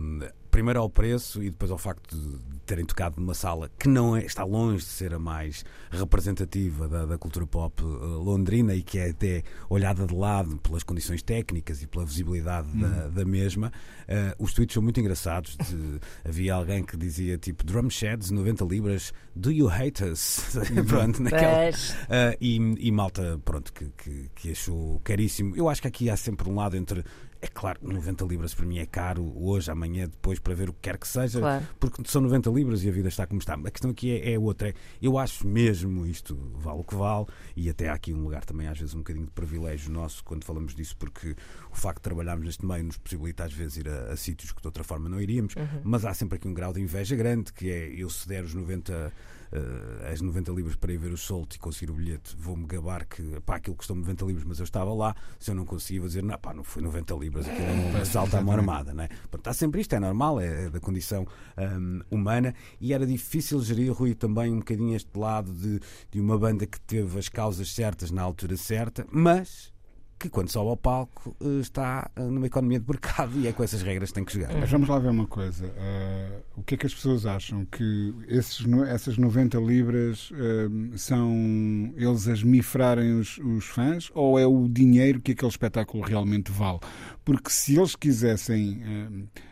primeiro 0.57 0.81
ao 0.81 0.89
preço 0.89 1.43
e 1.43 1.51
depois 1.51 1.71
ao 1.71 1.77
facto 1.77 2.17
de 2.17 2.39
terem 2.65 2.83
tocado 2.83 3.21
numa 3.21 3.35
sala 3.35 3.71
que 3.79 3.87
não 3.87 4.17
é, 4.17 4.25
está 4.25 4.43
longe 4.43 4.79
de 4.79 4.91
ser 4.91 5.13
a 5.13 5.19
mais 5.19 5.63
representativa 5.91 6.89
da, 6.89 7.05
da 7.05 7.19
cultura 7.19 7.47
pop 7.47 7.85
uh, 7.85 7.87
londrina 8.23 8.75
e 8.75 8.83
que 8.83 8.99
é 8.99 9.11
até 9.11 9.43
olhada 9.69 10.07
de 10.07 10.15
lado 10.15 10.57
pelas 10.57 10.83
condições 10.83 11.23
técnicas 11.23 11.83
e 11.83 11.87
pela 11.87 12.07
visibilidade 12.07 12.69
da, 12.69 12.87
uhum. 12.87 13.11
da, 13.11 13.25
mesma. 13.27 13.71
Uh, 14.09 14.43
os 14.43 14.55
tweets 14.55 14.73
são 14.73 14.83
muito 14.83 14.99
engraçados. 14.99 15.59
De, 15.59 16.01
havia 16.27 16.55
alguém 16.55 16.83
que 16.83 16.97
dizia 16.97 17.37
tipo 17.37 17.63
Drum 17.63 17.91
Sheds, 17.91 18.31
90 18.31 18.65
libras, 18.65 19.13
Do 19.35 19.53
you 19.53 19.69
hate 19.69 20.03
us? 20.03 20.57
pronto, 20.89 21.23
naquela, 21.23 21.69
uh, 21.69 22.37
e, 22.41 22.57
e, 22.57 22.91
malta 22.91 23.39
pronto, 23.45 23.71
que, 23.75 23.91
que, 23.99 24.31
que 24.35 24.51
achou 24.53 25.01
caríssimo. 25.05 25.55
Eu 25.55 25.69
acho 25.69 25.83
que 25.83 25.89
aqui 25.89 26.09
há 26.09 26.17
sempre 26.17 26.49
um 26.49 26.55
lado 26.55 26.79
entre 26.79 27.05
é 27.47 27.49
claro, 27.49 27.79
90 27.83 28.25
libras 28.25 28.55
para 28.55 28.67
mim 28.67 28.79
é 28.79 28.87
caro 28.87 29.33
hoje, 29.37 29.71
amanhã, 29.71 30.09
depois, 30.09 30.39
para 30.39 30.55
ver 30.55 30.69
o 30.69 30.73
que 30.73 30.81
quer 30.83 30.99
que 30.99 31.07
seja, 31.07 31.39
claro. 31.39 31.67
porque 31.79 32.03
são 32.07 32.21
90 32.23 32.51
libras 32.51 32.83
e 32.83 32.89
a 32.89 32.93
vida 32.93 33.09
está 33.09 33.27
como 33.27 33.39
está. 33.39 33.55
A 33.55 33.71
questão 33.71 33.91
aqui 33.91 34.11
é, 34.11 34.33
é 34.33 34.39
outra. 34.39 34.75
Eu 35.01 35.17
acho 35.17 35.47
mesmo 35.47 36.05
isto 36.07 36.37
vale 36.55 36.81
o 36.81 36.85
que 36.85 36.95
vale, 36.95 37.27
e 37.55 37.71
até 37.71 37.89
há 37.89 37.95
aqui 37.95 38.13
um 38.13 38.23
lugar 38.23 38.45
também, 38.45 38.67
às 38.67 38.79
vezes, 38.79 38.95
um 38.95 38.99
bocadinho 38.99 39.27
de 39.27 39.31
privilégio 39.31 39.93
nosso 39.93 40.25
quando 40.25 40.45
falamos 40.45 40.75
disso, 40.75 40.97
porque 40.97 41.37
o 41.71 41.77
facto 41.77 41.99
de 41.99 42.03
trabalharmos 42.03 42.47
neste 42.47 42.67
meio 42.67 42.85
nos 42.85 42.99
possibilita, 42.99 43.45
às 43.45 43.53
vezes, 43.53 43.77
ir 43.77 43.89
a, 43.89 44.13
a 44.13 44.17
sítios 44.17 44.51
que 44.51 44.61
de 44.61 44.67
outra 44.67 44.83
forma 44.83 45.09
não 45.09 45.21
iríamos, 45.21 45.55
uhum. 45.55 45.81
mas 45.85 46.05
há 46.05 46.13
sempre 46.13 46.37
aqui 46.37 46.49
um 46.49 46.55
grau 46.55 46.73
de 46.73 46.81
inveja 46.81 47.15
grande, 47.15 47.53
que 47.53 47.71
é 47.71 47.89
eu 47.97 48.11
se 48.11 48.27
der 48.27 48.43
os 48.43 48.55
90 48.55 49.13
uh, 49.53 50.13
as 50.13 50.21
90 50.21 50.53
libras 50.53 50.77
para 50.77 50.93
ir 50.93 50.99
ver 50.99 51.13
o 51.13 51.17
Solt 51.17 51.55
e 51.55 51.59
conseguir 51.59 51.93
o 51.93 51.95
bilhete, 51.95 52.37
vou-me 52.37 52.67
gabar 52.67 53.07
que 53.07 53.41
pá, 53.41 53.57
aquilo 53.57 53.77
custou 53.77 53.97
90 53.97 54.25
libras, 54.25 54.45
mas 54.45 54.59
eu 54.59 54.65
estava 54.65 54.93
lá. 54.95 55.15
Se 55.39 55.51
eu 55.51 55.55
não 55.55 55.65
conseguia, 55.65 56.01
vou 56.01 56.09
dizer, 56.09 56.23
não, 56.23 56.39
pá, 56.39 56.53
não 56.55 56.65
foi 56.65 56.83
90 56.83 57.15
libras, 57.15 57.49
aquilo 57.49 57.67
é 57.67 57.73
um 57.73 58.01
assalto 58.01 58.37
à 58.37 58.43
mão 58.43 58.55
armada. 58.55 58.93
Né? 58.93 59.09
Portanto, 59.09 59.41
está 59.41 59.53
sempre 59.53 59.81
isto, 59.81 59.95
é 59.95 60.01
normal, 60.01 60.41
é, 60.41 60.67
é 60.67 60.71
da 60.71 60.81
condição 60.81 61.27
um, 61.59 62.01
humana 62.11 62.55
e 62.81 62.93
era 62.93 63.07
difícil 63.07 63.63
gerir, 63.63 63.93
Rui, 63.93 64.15
também 64.15 64.53
um 64.53 64.59
bocadinho 64.59 64.95
este 64.95 65.17
lado 65.19 65.53
de, 65.53 65.81
de 66.11 66.21
uma 66.21 66.39
banda 66.39 66.67
que 66.67 66.81
teve 66.81 67.19
as 67.19 67.29
causas 67.29 67.73
certas 67.73 68.11
na 68.11 68.23
altura 68.23 68.57
certa, 68.57 69.07
mas 69.11 69.76
que 70.19 70.29
quando 70.29 70.51
sobe 70.51 70.71
ao 70.71 70.77
palco 70.77 71.37
eh, 71.41 71.61
está 71.61 72.11
eh, 72.17 72.23
numa 72.23 72.47
economia 72.47 72.81
de 72.81 72.89
mercado 72.89 73.39
e 73.39 73.47
é 73.47 73.53
com 73.53 73.63
essas 73.63 73.83
regras 73.83 74.11
que 74.11 74.15
tem 74.15 74.25
que 74.25 74.33
jogar. 74.33 74.55
Mas 74.59 74.71
vamos 74.71 74.89
lá 74.89 74.99
ver 74.99 75.11
uma 75.11 75.27
coisa. 75.27 75.67
Uh, 75.67 76.43
o 76.57 76.63
que 76.63 76.75
é 76.75 76.79
que 76.79 76.87
as 76.87 76.95
pessoas 76.95 77.27
acham? 77.27 77.65
Que 77.67 78.15
esses, 78.29 78.65
essas 78.89 79.19
90 79.19 79.59
libras 79.59 80.31
uh, 80.31 80.99
são 80.99 81.93
eles 81.97 82.27
a 82.29 82.33
esmifrarem 82.33 83.19
os, 83.19 83.39
os, 83.39 83.67
fãs 83.67 84.11
ou 84.15 84.39
é 84.39 84.47
o 84.47 84.67
dinheiro 84.69 85.21
que 85.21 85.33
aquele 85.33 85.51
espetáculo 85.51 86.03
realmente 86.03 86.51
vale? 86.51 86.81
Porque 87.25 87.51
se 87.51 87.77
eles 87.77 87.95
quisessem. 87.95 88.83
Uh, 88.83 89.47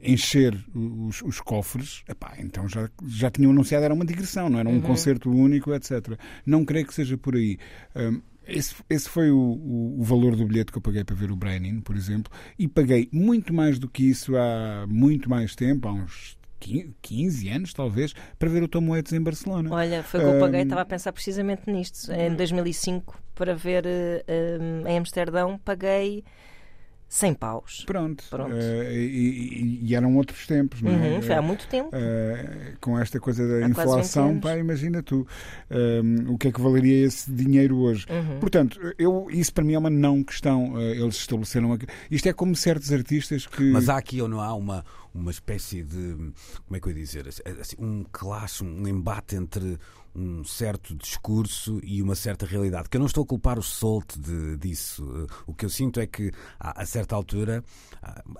encher 0.00 0.56
os, 0.72 1.20
os 1.22 1.40
cofres, 1.40 2.04
epá, 2.08 2.36
então 2.38 2.68
já, 2.68 2.88
já 3.04 3.28
tinham 3.28 3.50
anunciado 3.50 3.84
era 3.84 3.92
uma 3.92 4.04
digressão, 4.04 4.48
não 4.48 4.60
era 4.60 4.68
um 4.68 4.74
uhum. 4.74 4.80
concerto 4.80 5.28
único, 5.28 5.74
etc. 5.74 6.16
Não 6.46 6.64
creio 6.64 6.86
que 6.86 6.94
seja 6.94 7.18
por 7.18 7.34
aí. 7.34 7.58
Esse, 8.48 8.74
esse 8.88 9.08
foi 9.08 9.30
o, 9.30 9.38
o, 9.38 10.00
o, 10.00 10.02
valor 10.02 10.34
do 10.34 10.46
bilhete 10.46 10.72
que 10.72 10.78
eu 10.78 10.82
paguei 10.82 11.04
para 11.04 11.14
ver 11.14 11.30
o 11.30 11.36
Brenin, 11.36 11.80
por 11.80 11.94
exemplo, 11.94 12.32
e 12.58 12.66
paguei 12.66 13.08
muito 13.12 13.52
mais 13.52 13.78
do 13.78 13.88
que 13.88 14.08
isso 14.08 14.36
há 14.36 14.86
muito 14.88 15.28
mais 15.28 15.54
tempo, 15.54 15.86
há 15.86 15.92
uns 15.92 16.38
15 16.58 17.48
anos, 17.48 17.72
talvez, 17.72 18.14
para 18.38 18.48
ver 18.48 18.62
o 18.62 18.68
Tom 18.68 18.88
Waits 18.88 19.12
em 19.12 19.20
Barcelona. 19.20 19.72
Olha, 19.72 20.02
foi 20.02 20.20
o 20.20 20.22
que 20.24 20.28
eu 20.30 20.40
paguei, 20.40 20.60
um... 20.60 20.62
estava 20.64 20.80
a 20.80 20.86
pensar 20.86 21.12
precisamente 21.12 21.70
nisto. 21.70 22.10
Em 22.10 22.34
2005, 22.34 23.20
para 23.34 23.54
ver 23.54 23.84
um, 23.86 24.88
em 24.88 24.98
Amsterdão, 24.98 25.60
paguei 25.64 26.24
100 27.08 27.34
paus. 27.34 27.84
Pronto. 27.86 28.22
Pronto. 28.28 28.54
Eh, 28.54 28.94
e, 28.94 29.80
e- 29.82 29.94
eram 29.94 30.14
outros 30.16 30.46
tempos, 30.46 30.82
não 30.82 30.92
é? 30.92 31.14
Uhum, 31.16 31.22
foi 31.22 31.34
há 31.34 31.42
muito 31.42 31.66
tempo. 31.66 31.88
Eh, 31.92 32.74
com 32.80 32.98
esta 32.98 33.18
coisa 33.18 33.46
da 33.46 33.54
Há 33.54 33.70
quase 33.70 33.70
20 33.70 33.78
inflação, 33.78 34.40
pá, 34.40 34.56
imagina 34.56 35.02
tu 35.02 35.26
um, 35.70 36.34
o 36.34 36.38
que 36.38 36.48
é 36.48 36.52
que 36.52 36.60
valeria 36.60 37.06
esse 37.06 37.30
dinheiro 37.30 37.78
hoje. 37.78 38.06
Uhum. 38.10 38.38
Portanto, 38.38 38.78
eu, 38.98 39.26
isso 39.30 39.52
para 39.54 39.64
mim 39.64 39.74
é 39.74 39.78
uma 39.78 39.90
não 39.90 40.22
questão. 40.22 40.80
Eles 40.80 41.16
estabeleceram 41.16 41.72
aqui. 41.72 41.86
Isto 42.10 42.28
é 42.28 42.32
como 42.32 42.54
certos 42.54 42.92
artistas 42.92 43.46
que. 43.46 43.62
Mas 43.72 43.88
há 43.88 43.96
aqui 43.96 44.20
ou 44.20 44.28
não 44.28 44.40
há 44.40 44.54
uma, 44.54 44.84
uma 45.14 45.30
espécie 45.30 45.82
de. 45.82 46.14
Como 46.66 46.76
é 46.76 46.80
que 46.80 46.88
eu 46.88 46.92
ia 46.92 46.98
dizer? 46.98 47.26
Assim, 47.26 47.76
um 47.78 48.04
clash, 48.12 48.60
um 48.60 48.86
embate 48.86 49.34
entre 49.34 49.78
um 50.18 50.42
certo 50.44 50.94
discurso 50.96 51.80
e 51.82 52.02
uma 52.02 52.14
certa 52.14 52.44
realidade. 52.46 52.88
Que 52.88 52.96
eu 52.96 53.00
não 53.00 53.06
estou 53.06 53.22
a 53.24 53.26
culpar 53.26 53.58
o 53.58 53.62
Solt 53.62 54.16
de, 54.18 54.56
disso. 54.56 55.26
O 55.46 55.54
que 55.54 55.64
eu 55.64 55.70
sinto 55.70 56.00
é 56.00 56.06
que, 56.06 56.32
a, 56.58 56.82
a 56.82 56.86
certa 56.86 57.14
altura, 57.14 57.62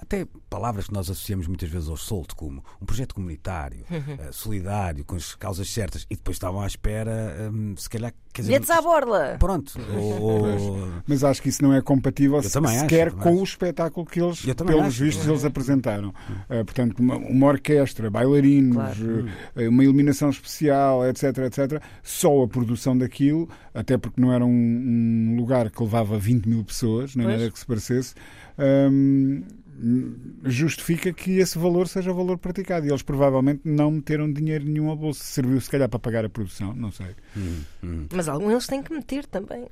até 0.00 0.26
palavras 0.50 0.86
que 0.86 0.92
nós 0.92 1.08
associamos 1.10 1.46
muitas 1.46 1.68
vezes 1.70 1.88
ao 1.88 1.96
Solt, 1.96 2.32
como 2.34 2.64
um 2.80 2.86
projeto 2.86 3.14
comunitário, 3.14 3.84
eh, 3.90 4.30
solidário, 4.32 5.04
com 5.04 5.16
as 5.16 5.34
causas 5.34 5.68
certas, 5.70 6.06
e 6.10 6.16
depois 6.16 6.36
estavam 6.36 6.60
à 6.60 6.66
espera, 6.66 7.50
hum, 7.52 7.74
se 7.76 7.88
calhar. 7.88 8.12
Quer 8.32 8.42
dizer, 8.42 8.52
Bilhetes 8.54 8.70
à 8.70 8.80
borla! 8.80 9.36
Pronto. 9.38 9.72
Ou, 10.20 10.46
Mas 11.06 11.24
acho 11.24 11.42
que 11.42 11.48
isso 11.48 11.62
não 11.62 11.72
é 11.74 11.80
compatível 11.82 12.38
acho, 12.38 12.48
sequer 12.48 13.10
também 13.10 13.22
com 13.24 13.30
acho. 13.32 13.40
o 13.40 13.44
espetáculo 13.44 14.06
que 14.06 14.20
eles, 14.20 14.40
pelos 14.44 14.84
acho. 14.86 15.02
vistos, 15.04 15.26
eles 15.26 15.44
apresentaram. 15.44 16.14
Eh, 16.48 16.62
portanto, 16.64 16.98
uma, 17.00 17.16
uma 17.16 17.46
orquestra, 17.48 18.10
bailarinos, 18.10 18.76
Claro. 18.76 19.28
eh, 19.56 19.68
uma 19.68 19.82
iluminação 19.84 20.30
especial, 20.30 21.04
etc, 21.06 21.38
etc. 21.38 21.67
Só 22.02 22.42
a 22.42 22.48
produção 22.48 22.96
daquilo, 22.96 23.48
até 23.74 23.96
porque 23.96 24.20
não 24.20 24.32
era 24.32 24.44
um, 24.44 24.50
um 24.50 25.36
lugar 25.36 25.70
que 25.70 25.82
levava 25.82 26.18
20 26.18 26.46
mil 26.46 26.64
pessoas, 26.64 27.14
nem 27.14 27.26
Pois. 27.26 27.38
nada 27.38 27.50
que 27.50 27.58
se 27.58 27.66
parecesse, 27.66 28.14
hum, 28.58 29.42
justifica 30.44 31.12
que 31.12 31.38
esse 31.38 31.56
valor 31.58 31.86
seja 31.88 32.10
o 32.10 32.14
valor 32.14 32.38
praticado. 32.38 32.86
E 32.86 32.90
eles 32.90 33.02
provavelmente 33.02 33.62
não 33.64 33.90
meteram 33.92 34.30
dinheiro 34.32 34.64
nenhum 34.64 34.90
ao 34.90 34.96
bolso. 34.96 35.22
Serviu, 35.22 35.60
se 35.60 35.70
calhar, 35.70 35.88
para 35.88 35.98
pagar 35.98 36.24
a 36.24 36.28
produção, 36.28 36.74
não 36.74 36.90
sei. 36.90 37.14
Hum, 37.36 37.60
hum. 37.82 38.06
Mas 38.12 38.28
algum 38.28 38.50
eles 38.50 38.66
têm 38.66 38.82
que 38.82 38.92
meter 38.92 39.26
também. 39.26 39.66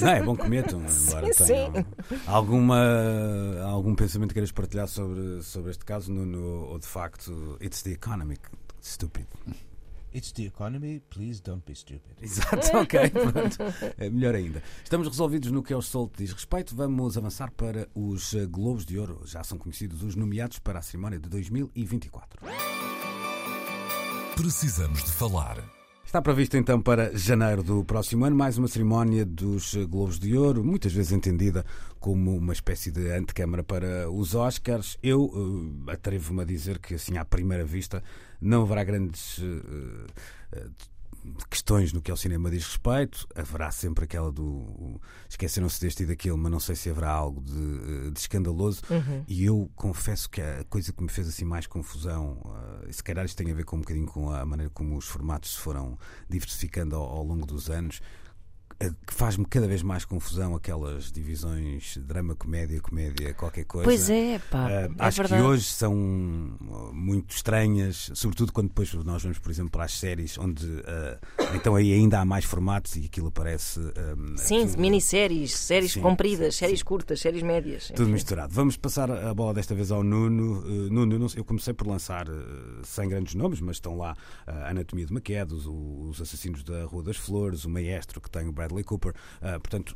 Não, 0.00 0.08
é 0.08 0.22
bom 0.22 0.36
que 0.36 0.48
metam, 0.48 0.80
embora 0.82 1.32
Sim, 1.32 1.44
tenham 1.44 1.72
sim. 1.74 1.84
alguma, 2.26 3.60
algum 3.62 3.94
pensamento 3.94 4.30
que 4.30 4.34
queiras 4.34 4.50
partilhar 4.50 4.88
sobre, 4.88 5.42
sobre 5.42 5.70
este 5.70 5.84
caso, 5.84 6.12
Nuno, 6.12 6.66
ou 6.66 6.78
de 6.78 6.86
facto, 6.86 7.56
it's 7.62 7.82
the 7.82 7.92
economy, 7.92 8.36
stupid. 8.82 9.26
It's 10.14 10.32
the 10.32 10.46
economy, 10.46 11.00
please 11.10 11.42
don't 11.42 11.64
be 11.66 11.74
stupid. 11.74 12.22
Exato, 12.22 12.78
ok, 12.78 13.10
pronto. 13.10 13.58
É 13.98 14.08
melhor 14.08 14.36
ainda. 14.36 14.62
Estamos 14.84 15.08
resolvidos 15.08 15.50
no 15.50 15.60
que 15.60 15.72
ao 15.72 15.82
Sol 15.82 16.08
diz 16.16 16.32
respeito. 16.32 16.76
Vamos 16.76 17.18
avançar 17.18 17.50
para 17.50 17.88
os 17.92 18.32
eh, 18.32 18.46
Globos 18.46 18.86
de 18.86 18.96
Ouro. 18.96 19.22
Já 19.24 19.42
são 19.42 19.58
conhecidos 19.58 20.04
os 20.04 20.14
nomeados 20.14 20.60
para 20.60 20.78
a 20.78 20.82
cerimónia 20.82 21.18
de 21.18 21.28
2024. 21.28 22.46
Precisamos 24.36 25.02
de 25.02 25.10
falar. 25.10 25.83
Está 26.14 26.22
previsto 26.22 26.56
então 26.56 26.80
para 26.80 27.10
janeiro 27.18 27.60
do 27.60 27.84
próximo 27.84 28.24
ano 28.24 28.36
mais 28.36 28.56
uma 28.56 28.68
cerimónia 28.68 29.26
dos 29.26 29.74
Globos 29.74 30.16
de 30.16 30.38
Ouro, 30.38 30.62
muitas 30.62 30.92
vezes 30.92 31.10
entendida 31.10 31.66
como 31.98 32.36
uma 32.36 32.52
espécie 32.52 32.92
de 32.92 33.10
antecâmara 33.10 33.64
para 33.64 34.08
os 34.08 34.32
Oscars. 34.32 34.96
Eu 35.02 35.84
eh, 35.88 35.92
atrevo-me 35.92 36.42
a 36.42 36.44
dizer 36.44 36.78
que, 36.78 36.94
assim, 36.94 37.18
à 37.18 37.24
primeira 37.24 37.64
vista, 37.64 38.00
não 38.40 38.62
haverá 38.62 38.84
grandes 38.84 39.40
eh, 39.42 40.06
eh, 40.52 40.66
questões 41.50 41.92
no 41.92 42.02
que 42.02 42.10
ao 42.10 42.16
cinema 42.16 42.50
diz 42.50 42.64
respeito. 42.64 43.26
Haverá 43.34 43.70
sempre 43.70 44.04
aquela 44.04 44.30
do 44.30 45.00
esqueceram-se 45.28 45.80
deste 45.80 46.02
e 46.02 46.06
daquele, 46.06 46.36
mas 46.36 46.52
não 46.52 46.60
sei 46.60 46.74
se 46.74 46.90
haverá 46.90 47.10
algo 47.10 47.40
de, 47.40 47.52
eh, 47.52 48.10
de 48.10 48.18
escandaloso. 48.18 48.82
E 49.26 49.44
eu 49.44 49.70
confesso 49.74 50.28
que 50.28 50.40
a 50.40 50.64
coisa 50.64 50.92
que 50.92 51.02
me 51.02 51.08
fez 51.08 51.28
assim 51.28 51.44
mais 51.44 51.66
confusão, 51.66 52.38
eh, 52.86 52.92
se 52.92 53.02
calhar 53.02 53.24
isto 53.24 53.36
tem 53.36 53.50
a 53.50 53.54
ver 53.54 53.64
com 53.64 53.76
um 53.76 53.80
bocadinho 53.80 54.06
com 54.06 54.30
a 54.30 54.44
maneira 54.44 54.70
como 54.74 54.96
os 54.96 55.06
formatos 55.06 55.54
se 55.54 55.58
foram 55.60 55.98
diversificando 56.28 56.96
ao, 56.96 57.02
ao 57.02 57.24
longo 57.24 57.46
dos 57.46 57.70
anos. 57.70 58.00
Eh, 58.80 58.90
Que 59.06 59.14
faz-me 59.14 59.44
cada 59.46 59.66
vez 59.66 59.82
mais 59.82 60.04
confusão 60.04 60.54
aquelas 60.54 61.10
divisões 61.12 61.96
drama, 61.98 62.34
comédia, 62.34 62.80
comédia, 62.80 63.34
qualquer 63.34 63.64
coisa. 63.64 63.84
Pois 63.84 64.10
é, 64.10 64.38
pá. 64.50 64.70
É 64.70 64.90
acho 64.98 65.22
que 65.24 65.34
hoje 65.34 65.64
são 65.64 65.92
uh, 65.94 66.92
muito 66.92 67.34
estranhas, 67.34 68.10
sobretudo 68.14 68.52
quando 68.52 68.68
depois 68.68 68.92
nós 69.04 69.22
vamos, 69.22 69.38
por 69.38 69.50
exemplo, 69.50 69.70
para 69.70 69.84
as 69.84 69.92
séries, 69.98 70.38
onde 70.38 70.66
uh, 70.66 71.18
então 71.54 71.74
aí 71.74 71.92
ainda 71.92 72.20
há 72.20 72.24
mais 72.24 72.44
formatos 72.44 72.96
e 72.96 73.04
aquilo 73.06 73.28
aparece. 73.28 73.80
um, 73.80 74.36
Sim, 74.36 74.66
tudo- 74.66 74.80
minisséries, 74.80 75.54
séries 75.54 75.92
Sim, 75.92 76.00
compridas, 76.00 76.54
sim, 76.54 76.60
séries 76.60 76.78
sim. 76.80 76.84
curtas, 76.84 77.20
séries 77.20 77.42
médias. 77.42 77.88
Tudo 77.88 78.02
enfim. 78.02 78.12
misturado. 78.12 78.52
Vamos 78.54 78.76
passar 78.76 79.10
a 79.10 79.32
bola 79.34 79.54
desta 79.54 79.74
vez 79.74 79.90
ao 79.90 80.02
Nuno. 80.02 80.60
Uh, 80.60 80.92
Nuno, 80.92 81.26
eu 81.36 81.44
comecei 81.44 81.72
por 81.72 81.86
lançar 81.86 82.28
uh, 82.28 82.34
sem 82.84 83.08
grandes 83.08 83.34
nomes, 83.34 83.60
mas 83.60 83.76
estão 83.76 83.96
lá 83.96 84.16
uh, 84.46 84.50
a 84.50 84.70
Anatomia 84.70 85.06
de 85.06 85.12
uma 85.12 85.20
Queda, 85.20 85.54
os, 85.54 85.66
os 85.66 86.20
Assassinos 86.20 86.62
da 86.62 86.84
Rua 86.84 87.02
das 87.02 87.16
Flores, 87.16 87.64
o 87.64 87.70
Maestro, 87.70 88.20
que 88.20 88.30
tem 88.30 88.46
o 88.48 88.52
Bradley 88.64 88.82
Cooper. 88.82 89.14
Uh, 89.42 89.58
portanto. 89.58 89.94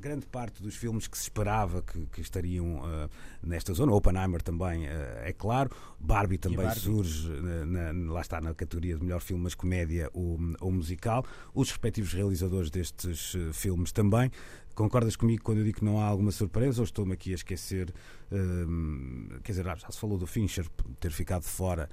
Grande 0.00 0.26
parte 0.26 0.62
dos 0.62 0.76
filmes 0.76 1.08
que 1.08 1.16
se 1.18 1.24
esperava 1.24 1.82
que, 1.82 2.06
que 2.06 2.20
estariam 2.20 2.76
uh, 2.76 3.10
nesta 3.42 3.72
zona, 3.74 3.92
Oppenheimer 3.92 4.40
também, 4.40 4.86
uh, 4.86 4.90
é 5.24 5.32
claro, 5.32 5.70
Barbie 5.98 6.38
também 6.38 6.58
Barbie? 6.66 6.80
surge, 6.80 7.28
na- 7.28 7.92
na- 7.92 8.12
lá 8.12 8.20
está 8.20 8.40
na 8.40 8.54
categoria 8.54 8.96
de 8.96 9.02
melhor 9.02 9.20
filme, 9.20 9.42
mas 9.42 9.54
comédia 9.56 10.08
ou, 10.12 10.38
ou 10.60 10.70
musical. 10.70 11.24
Os 11.52 11.70
respectivos 11.70 12.12
realizadores 12.12 12.70
destes 12.70 13.34
uh, 13.34 13.52
filmes 13.52 13.90
também. 13.90 14.30
Concordas 14.72 15.16
comigo 15.16 15.42
quando 15.42 15.58
eu 15.58 15.64
digo 15.64 15.78
que 15.80 15.84
não 15.84 16.00
há 16.00 16.04
alguma 16.04 16.30
surpresa 16.30 16.80
ou 16.80 16.84
estou-me 16.84 17.12
aqui 17.12 17.32
a 17.32 17.34
esquecer? 17.34 17.92
hum, 18.30 19.28
quer 19.42 19.50
dizer, 19.50 19.64
já 19.64 19.90
se 19.90 19.98
falou 19.98 20.16
do 20.16 20.24
Fincher 20.26 20.66
ter 21.00 21.10
ficado 21.10 21.42
fora, 21.42 21.88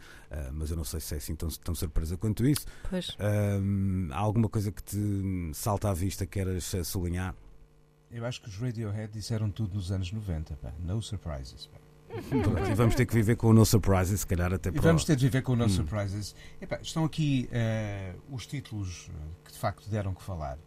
mas 0.53 0.69
eu 0.69 0.77
não 0.77 0.83
sei 0.83 0.99
se 0.99 1.15
é 1.15 1.17
assim 1.17 1.35
tão, 1.35 1.49
tão 1.49 1.73
surpresa 1.73 2.15
quanto 2.15 2.45
isso. 2.45 2.67
Pois. 2.87 3.17
Hum, 3.59 4.09
há 4.11 4.19
alguma 4.19 4.47
coisa 4.47 4.71
que 4.71 4.83
te 4.83 4.97
salta 5.53 5.89
à 5.89 5.93
vista 5.95 6.27
que 6.27 6.33
queiras 6.33 6.71
eh, 6.75 6.83
sublinhar? 6.83 7.33
Eu 8.11 8.25
acho 8.25 8.41
que 8.41 8.47
os 8.49 8.55
Radiohead 8.57 9.11
disseram 9.11 9.49
tudo 9.49 9.75
nos 9.75 9.91
anos 9.91 10.11
90, 10.11 10.55
pá. 10.57 10.71
No 10.79 11.01
surprises, 11.01 11.67
pá. 11.67 11.79
E 12.71 12.73
vamos 12.75 12.95
ter 12.95 13.05
que 13.05 13.13
viver 13.13 13.35
com 13.35 13.47
o 13.47 13.53
No 13.53 13.65
Surprises, 13.65 14.21
se 14.21 14.27
calhar 14.27 14.53
até 14.53 14.69
E 14.69 14.73
para. 14.73 14.81
vamos 14.83 15.03
ter 15.03 15.15
de 15.17 15.25
viver 15.25 15.41
com 15.41 15.51
o 15.53 15.55
No 15.55 15.65
Hum. 15.65 15.69
Surprises. 15.69 16.35
Epá, 16.61 16.79
estão 16.81 17.03
aqui 17.03 17.49
eh, 17.51 18.13
os 18.31 18.45
títulos 18.45 19.09
eh, 19.09 19.13
que 19.43 19.51
de 19.51 19.57
facto 19.57 19.89
deram 19.89 20.13
que 20.13 20.21
falar 20.23 20.57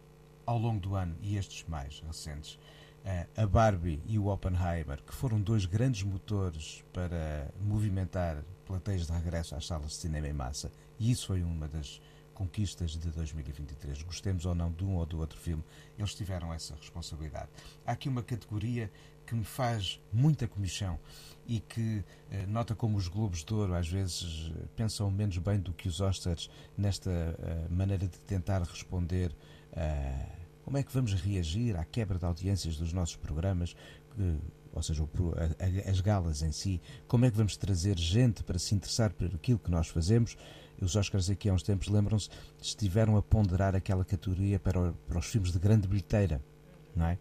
ao 0.45 0.57
longo 0.59 0.79
do 0.79 0.95
ano 0.95 1.15
e 1.21 1.37
estes 1.37 1.65
mais 1.67 2.03
recentes. 2.05 2.59
Eh, 3.05 3.25
a 3.37 3.47
Barbie 3.47 4.01
e 4.05 4.19
o 4.19 4.27
Oppenheimer, 4.27 5.01
que 5.01 5.13
foram 5.15 5.39
dois 5.41 5.65
grandes 5.65 6.03
motores 6.03 6.83
para 6.93 7.49
movimentar 7.61 8.43
plateias 8.65 9.07
de 9.07 9.13
regresso 9.13 9.55
às 9.55 9.65
salas 9.65 9.87
de 9.91 9.95
cinema 9.95 10.27
em 10.27 10.33
massa. 10.33 10.71
E 10.99 11.09
isso 11.09 11.27
foi 11.27 11.41
uma 11.41 11.67
das 11.67 11.99
conquistas 12.39 12.91
de 12.91 13.09
2023. 13.11 14.01
Gostemos 14.03 14.45
ou 14.45 14.55
não 14.55 14.71
de 14.71 14.85
um 14.85 14.95
ou 14.95 15.05
do 15.05 15.19
outro 15.19 15.37
filme, 15.37 15.61
eles 15.97 16.15
tiveram 16.15 16.53
essa 16.53 16.73
responsabilidade. 16.75 17.49
Há 17.85 17.91
aqui 17.91 18.07
uma 18.07 18.23
categoria 18.23 18.89
que 19.25 19.35
me 19.35 19.43
faz 19.43 20.01
muita 20.11 20.47
comissão 20.47 20.97
e 21.45 21.59
que 21.59 22.01
eh, 22.31 22.45
nota 22.47 22.73
como 22.73 22.97
os 22.97 23.09
Globos 23.09 23.43
de 23.43 23.53
Ouro 23.53 23.73
às 23.73 23.89
vezes 23.89 24.51
eh, 24.55 24.65
pensam 24.75 25.11
menos 25.11 25.37
bem 25.37 25.59
do 25.59 25.73
que 25.73 25.89
os 25.89 25.99
Oscars 25.99 26.49
nesta 26.77 27.11
eh, 27.11 27.67
maneira 27.69 28.07
de 28.07 28.17
tentar 28.21 28.61
responder 28.63 29.35
a 29.75 30.39
como 30.63 30.77
é 30.77 30.83
que 30.83 30.93
vamos 30.93 31.13
reagir 31.13 31.75
à 31.75 31.83
quebra 31.83 32.17
de 32.19 32.25
audiências 32.25 32.77
dos 32.77 32.93
nossos 32.93 33.15
programas, 33.17 33.75
eh, 34.17 34.35
ou 34.71 34.81
seja, 34.83 35.03
o 35.03 35.09
a- 35.35 35.89
as 35.89 35.99
galas 35.99 36.41
em 36.41 36.51
si, 36.51 36.79
como 37.07 37.25
é 37.25 37.31
que 37.31 37.35
vamos 37.37 37.57
trazer 37.57 37.97
gente 37.99 38.43
para 38.43 38.57
se 38.59 38.73
interessar 38.75 39.11
por 39.13 39.27
aquilo 39.35 39.59
que 39.59 39.69
nós 39.71 39.87
fazemos. 39.89 40.37
Os 40.81 40.95
Oscars 40.95 41.29
aqui 41.29 41.49
há 41.49 41.53
uns 41.53 41.63
tempos, 41.63 41.87
lembram-se, 41.87 42.29
estiveram 42.61 43.17
a 43.17 43.21
ponderar 43.21 43.75
aquela 43.75 44.05
categoria 44.05 44.59
para, 44.59 44.93
para 45.07 45.19
os 45.19 45.25
filmes 45.25 45.51
de 45.51 45.59
grande 45.59 45.87
bilheteira, 45.87 46.41
não 46.95 47.05
é? 47.05 47.19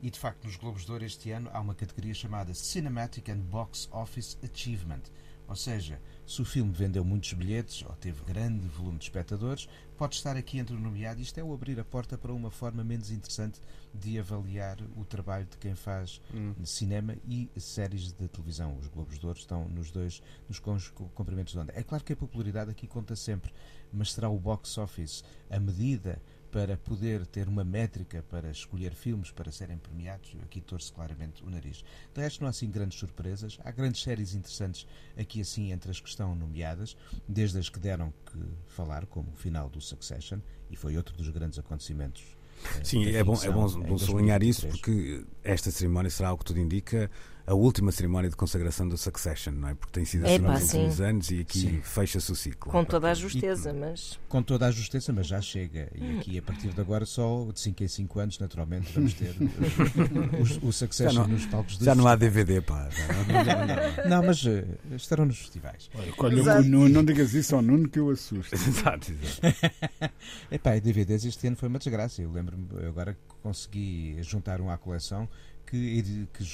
E 0.00 0.10
de 0.10 0.18
facto, 0.18 0.44
nos 0.44 0.56
Globos 0.56 0.84
de 0.84 0.92
Ouro 0.92 1.04
este 1.04 1.30
ano 1.30 1.50
há 1.52 1.60
uma 1.60 1.74
categoria 1.74 2.14
chamada 2.14 2.54
Cinematic 2.54 3.28
and 3.30 3.40
Box 3.40 3.88
Office 3.92 4.38
Achievement. 4.42 5.02
Ou 5.48 5.56
seja, 5.56 5.98
se 6.26 6.42
o 6.42 6.44
filme 6.44 6.70
vendeu 6.70 7.02
muitos 7.02 7.32
bilhetes 7.32 7.82
ou 7.82 7.92
teve 7.96 8.22
grande 8.22 8.68
volume 8.68 8.98
de 8.98 9.04
espectadores, 9.04 9.66
pode 9.96 10.14
estar 10.14 10.36
aqui 10.36 10.58
entre 10.58 10.76
o 10.76 10.78
nomeado. 10.78 11.22
Isto 11.22 11.40
é 11.40 11.42
o 11.42 11.54
abrir 11.54 11.80
a 11.80 11.84
porta 11.84 12.18
para 12.18 12.34
uma 12.34 12.50
forma 12.50 12.84
menos 12.84 13.10
interessante 13.10 13.58
de 13.94 14.18
avaliar 14.18 14.76
o 14.94 15.06
trabalho 15.06 15.46
de 15.46 15.56
quem 15.56 15.74
faz 15.74 16.20
cinema 16.64 17.16
e 17.26 17.50
séries 17.56 18.12
de 18.12 18.28
televisão. 18.28 18.76
Os 18.76 18.88
Globos 18.88 19.18
de 19.18 19.26
Ouro 19.26 19.38
estão 19.38 19.66
nos 19.70 19.90
dois 19.90 20.22
nos 20.46 20.58
comprimentos 20.60 21.54
de 21.54 21.58
onda. 21.58 21.72
É 21.74 21.82
claro 21.82 22.04
que 22.04 22.12
a 22.12 22.16
popularidade 22.16 22.70
aqui 22.70 22.86
conta 22.86 23.16
sempre, 23.16 23.50
mas 23.90 24.12
será 24.12 24.28
o 24.28 24.38
box 24.38 24.76
office 24.76 25.24
a 25.48 25.58
medida 25.58 26.20
para 26.50 26.76
poder 26.76 27.26
ter 27.26 27.48
uma 27.48 27.64
métrica 27.64 28.22
para 28.22 28.50
escolher 28.50 28.94
filmes 28.94 29.30
para 29.30 29.52
serem 29.52 29.78
premiados, 29.78 30.32
eu 30.34 30.40
aqui 30.42 30.60
torço 30.60 30.92
claramente 30.92 31.44
o 31.44 31.50
nariz. 31.50 31.84
De 32.14 32.20
resto, 32.20 32.40
não 32.40 32.46
há 32.46 32.50
assim 32.50 32.70
grandes 32.70 32.98
surpresas. 32.98 33.58
Há 33.64 33.70
grandes 33.70 34.02
séries 34.02 34.34
interessantes 34.34 34.86
aqui 35.18 35.40
assim 35.40 35.72
entre 35.72 35.90
as 35.90 36.00
que 36.00 36.08
estão 36.08 36.34
nomeadas, 36.34 36.96
desde 37.28 37.58
as 37.58 37.68
que 37.68 37.78
deram 37.78 38.12
que 38.26 38.38
falar, 38.66 39.06
como 39.06 39.30
o 39.30 39.36
final 39.36 39.68
do 39.68 39.80
Succession, 39.80 40.40
e 40.70 40.76
foi 40.76 40.96
outro 40.96 41.16
dos 41.16 41.28
grandes 41.30 41.58
acontecimentos 41.58 42.38
Sim, 42.82 43.04
da 43.04 43.18
é 43.18 43.24
bom, 43.24 43.34
é 43.42 43.50
bom, 43.50 43.68
bom 43.68 43.98
sublinhar 43.98 44.42
isso 44.42 44.62
2023. 44.62 44.80
porque 44.80 45.26
esta 45.42 45.70
cerimónia 45.70 46.10
será, 46.10 46.32
o 46.32 46.38
que 46.38 46.44
tudo 46.44 46.58
indica, 46.58 47.10
a 47.48 47.54
última 47.54 47.90
cerimónia 47.90 48.28
de 48.28 48.36
consagração 48.36 48.86
do 48.86 48.98
Succession, 48.98 49.52
não 49.52 49.68
é? 49.68 49.74
Porque 49.74 49.92
tem 49.92 50.04
sido 50.04 50.26
assim 50.26 50.38
nos 50.38 50.62
últimos 50.64 50.94
sim. 50.96 51.02
anos 51.02 51.30
e 51.30 51.40
aqui 51.40 51.80
fecha-se 51.82 52.30
o 52.30 52.34
ciclo. 52.36 52.70
Com 52.70 52.84
toda 52.84 53.10
a 53.10 53.14
justeza, 53.14 53.72
mas. 53.72 54.20
Com 54.28 54.42
toda 54.42 54.66
a 54.66 54.70
justeza, 54.70 55.12
mas 55.14 55.26
já 55.26 55.40
chega. 55.40 55.88
E 55.94 56.18
aqui, 56.18 56.38
a 56.38 56.42
partir 56.42 56.68
de 56.68 56.80
agora, 56.80 57.06
só 57.06 57.48
de 57.50 57.58
5 57.58 57.82
em 57.84 57.88
5 57.88 58.18
anos, 58.20 58.38
naturalmente, 58.38 58.92
vamos 58.94 59.14
ter 59.14 59.34
o, 59.40 60.66
o, 60.66 60.68
o 60.68 60.72
Succession 60.72 61.22
não- 61.22 61.28
nos 61.28 61.46
palcos 61.46 61.78
de 61.78 61.84
Já 61.86 61.94
não 61.94 62.06
há 62.06 62.14
DVD, 62.16 62.60
pá. 62.60 62.88
não- 63.26 64.04
não- 64.04 64.10
Não, 64.20 64.26
mas 64.26 64.44
eh, 64.44 64.64
estarão 64.94 65.24
nos 65.24 65.38
festivais. 65.38 65.90
Olha, 66.18 66.60
Nuno, 66.62 66.88
não 66.90 67.04
digas 67.04 67.32
isso 67.32 67.56
ao 67.56 67.62
Nuno 67.62 67.88
que 67.88 67.98
eu 67.98 68.10
assusto. 68.10 68.54
Exato, 68.68 69.10
exato. 69.10 69.56
Epá, 70.52 70.76
e 70.76 70.80
DVDs 70.82 71.24
este 71.24 71.46
ano 71.46 71.56
foi 71.56 71.68
uma 71.68 71.78
desgraça. 71.78 72.20
Eu 72.20 72.30
lembro-me 72.30 72.66
agora 72.86 73.14
que 73.14 73.20
consegui 73.42 74.16
juntar 74.22 74.60
um 74.60 74.68
à 74.70 74.76
coleção 74.76 75.26
que, 75.68 76.28
que 76.32 76.44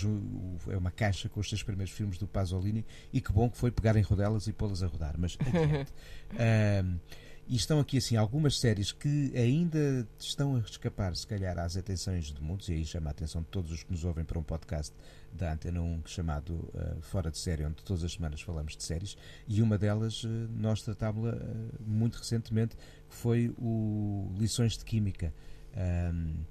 é 0.71 0.77
uma 0.77 0.91
caixa 0.91 1.29
com 1.29 1.41
os 1.41 1.49
seis 1.49 1.63
primeiros 1.63 1.95
filmes 1.95 2.19
do 2.19 2.27
Pasolini 2.27 2.85
e 3.13 3.21
que 3.21 3.33
bom 3.33 3.49
que 3.49 3.57
foi 3.57 3.71
pegar 3.71 3.97
em 3.97 4.03
rodelas 4.03 4.47
e 4.47 4.53
pô-las 4.53 4.83
a 4.83 4.87
rodar. 4.87 5.15
Mas 5.19 5.37
adiante. 5.41 5.93
Ahm, 6.35 6.99
e 7.47 7.57
estão 7.57 7.79
aqui 7.79 7.99
assim 7.99 8.17
algumas 8.17 8.59
séries 8.59 8.91
que 8.91 9.31
ainda 9.37 10.09
estão 10.19 10.57
a 10.57 10.61
escapar, 10.61 11.15
se 11.15 11.27
calhar, 11.27 11.59
às 11.59 11.77
atenções 11.77 12.33
de 12.33 12.43
muitos, 12.43 12.71
e 12.71 12.73
aí 12.73 12.85
chama 12.87 13.11
a 13.11 13.13
atenção 13.13 13.43
de 13.43 13.49
todos 13.49 13.71
os 13.71 13.83
que 13.83 13.93
nos 13.93 14.03
ouvem 14.03 14.25
para 14.25 14.39
um 14.39 14.43
podcast 14.43 14.95
da 15.31 15.53
Antena 15.53 15.81
1 15.83 16.03
chamado 16.07 16.71
ah, 16.75 16.97
Fora 17.03 17.31
de 17.31 17.37
Série, 17.37 17.67
onde 17.67 17.83
todas 17.85 18.03
as 18.03 18.13
semanas 18.13 18.41
falamos 18.41 18.75
de 18.75 18.83
séries, 18.83 19.15
e 19.47 19.61
uma 19.61 19.77
delas 19.77 20.23
ah, 20.25 20.49
nós 20.57 20.81
tratámos-la 20.81 21.33
ah, 21.33 21.79
muito 21.87 22.17
recentemente, 22.17 22.77
que 22.77 23.15
foi 23.15 23.55
o 23.59 24.33
Lições 24.39 24.79
de 24.79 24.85
Química. 24.85 25.33
ahm, 25.77 26.45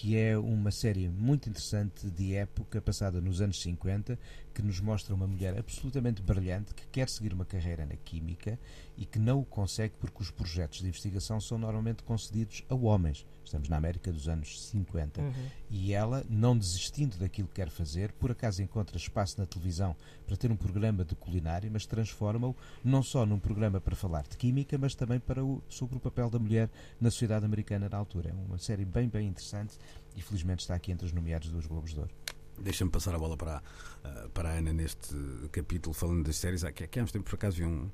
que 0.00 0.16
é 0.16 0.38
uma 0.38 0.70
série 0.70 1.10
muito 1.10 1.50
interessante 1.50 2.08
de 2.08 2.34
época, 2.34 2.80
passada 2.80 3.20
nos 3.20 3.42
anos 3.42 3.60
50, 3.60 4.18
que 4.52 4.62
nos 4.62 4.80
mostra 4.80 5.14
uma 5.14 5.26
mulher 5.26 5.58
absolutamente 5.58 6.22
brilhante 6.22 6.74
que 6.74 6.86
quer 6.88 7.08
seguir 7.08 7.32
uma 7.32 7.44
carreira 7.44 7.86
na 7.86 7.96
química 7.96 8.58
e 8.96 9.04
que 9.04 9.18
não 9.18 9.40
o 9.40 9.44
consegue 9.44 9.94
porque 9.98 10.22
os 10.22 10.30
projetos 10.30 10.80
de 10.80 10.88
investigação 10.88 11.40
são 11.40 11.58
normalmente 11.58 12.02
concedidos 12.02 12.64
a 12.68 12.74
homens. 12.74 13.26
Estamos 13.44 13.68
na 13.68 13.76
América 13.76 14.12
dos 14.12 14.28
anos 14.28 14.62
50. 14.68 15.22
E 15.68 15.92
ela, 15.92 16.24
não 16.28 16.56
desistindo 16.56 17.16
daquilo 17.16 17.48
que 17.48 17.54
quer 17.54 17.68
fazer, 17.68 18.12
por 18.12 18.30
acaso 18.30 18.62
encontra 18.62 18.96
espaço 18.96 19.40
na 19.40 19.46
televisão 19.46 19.96
para 20.24 20.36
ter 20.36 20.52
um 20.52 20.56
programa 20.56 21.04
de 21.04 21.16
culinária, 21.16 21.68
mas 21.72 21.84
transforma-o 21.84 22.54
não 22.84 23.02
só 23.02 23.26
num 23.26 23.40
programa 23.40 23.80
para 23.80 23.96
falar 23.96 24.22
de 24.22 24.36
química, 24.36 24.78
mas 24.78 24.94
também 24.94 25.18
para 25.18 25.44
o, 25.44 25.62
sobre 25.68 25.96
o 25.96 26.00
papel 26.00 26.30
da 26.30 26.38
mulher 26.38 26.70
na 27.00 27.10
sociedade 27.10 27.44
americana 27.44 27.88
na 27.88 27.98
altura. 27.98 28.30
É 28.30 28.32
uma 28.32 28.58
série 28.58 28.84
bem, 28.84 29.08
bem 29.08 29.26
interessante 29.26 29.76
e 30.14 30.22
felizmente 30.22 30.60
está 30.60 30.74
aqui 30.74 30.92
entre 30.92 31.06
os 31.06 31.12
nomeados 31.12 31.50
dos 31.50 31.66
Globos 31.66 31.92
de 31.92 31.98
Ouro. 31.98 32.12
Deixa-me 32.60 32.90
passar 32.90 33.14
a 33.14 33.18
bola 33.18 33.36
para, 33.36 33.62
a- 34.04 34.28
para 34.34 34.50
a 34.50 34.52
Ana 34.52 34.72
neste 34.72 35.14
capítulo, 35.52 35.94
falando 35.94 36.24
das 36.24 36.36
séries. 36.36 36.62
Que- 36.74 36.84
aqui 36.84 37.00
há 37.00 37.02
uns 37.04 37.12
tempos, 37.12 37.30
por 37.30 37.36
acaso, 37.36 37.56
vi 37.56 37.64
um, 37.64 37.90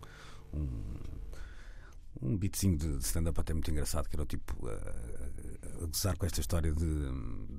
um, 0.53 0.69
um 2.23 2.37
beatzinho 2.37 2.77
de 2.77 2.97
stand-up 2.99 3.39
até 3.41 3.53
muito 3.53 3.71
engraçado, 3.71 4.09
que 4.09 4.17
era 4.17 4.23
o 4.23 4.27
tipo 4.27 4.67
a, 4.69 4.73
a 5.83 5.87
gozar 5.87 6.17
com 6.17 6.25
esta 6.27 6.41
história 6.41 6.73
de, 6.73 6.85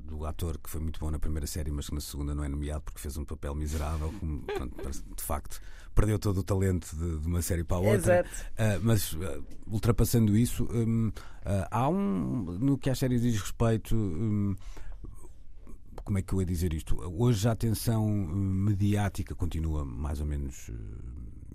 do 0.06 0.26
ator 0.26 0.58
que 0.58 0.70
foi 0.70 0.82
muito 0.82 1.00
bom 1.00 1.12
na 1.12 1.20
primeira 1.20 1.46
série, 1.46 1.72
mas 1.72 1.88
que 1.90 1.96
na 1.96 2.02
segunda 2.02 2.34
não 2.34 2.44
é 2.44 2.50
nomeado 2.50 2.82
porque 2.82 3.00
fez 3.00 3.16
um 3.18 3.24
papel 3.26 3.54
miserável. 3.56 4.12
Como, 4.20 4.42
pronto, 4.42 4.76
de 5.16 5.24
facto, 5.24 5.62
perdeu 5.94 6.18
todo 6.18 6.40
o 6.40 6.44
talento 6.44 6.96
de, 6.96 7.20
de 7.20 7.28
uma 7.28 7.42
série 7.42 7.64
para 7.64 7.78
a 7.78 7.80
outra. 7.82 8.20
Exato. 8.20 8.30
Uh, 8.30 8.80
mas 8.84 9.14
uh, 9.14 9.46
ultrapassando 9.68 10.36
isso, 10.36 10.64
um, 10.72 11.10
uh, 11.10 11.14
há 11.70 11.88
um. 11.88 12.58
No 12.60 12.78
que 12.78 12.90
às 12.90 12.98
séries 13.00 13.22
diz 13.22 13.40
respeito. 13.40 13.96
um, 13.96 14.56
como 16.08 16.20
é 16.20 16.22
que 16.22 16.32
eu 16.32 16.40
ia 16.40 16.46
dizer 16.46 16.74
isto? 16.74 16.96
Hoje 17.22 17.50
a 17.50 17.52
atenção 17.52 18.06
uh, 18.06 18.34
mediática 18.34 19.36
continua 19.36 19.84
mais 19.84 20.22
ou 20.22 20.26
menos 20.26 20.70
uh, 20.70 20.74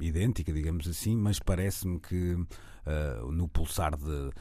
idêntica, 0.02 0.52
digamos 0.52 0.86
assim, 0.88 1.16
mas 1.16 1.38
parece-me 1.38 1.98
que 1.98 2.36
uh, 2.86 3.30
no 3.30 3.48
pulsar 3.48 3.96
de, 3.96 4.04
uh, 4.04 4.32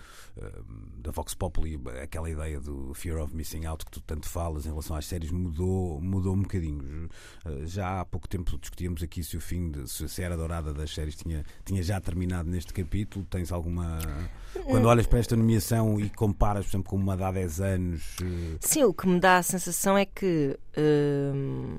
da 0.98 1.12
Vox 1.12 1.34
Populi, 1.34 1.80
aquela 2.02 2.30
ideia 2.30 2.60
do 2.60 2.94
Fear 2.94 3.22
of 3.22 3.36
Missing 3.36 3.66
Out 3.66 3.86
que 3.86 3.92
tu 3.92 4.02
tanto 4.02 4.28
falas 4.28 4.66
em 4.66 4.70
relação 4.70 4.96
às 4.96 5.06
séries 5.06 5.32
mudou, 5.32 6.02
mudou 6.02 6.34
um 6.34 6.42
bocadinho. 6.42 7.10
Uh, 7.46 7.66
já 7.66 8.02
há 8.02 8.06
pouco 8.06 8.28
tempo 8.28 8.58
discutíamos 8.58 9.04
aqui 9.04 9.24
se 9.24 9.38
o 9.38 9.42
fim, 9.42 9.72
de, 9.72 9.90
se 9.90 10.22
a 10.22 10.26
era 10.26 10.38
dourada 10.38 10.74
das 10.74 10.94
séries 10.94 11.16
tinha, 11.16 11.44
tinha 11.66 11.82
já 11.84 12.00
terminado 12.00 12.50
neste 12.50 12.74
capítulo. 12.74 13.26
Tens 13.26 13.52
alguma. 13.52 14.00
Quando 14.66 14.86
olhas 14.86 15.08
para 15.08 15.20
esta 15.20 15.36
nomeação 15.36 16.00
e 16.00 16.10
comparas, 16.10 16.66
por 16.66 16.72
exemplo, 16.72 16.90
com 16.90 16.96
uma 16.98 17.16
de 17.16 17.24
há 17.24 17.32
10 17.32 17.62
anos. 17.62 18.16
Sim, 18.60 18.84
o 18.84 18.94
que 18.94 19.08
me 19.08 19.20
dá 19.20 19.38
a 19.38 19.44
sensação 19.44 19.98
é 19.98 20.06
que 20.06 20.58
hum, 20.78 21.78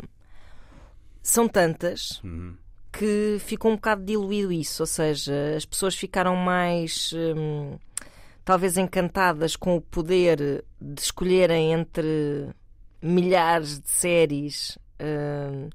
são 1.23 1.49
tantas 1.49 2.21
uhum. 2.25 2.57
Que 2.93 3.39
ficou 3.41 3.73
um 3.73 3.77
bocado 3.77 4.05
diluído 4.05 4.53
isso, 4.53 4.83
ou 4.83 4.87
seja, 4.87 5.33
as 5.57 5.65
pessoas 5.65 5.95
ficaram 5.95 6.37
mais 6.37 7.13
hum, 7.15 7.79
talvez 8.45 8.77
encantadas 8.77 9.57
com 9.57 9.77
o 9.77 9.81
poder 9.81 10.65
de 10.81 11.01
escolherem 11.01 11.73
entre 11.73 12.51
milhares 13.01 13.81
de 13.81 13.89
séries 13.89 14.79
hum, 15.01 15.71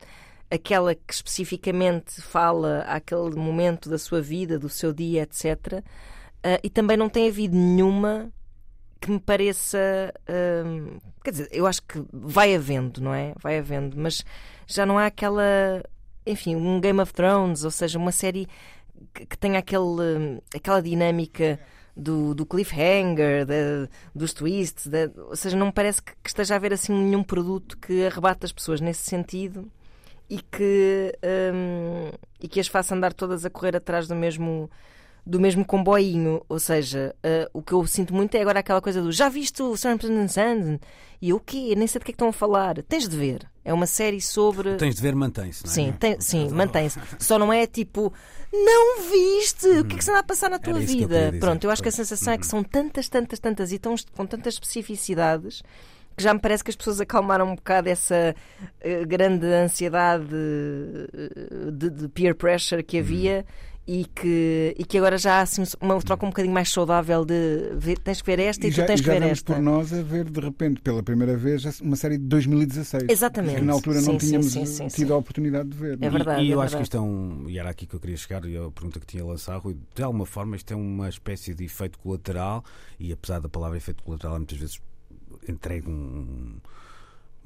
aquela 0.49 0.95
que 0.95 1.13
especificamente 1.13 2.22
fala 2.22 2.82
àquele 2.82 3.36
momento 3.36 3.89
da 3.89 3.97
sua 3.97 4.22
vida, 4.22 4.57
do 4.59 4.70
seu 4.70 4.93
dia, 4.93 5.24
etc. 5.24 5.84
Ah, 6.43 6.59
e 6.63 6.70
também 6.70 6.97
não 6.97 7.09
tem 7.09 7.28
havido 7.28 7.55
nenhuma 7.55 8.32
que 8.99 9.11
me 9.11 9.20
pareça. 9.20 10.13
hum, 10.65 10.97
quer 11.24 11.32
dizer, 11.32 11.49
eu 11.51 11.68
acho 11.68 11.82
que 11.84 12.03
vai 12.11 12.55
havendo, 12.55 13.01
não 13.01 13.13
é? 13.13 13.34
Vai 13.41 13.57
havendo, 13.57 13.97
mas 13.97 14.24
já 14.65 14.86
não 14.86 14.97
há 14.97 15.07
aquela. 15.07 15.84
Enfim, 16.28 16.56
um 16.56 16.80
Game 16.80 17.00
of 17.00 17.14
Thrones, 17.14 17.64
ou 17.64 17.72
seja, 17.72 17.98
uma 17.98 18.12
série 18.12 18.48
que, 19.14 19.26
que 19.26 19.38
tenha 19.38 19.60
aquele, 19.60 20.42
aquela 20.54 20.82
dinâmica 20.82 21.60
do, 21.96 22.36
do 22.36 22.46
cliffhanger, 22.46 23.48
dos 24.14 24.34
twists, 24.34 24.88
ou 25.30 25.36
seja, 25.36 25.58
não 25.58 25.68
me 25.68 25.72
parece 25.72 26.02
que, 26.02 26.12
que 26.24 26.30
esteja 26.30 26.54
a 26.54 26.58
haver 26.58 26.74
assim 26.74 26.94
nenhum 26.94 27.24
produto 27.24 27.78
que 27.78 28.06
arrebate 28.06 28.46
as 28.46 28.52
pessoas 28.52 28.80
nesse 28.80 29.04
sentido 29.04 29.70
e 30.30 30.40
que, 30.40 31.18
hum, 31.54 32.12
e 32.40 32.48
que 32.48 32.60
as 32.60 32.68
faça 32.68 32.94
andar 32.94 33.14
todas 33.14 33.46
a 33.46 33.50
correr 33.50 33.76
atrás 33.76 34.08
do 34.08 34.16
mesmo 34.16 34.70
do 35.28 35.40
mesmo 35.40 35.66
comboinho, 35.66 36.42
ou 36.48 36.58
seja, 36.60 37.14
eh, 37.22 37.50
o 37.54 37.62
que 37.62 37.74
eu 37.74 37.86
sinto 37.86 38.14
muito 38.14 38.34
é 38.36 38.42
agora 38.42 38.60
aquela 38.62 38.82
coisa 38.82 39.02
do 39.02 39.12
já 39.12 39.28
viste 39.28 39.62
o 39.62 39.76
Serpent 39.76 40.30
Sand? 40.30 40.80
E 41.22 41.30
eu 41.32 41.38
o 41.38 41.40
quê? 41.40 41.74
Nem 41.76 41.86
sei 41.88 42.00
do 42.00 42.06
que 42.06 42.12
é 42.12 42.14
que 42.14 42.16
estão 42.16 42.30
a 42.30 42.34
falar. 42.34 42.82
Tens 42.84 43.10
de 43.10 43.18
ver. 43.18 43.46
É 43.66 43.74
uma 43.74 43.86
série 43.88 44.22
sobre. 44.22 44.76
Tens 44.76 44.96
de 44.96 45.02
ver, 45.02 45.16
mantém-se, 45.16 45.66
não 45.66 45.72
é? 45.72 45.74
Sim, 45.74 45.92
tem- 46.00 46.22
sim, 46.22 46.50
mantém-se. 46.50 47.00
Só 47.20 47.38
não 47.38 47.52
é 47.52 47.66
tipo, 47.68 48.14
não 48.54 49.02
viste? 49.10 49.68
O 49.68 49.84
que 49.86 49.96
é 49.96 49.98
que 49.98 50.04
se 50.04 50.10
anda 50.12 50.20
a 50.20 50.24
passar 50.24 50.50
na 50.50 50.60
tua 50.60 50.74
eu 50.74 50.80
vida? 50.80 51.08
dizer, 51.32 51.40
Pronto, 51.40 51.64
eu 51.64 51.72
acho 51.72 51.82
que 51.82 51.90
a 51.90 51.92
sensação 51.92 52.34
é 52.34 52.38
que 52.38 52.46
são 52.48 52.64
tantas, 52.64 53.10
tantas, 53.10 53.40
tantas 53.40 53.72
e 53.72 53.80
tão, 53.80 53.96
com 54.16 54.26
tantas 54.26 54.54
especificidades 54.54 55.62
que 56.16 56.24
já 56.24 56.34
me 56.34 56.40
parece 56.40 56.64
que 56.64 56.70
as 56.72 56.76
pessoas 56.76 57.00
acalmaram 57.02 57.48
um 57.52 57.56
bocado 57.56 57.90
essa 57.90 58.34
eh, 58.82 59.06
grande 59.06 59.46
ansiedade 59.46 60.26
eh, 60.34 61.72
de, 61.72 61.90
de 61.90 62.08
peer 62.10 62.36
pressure 62.36 62.82
que 62.84 63.00
havia. 63.00 63.46
E 63.90 64.04
que, 64.04 64.76
e 64.78 64.84
que 64.84 64.98
agora 64.98 65.18
já 65.18 65.36
há 65.40 65.42
assim, 65.44 65.64
uma 65.80 65.98
troca 66.02 66.26
um 66.26 66.30
bocadinho 66.30 66.54
mais 66.54 66.70
saudável 66.70 67.24
de 67.24 67.70
ver- 67.78 67.98
tens 68.00 68.22
que 68.22 68.26
ver 68.26 68.38
esta 68.40 68.68
e, 68.68 68.72
já, 68.72 68.84
tu 68.84 68.88
tens 68.88 69.00
e 69.00 69.04
que 69.04 69.08
já 69.08 69.14
ver 69.18 69.24
esta. 69.32 69.54
por 69.54 69.62
nós 69.62 69.94
a 69.94 70.02
ver 70.04 70.30
de 70.30 70.42
repente 70.42 70.82
pela 70.82 71.02
primeira 71.02 71.38
vez 71.38 71.80
uma 71.80 71.96
série 71.96 72.18
de 72.18 72.26
2016 72.26 73.06
Exatamente. 73.08 73.56
que 73.56 73.62
na 73.62 73.72
altura 73.72 74.02
Sim, 74.02 74.12
não 74.12 74.20
sim, 74.20 74.28
tínhamos 74.28 74.52
sim, 74.52 74.66
sim, 74.66 74.88
tido 74.90 75.08
sim. 75.08 75.14
a 75.14 75.16
oportunidade 75.16 75.70
de 75.70 75.78
ver. 75.78 75.94
É 75.94 76.06
não 76.06 76.12
verdade. 76.12 76.44
E, 76.44 76.48
e 76.48 76.52
eu 76.52 76.62
é 76.62 76.66
acho 76.66 76.76
que 76.76 76.80
verdade. 76.80 76.84
isto 76.84 76.98
é 76.98 77.00
um. 77.00 77.50
E 77.50 77.58
era 77.58 77.70
aqui 77.70 77.86
que 77.88 77.94
eu 77.96 78.00
queria 78.02 78.18
chegar, 78.18 78.44
e 78.44 78.58
a 78.58 78.70
pergunta 78.70 79.00
que 79.00 79.06
tinha 79.06 79.24
lançado, 79.24 79.62
Rui, 79.62 79.78
de 79.96 80.04
alguma 80.04 80.26
forma 80.26 80.58
isto 80.58 80.70
é 80.74 80.76
uma 80.76 81.08
espécie 81.08 81.54
de 81.54 81.64
efeito 81.64 81.98
colateral, 82.00 82.66
e 83.00 83.14
apesar 83.14 83.40
da 83.40 83.48
palavra 83.48 83.78
efeito 83.78 84.04
colateral, 84.04 84.36
muitas 84.38 84.58
vezes 84.58 84.82
entrega 85.48 85.90
um- 85.90 86.58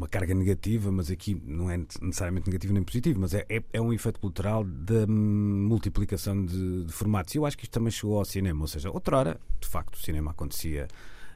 uma 0.01 0.07
carga 0.07 0.33
negativa, 0.33 0.91
mas 0.91 1.11
aqui 1.11 1.39
não 1.45 1.69
é 1.69 1.77
necessariamente 1.77 2.47
negativo 2.47 2.73
nem 2.73 2.81
positivo, 2.81 3.19
mas 3.19 3.35
é, 3.35 3.45
é, 3.47 3.61
é 3.71 3.79
um 3.79 3.93
efeito 3.93 4.19
colateral 4.19 4.63
da 4.63 5.05
multiplicação 5.05 6.43
de, 6.43 6.85
de 6.85 6.91
formatos. 6.91 7.35
Eu 7.35 7.45
acho 7.45 7.55
que 7.55 7.65
isto 7.65 7.71
também 7.71 7.91
chegou 7.91 8.17
ao 8.17 8.25
cinema, 8.25 8.61
ou 8.61 8.67
seja, 8.67 8.89
outrora, 8.89 9.39
de 9.59 9.67
facto, 9.67 9.93
o 9.93 9.99
cinema 9.99 10.31
acontecia. 10.31 10.87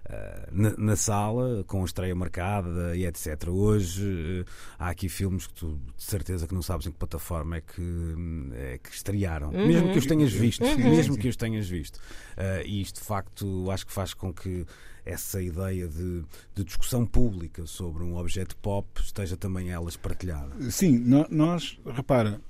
Ah, 0.10 0.48
na, 0.52 0.76
na 0.78 0.96
sala, 0.96 1.64
com 1.66 1.82
a 1.82 1.86
estreia 1.86 2.16
marcada 2.16 2.96
e 2.96 3.06
etc. 3.06 3.48
Hoje 3.50 4.44
eh, 4.46 4.52
há 4.78 4.90
aqui 4.90 5.10
filmes 5.10 5.48
que 5.48 5.54
tu 5.54 5.80
de 5.98 6.04
certeza 6.04 6.48
que 6.48 6.54
não 6.54 6.62
sabes 6.62 6.86
em 6.88 6.92
que 6.92 6.98
plataforma 6.98 7.58
é 7.58 7.62
que, 7.62 7.82
hum, 7.82 8.50
é 8.54 8.78
que 8.78 8.90
estrearam, 8.90 9.52
mesmo 9.52 9.92
que 9.92 10.00
os 10.00 10.06
tenhas 10.06 10.32
visto, 10.32 10.64
mesmo 10.78 11.18
que 11.18 11.28
os 11.28 11.36
tenhas 11.36 11.68
visto. 11.68 12.00
Ah, 12.38 12.62
e 12.66 12.82
isto 12.82 13.00
de 13.00 13.06
facto 13.08 13.70
acho 13.72 13.86
que 13.86 13.92
faz 13.94 14.14
com 14.14 14.34
que 14.34 14.66
essa 15.06 15.40
ideia 15.42 15.88
de, 15.88 16.24
de 16.56 16.64
discussão 16.64 17.06
pública 17.06 17.66
sobre 17.68 18.04
um 18.04 18.18
objeto 18.18 18.56
pop 18.58 18.88
esteja 19.00 19.38
também 19.38 19.70
elas 19.70 19.96
partilhada. 19.96 20.72
Sim, 20.72 20.98
no- 20.98 21.28
nós, 21.30 21.80
repara, 21.86 22.42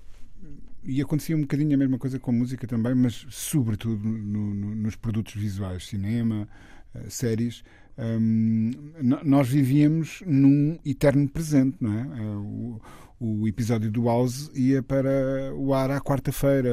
e 0.82 1.02
acontecia 1.02 1.36
um 1.36 1.42
bocadinho 1.42 1.74
a 1.74 1.78
mesma 1.78 1.98
coisa 1.98 2.18
com 2.20 2.32
a 2.32 2.34
música 2.34 2.66
também, 2.66 2.96
mas 2.96 3.26
sobretudo 3.30 4.08
no, 4.08 4.54
no, 4.54 4.76
nos 4.76 4.96
produtos 4.96 5.34
visuais, 5.34 5.86
cinema, 5.88 6.48
uh, 6.48 6.75
séries. 7.10 7.64
Um, 7.98 8.72
nós 9.24 9.48
vivíamos 9.48 10.22
num 10.26 10.78
eterno 10.86 11.30
presente, 11.30 11.78
não 11.80 11.98
é? 11.98 12.04
Uh, 12.04 12.82
o, 13.18 13.42
o, 13.42 13.48
episódio 13.48 13.90
do 13.90 14.04
House 14.04 14.52
ia 14.54 14.84
para 14.84 15.54
o 15.56 15.74
ar 15.74 15.90
à 15.90 16.02
quarta-feira, 16.02 16.70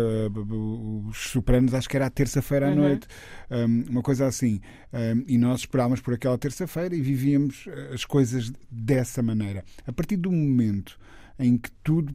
os 1.09 1.31
Sopranos 1.31 1.73
acho 1.75 1.89
que 1.89 1.97
era 1.97 2.07
à 2.07 2.11
terça-feira 2.11 2.67
à 2.67 2.71
uhum. 2.71 2.77
noite, 2.77 3.07
um, 3.49 3.85
uma 3.91 4.03
coisa 4.03 4.27
assim. 4.27 4.61
Um, 4.93 5.25
e 5.29 5.39
nós 5.39 5.61
esperávamos 5.61 6.01
por 6.01 6.15
aquela 6.15 6.37
terça-feira 6.37 6.97
e 6.97 7.01
vivíamos 7.01 7.69
as 7.95 8.05
coisas 8.05 8.53
dessa 8.69 9.23
maneira. 9.23 9.65
A 9.87 9.93
partir 9.93 10.17
do 10.17 10.33
momento 10.33 10.99
em 11.39 11.57
que 11.57 11.71
tudo 11.85 12.13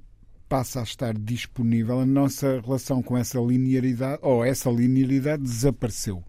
passa 0.50 0.82
a 0.82 0.84
estar 0.84 1.18
disponível, 1.18 2.02
a 2.02 2.06
nossa 2.06 2.60
relação 2.60 3.02
com 3.02 3.18
essa 3.18 3.40
linearidade, 3.40 4.20
ou 4.22 4.44
essa 4.44 4.70
linearidade 4.70 5.44
desapareceu 5.44 6.22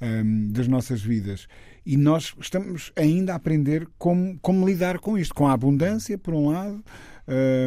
um, 0.00 0.48
das 0.52 0.68
nossas 0.68 1.02
vidas. 1.02 1.46
E 1.84 1.96
nós 1.96 2.34
estamos 2.40 2.92
ainda 2.96 3.32
a 3.32 3.36
aprender 3.36 3.88
como, 3.98 4.38
como 4.40 4.66
lidar 4.66 4.98
com 4.98 5.16
isto, 5.16 5.34
com 5.34 5.48
a 5.48 5.52
abundância, 5.52 6.18
por 6.18 6.34
um 6.34 6.50
lado, 6.50 6.84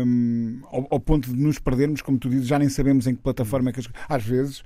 um, 0.05 0.61
ao, 0.65 0.87
ao, 0.91 0.99
ponto 0.99 1.33
de 1.33 1.41
nos 1.41 1.57
perdermos, 1.59 2.01
como 2.01 2.17
tu 2.17 2.29
dizes, 2.29 2.47
já 2.47 2.59
nem 2.59 2.69
sabemos 2.69 3.07
em 3.07 3.15
que 3.15 3.21
plataforma 3.21 3.69
é 3.69 3.73
que 3.73 3.79
as, 3.79 3.89
às 4.07 4.23
vezes 4.23 4.63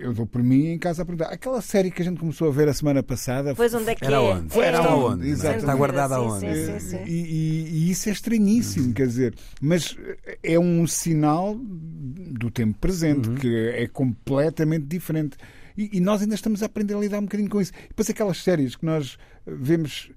eu 0.00 0.12
dou 0.12 0.26
por 0.26 0.42
mim 0.42 0.68
em 0.68 0.78
casa 0.78 1.02
a 1.02 1.04
perguntar. 1.04 1.30
Aquela 1.30 1.60
série 1.60 1.90
que 1.90 2.00
a 2.00 2.04
gente 2.04 2.18
começou 2.18 2.48
a 2.48 2.50
ver 2.50 2.68
a 2.68 2.72
semana 2.72 3.02
passada. 3.02 3.54
Pois 3.54 3.74
onde 3.74 3.90
é 3.90 3.94
que 3.94 4.04
era 4.04 4.16
é? 4.16 4.18
Onde? 4.18 4.48
Foi, 4.48 4.64
era 4.64 4.80
onde? 4.94 5.28
Exato. 5.28 5.58
Está 5.58 5.74
guardada 5.74 6.20
onde? 6.20 6.40
Sim, 6.40 6.80
sim, 6.80 6.80
sim, 6.80 7.04
e, 7.06 7.10
e, 7.10 7.68
e, 7.70 7.90
isso 7.90 8.08
é 8.08 8.12
estranhíssimo, 8.12 8.86
uhum. 8.86 8.92
quer 8.92 9.06
dizer, 9.06 9.34
mas 9.60 9.96
é 10.42 10.58
um 10.58 10.86
sinal 10.86 11.54
do 11.58 12.50
tempo 12.50 12.78
presente, 12.78 13.28
uhum. 13.28 13.34
que 13.34 13.54
é 13.54 13.86
completamente 13.86 14.86
diferente. 14.86 15.36
E, 15.76 16.00
nós 16.00 16.22
ainda 16.22 16.34
estamos 16.34 16.62
a 16.62 16.66
aprender 16.66 16.94
a 16.94 16.98
lidar 16.98 17.18
um 17.18 17.24
bocadinho 17.24 17.50
com 17.50 17.60
isso. 17.60 17.72
E 17.84 17.88
depois 17.88 18.08
aquelas 18.08 18.42
séries 18.42 18.76
que 18.76 18.86
nós 18.86 19.18
vemos 19.46 20.10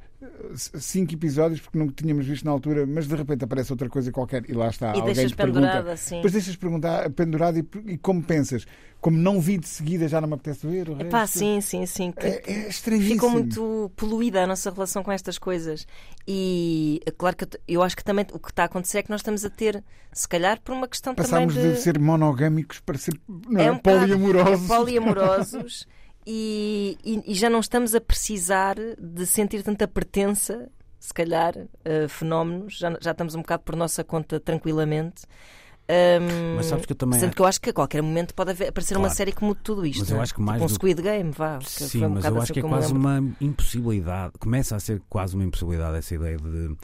cinco 0.55 1.13
episódios 1.13 1.61
porque 1.61 1.77
não 1.77 1.87
tínhamos 1.87 2.25
visto 2.25 2.43
na 2.43 2.51
altura, 2.51 2.85
mas 2.85 3.07
de 3.07 3.15
repente 3.15 3.43
aparece 3.43 3.71
outra 3.71 3.87
coisa 3.87 4.11
qualquer 4.11 4.49
e 4.49 4.53
lá 4.53 4.67
está 4.67 4.87
e 4.87 4.99
alguém 4.99 5.13
deixas 5.13 5.33
pendurada, 5.33 5.95
sim. 5.95 6.15
Depois 6.15 6.33
deixas 6.33 6.55
pendurada, 6.55 7.09
pendurada 7.09 7.59
e, 7.59 7.65
e, 7.85 7.97
como 7.97 8.21
pensas, 8.21 8.65
como 8.99 9.17
não 9.17 9.39
vi 9.39 9.57
de 9.57 9.67
seguida 9.67 10.09
já 10.09 10.19
não 10.19 10.27
me 10.27 10.33
apetece 10.33 10.67
ver. 10.67 10.89
O 10.89 10.99
Epá, 10.99 11.25
sim, 11.25 11.61
sim, 11.61 11.85
sim. 11.85 12.13
É, 12.17 12.51
é 12.51 12.67
estranhíssimo. 12.67 13.15
Ficou 13.15 13.29
muito 13.29 13.91
poluída 13.95 14.43
a 14.43 14.47
nossa 14.47 14.69
relação 14.69 15.03
com 15.03 15.11
estas 15.11 15.37
coisas. 15.37 15.87
E 16.27 16.99
é 17.05 17.11
claro 17.11 17.37
que 17.37 17.47
eu 17.67 17.81
acho 17.81 17.95
que 17.95 18.03
também 18.03 18.25
o 18.33 18.39
que 18.39 18.51
está 18.51 18.63
a 18.63 18.65
acontecer 18.65 18.99
é 18.99 19.03
que 19.03 19.09
nós 19.09 19.21
estamos 19.21 19.45
a 19.45 19.49
ter, 19.49 19.83
se 20.11 20.27
calhar, 20.27 20.59
por 20.61 20.73
uma 20.73 20.87
questão 20.87 21.15
Passámos 21.15 21.53
também 21.53 21.71
de... 21.71 21.77
de 21.77 21.81
ser 21.81 21.97
monogâmicos 21.97 22.81
para 22.81 22.97
ser 22.97 23.17
não, 23.27 23.61
é 23.61 23.71
um 23.71 23.77
poliamorosos. 23.77 24.65
É 24.65 24.67
poliamorosos. 24.67 25.87
e, 26.31 26.95
e, 27.03 27.31
e, 27.31 27.33
já 27.33 27.49
não 27.49 27.59
estamos 27.59 27.95
a 27.95 27.99
precisar 27.99 28.75
de 28.75 29.25
sentir 29.25 29.63
tanta 29.63 29.87
pertença, 29.87 30.69
se 30.99 31.11
calhar, 31.11 31.55
a 31.57 32.07
fenómenos, 32.07 32.77
já, 32.77 32.95
já 33.01 33.11
estamos 33.11 33.33
um 33.33 33.41
bocado 33.41 33.63
por 33.63 33.75
nossa 33.75 34.03
conta 34.03 34.39
tranquilamente. 34.39 35.23
Um, 35.89 36.57
mas 36.57 36.67
sabes 36.67 36.85
que 36.85 36.91
eu 36.93 36.95
também. 36.95 37.19
Sendo 37.19 37.35
que 37.35 37.41
eu 37.41 37.47
acho 37.47 37.59
que 37.59 37.71
a 37.71 37.73
qualquer 37.73 38.03
momento 38.03 38.35
pode 38.35 38.51
haver, 38.51 38.69
aparecer 38.69 38.93
claro. 38.93 39.09
uma 39.09 39.15
série 39.15 39.33
mude 39.41 39.59
tudo 39.63 39.83
isto. 39.87 40.01
Mas 40.01 40.11
eu 40.11 40.21
acho 40.21 40.35
que 40.35 40.41
mais. 40.41 40.61
Tipo 40.61 40.65
um 40.65 40.67
do... 40.67 40.73
Squid 40.75 41.01
Game, 41.01 41.31
vá. 41.31 41.59
Sim, 41.61 42.05
um 42.05 42.09
mas 42.09 42.25
eu 42.25 42.31
acho 42.33 42.43
assim 42.43 42.53
que 42.53 42.59
é 42.59 42.61
quase 42.61 42.93
uma 42.93 43.23
impossibilidade. 43.41 44.33
Começa 44.37 44.75
a 44.75 44.79
ser 44.79 45.01
quase 45.09 45.33
uma 45.33 45.43
impossibilidade 45.43 45.97
essa 45.97 46.13
ideia 46.13 46.37
de 46.37 46.77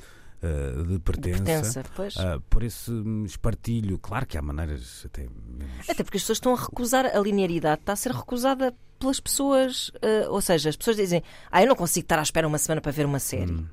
uh, 0.45 0.83
de 0.85 0.99
pertença. 0.99 1.83
De 1.83 1.89
pertença 1.89 2.37
uh, 2.37 2.41
por 2.49 2.63
esse 2.63 2.91
espartilho. 3.25 3.99
Claro 3.99 4.25
que 4.25 4.39
há 4.39 4.41
maneiras 4.41 5.03
até 5.05 5.21
menos... 5.21 5.87
Até 5.87 6.03
porque 6.03 6.17
as 6.17 6.23
pessoas 6.23 6.37
estão 6.37 6.55
a 6.55 6.59
recusar 6.59 7.05
a 7.05 7.19
linearidade, 7.19 7.81
está 7.81 7.93
a 7.93 7.95
ser 7.95 8.11
recusada 8.11 8.73
pelas 9.05 9.19
pessoas. 9.19 9.89
Uh, 9.89 10.29
ou 10.31 10.41
seja, 10.41 10.69
as 10.69 10.75
pessoas 10.75 10.97
dizem: 10.97 11.21
Ah, 11.51 11.61
eu 11.61 11.67
não 11.67 11.75
consigo 11.75 12.05
estar 12.05 12.19
à 12.19 12.23
espera 12.23 12.47
uma 12.47 12.57
semana 12.57 12.81
para 12.81 12.91
ver 12.91 13.05
uma 13.05 13.19
série. 13.19 13.53
Hum. 13.53 13.67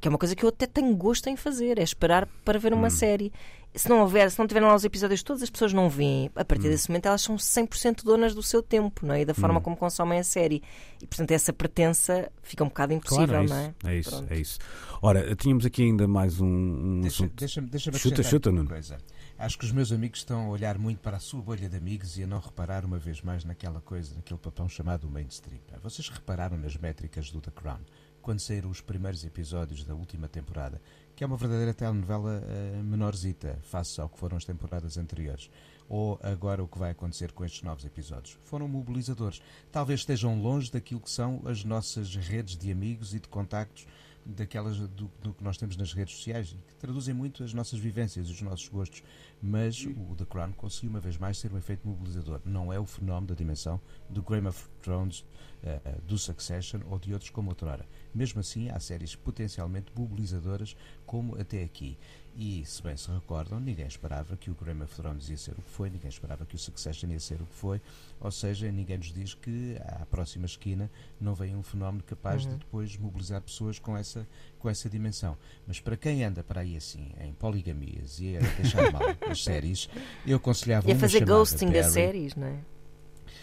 Que 0.00 0.08
é 0.08 0.10
uma 0.10 0.18
coisa 0.18 0.36
que 0.36 0.44
eu 0.44 0.50
até 0.50 0.66
tenho 0.66 0.94
gosto 0.94 1.26
em 1.28 1.36
fazer, 1.36 1.78
é 1.78 1.82
esperar 1.82 2.28
para 2.44 2.58
ver 2.58 2.72
uma 2.72 2.88
hum. 2.88 2.90
série 2.90 3.32
se 3.76 3.88
não 3.88 4.00
houver, 4.00 4.30
se 4.30 4.38
não 4.38 4.46
tiverem 4.46 4.68
lá 4.68 4.74
os 4.74 4.84
episódios 4.84 5.22
todos, 5.22 5.42
as 5.42 5.50
pessoas 5.50 5.72
não 5.72 5.88
veem. 5.88 6.30
A 6.34 6.44
partir 6.44 6.66
hum. 6.66 6.70
desse 6.70 6.88
momento 6.88 7.06
elas 7.06 7.22
são 7.22 7.36
100% 7.36 8.02
donas 8.02 8.34
do 8.34 8.42
seu 8.42 8.62
tempo, 8.62 9.06
não 9.06 9.14
é? 9.14 9.20
E 9.20 9.24
da 9.24 9.34
forma 9.34 9.58
hum. 9.58 9.62
como 9.62 9.76
consomem 9.76 10.18
a 10.18 10.24
série. 10.24 10.62
E 11.00 11.06
portanto 11.06 11.30
essa 11.30 11.52
pertença 11.52 12.30
fica 12.42 12.64
um 12.64 12.68
bocado 12.68 12.94
impossível, 12.94 13.26
claro, 13.26 13.44
é 13.44 13.48
não 13.48 13.56
é? 13.56 13.74
É 13.84 13.98
isso, 13.98 14.10
Pronto. 14.10 14.32
é 14.32 14.38
isso. 14.38 14.58
Ora, 15.02 15.36
tínhamos 15.36 15.66
aqui 15.66 15.82
ainda 15.82 16.08
mais 16.08 16.40
um, 16.40 16.46
um 16.46 17.00
deixa, 17.02 17.24
assunto. 17.24 17.34
Deixa-me 17.38 17.68
deixa 17.68 17.92
chuta, 17.92 18.22
chuta, 18.22 18.50
uma 18.50 18.64
coisa. 18.64 18.98
Acho 19.38 19.58
que 19.58 19.66
os 19.66 19.72
meus 19.72 19.92
amigos 19.92 20.20
estão 20.20 20.46
a 20.46 20.48
olhar 20.48 20.78
muito 20.78 21.00
para 21.00 21.18
a 21.18 21.20
sua 21.20 21.42
bolha 21.42 21.68
de 21.68 21.76
amigos 21.76 22.16
e 22.16 22.22
a 22.22 22.26
não 22.26 22.38
reparar 22.38 22.86
uma 22.86 22.98
vez 22.98 23.20
mais 23.20 23.44
naquela 23.44 23.82
coisa, 23.82 24.14
naquele 24.14 24.40
papão 24.40 24.66
chamado 24.66 25.08
mainstream. 25.10 25.60
Vocês 25.82 26.08
repararam 26.08 26.56
nas 26.56 26.76
métricas 26.76 27.30
do 27.30 27.40
The 27.42 27.50
Crown? 27.50 27.80
Quando 28.22 28.40
saíram 28.40 28.70
os 28.70 28.80
primeiros 28.80 29.24
episódios 29.24 29.84
da 29.84 29.94
última 29.94 30.26
temporada, 30.26 30.80
que 31.16 31.24
é 31.24 31.26
uma 31.26 31.38
verdadeira 31.38 31.72
telenovela 31.72 32.42
uh, 32.42 32.84
menorzita, 32.84 33.58
face 33.62 33.98
ao 33.98 34.08
que 34.08 34.18
foram 34.18 34.36
as 34.36 34.44
temporadas 34.44 34.98
anteriores. 34.98 35.50
Ou 35.88 36.20
agora 36.22 36.62
o 36.62 36.68
que 36.68 36.78
vai 36.78 36.90
acontecer 36.90 37.32
com 37.32 37.42
estes 37.42 37.62
novos 37.62 37.86
episódios. 37.86 38.38
Foram 38.44 38.68
mobilizadores. 38.68 39.40
Talvez 39.72 40.00
estejam 40.00 40.38
longe 40.40 40.70
daquilo 40.70 41.00
que 41.00 41.10
são 41.10 41.40
as 41.46 41.64
nossas 41.64 42.14
redes 42.14 42.56
de 42.56 42.70
amigos 42.70 43.14
e 43.14 43.20
de 43.20 43.28
contactos 43.28 43.86
daquelas 44.26 44.78
do, 44.78 45.10
do, 45.22 45.32
que 45.32 45.44
nós 45.44 45.56
temos 45.56 45.76
nas 45.76 45.92
redes 45.92 46.16
sociais 46.16 46.56
que 46.66 46.74
traduzem 46.74 47.14
muito 47.14 47.44
as 47.44 47.54
nossas 47.54 47.78
vivências, 47.78 48.28
os 48.28 48.42
nossos 48.42 48.68
gostos. 48.68 49.02
Mas 49.40 49.84
o 49.84 50.14
The 50.16 50.24
Crown 50.24 50.52
conseguiu 50.52 50.90
uma 50.90 51.00
vez 51.00 51.16
mais 51.16 51.38
ser 51.38 51.52
um 51.52 51.58
efeito 51.58 51.86
mobilizador. 51.86 52.40
Não 52.44 52.72
é 52.72 52.80
o 52.80 52.86
fenómeno 52.86 53.28
da 53.28 53.34
dimensão 53.34 53.80
do 54.08 54.22
Game 54.22 54.46
of 54.46 54.68
Thrones, 54.82 55.20
uh, 55.62 56.02
do 56.02 56.18
Succession 56.18 56.80
ou 56.90 56.98
de 56.98 57.12
outros 57.12 57.30
como 57.30 57.50
outrora. 57.50 57.86
Mesmo 58.14 58.40
assim, 58.40 58.68
há 58.70 58.80
séries 58.80 59.14
potencialmente 59.14 59.92
mobilizadoras 59.94 60.76
como 61.04 61.40
até 61.40 61.62
aqui. 61.62 61.96
E, 62.38 62.62
se 62.66 62.82
bem 62.82 62.94
se 62.98 63.10
recordam, 63.10 63.58
ninguém 63.58 63.86
esperava 63.86 64.36
que 64.36 64.50
o 64.50 64.54
Game 64.62 64.82
of 64.82 64.94
Thrones 64.94 65.30
ia 65.30 65.38
ser 65.38 65.52
o 65.52 65.62
que 65.62 65.70
foi, 65.70 65.88
ninguém 65.88 66.10
esperava 66.10 66.44
que 66.44 66.54
o 66.54 66.58
Succession 66.58 67.08
ia 67.08 67.18
ser 67.18 67.40
o 67.40 67.46
que 67.46 67.54
foi, 67.54 67.80
ou 68.20 68.30
seja, 68.30 68.70
ninguém 68.70 68.98
nos 68.98 69.10
diz 69.10 69.32
que 69.32 69.78
à 69.82 70.04
próxima 70.04 70.44
esquina 70.44 70.90
não 71.18 71.34
vem 71.34 71.56
um 71.56 71.62
fenómeno 71.62 72.04
capaz 72.04 72.44
uhum. 72.44 72.52
de 72.52 72.58
depois 72.58 72.94
mobilizar 72.98 73.40
pessoas 73.40 73.78
com 73.78 73.96
essa, 73.96 74.28
com 74.58 74.68
essa 74.68 74.86
dimensão. 74.90 75.34
Mas 75.66 75.80
para 75.80 75.96
quem 75.96 76.24
anda 76.24 76.44
para 76.44 76.60
aí 76.60 76.76
assim, 76.76 77.10
em 77.22 77.32
poligamias 77.32 78.20
e 78.20 78.36
a 78.36 78.40
deixar 78.40 78.92
mal 78.92 79.02
as 79.30 79.42
séries, 79.42 79.88
eu 80.26 80.36
aconselhava 80.36 80.90
E 80.90 80.92
a 80.92 80.96
fazer 80.96 81.24
ghosting 81.24 81.70
das 81.70 81.86
séries, 81.86 82.34
não 82.34 82.48
é? 82.48 82.60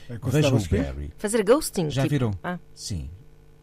é 0.08 0.18
Vejam 0.20 0.56
o 0.56 0.70
Barry. 0.70 1.12
Fazer 1.18 1.44
ghosting? 1.44 1.90
Já 1.90 2.04
tipo... 2.04 2.12
viram? 2.12 2.40
Ah. 2.44 2.60
Sim. 2.76 3.10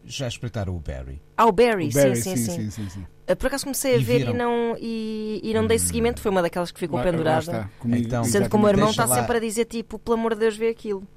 Já 0.05 0.27
espreitaram 0.27 0.75
o 0.75 0.79
Barry? 0.79 1.21
Ah, 1.37 1.45
o 1.45 1.51
Barry, 1.51 1.89
o 1.89 1.93
Barry 1.93 2.15
sim, 2.15 2.35
sim, 2.35 2.45
sim. 2.45 2.51
sim, 2.51 2.69
sim, 2.71 2.89
sim. 2.89 3.05
Por 3.35 3.47
acaso 3.47 3.63
comecei 3.63 3.95
a 3.95 3.97
E 3.97 4.03
ver 4.03 4.17
viram? 4.19 4.33
e 4.33 4.37
não, 4.37 4.75
e, 4.79 5.39
e 5.43 5.53
não 5.53 5.65
dei 5.67 5.77
Hum. 5.77 5.79
seguimento, 5.79 6.19
foi 6.21 6.31
uma 6.31 6.41
daquelas 6.41 6.71
que 6.71 6.79
ficou 6.79 6.97
Lá- 6.97 7.05
lá 7.05 7.11
pendurada. 7.11 7.39
está, 7.39 7.69
comigo, 7.79 8.05
Então, 8.07 8.23
Sendo 8.25 8.49
que 8.49 8.55
o 8.55 8.59
meu 8.59 8.69
irmão 8.69 8.89
está 8.89 9.05
lá. 9.05 9.15
sempre 9.15 9.37
a 9.37 9.39
dizer 9.39 9.65
tipo, 9.65 9.97
pelo 9.99 10.15
amor 10.15 10.33
de 10.33 10.41
Deus, 10.41 10.57
vê 10.57 10.67
aquilo. 10.69 11.07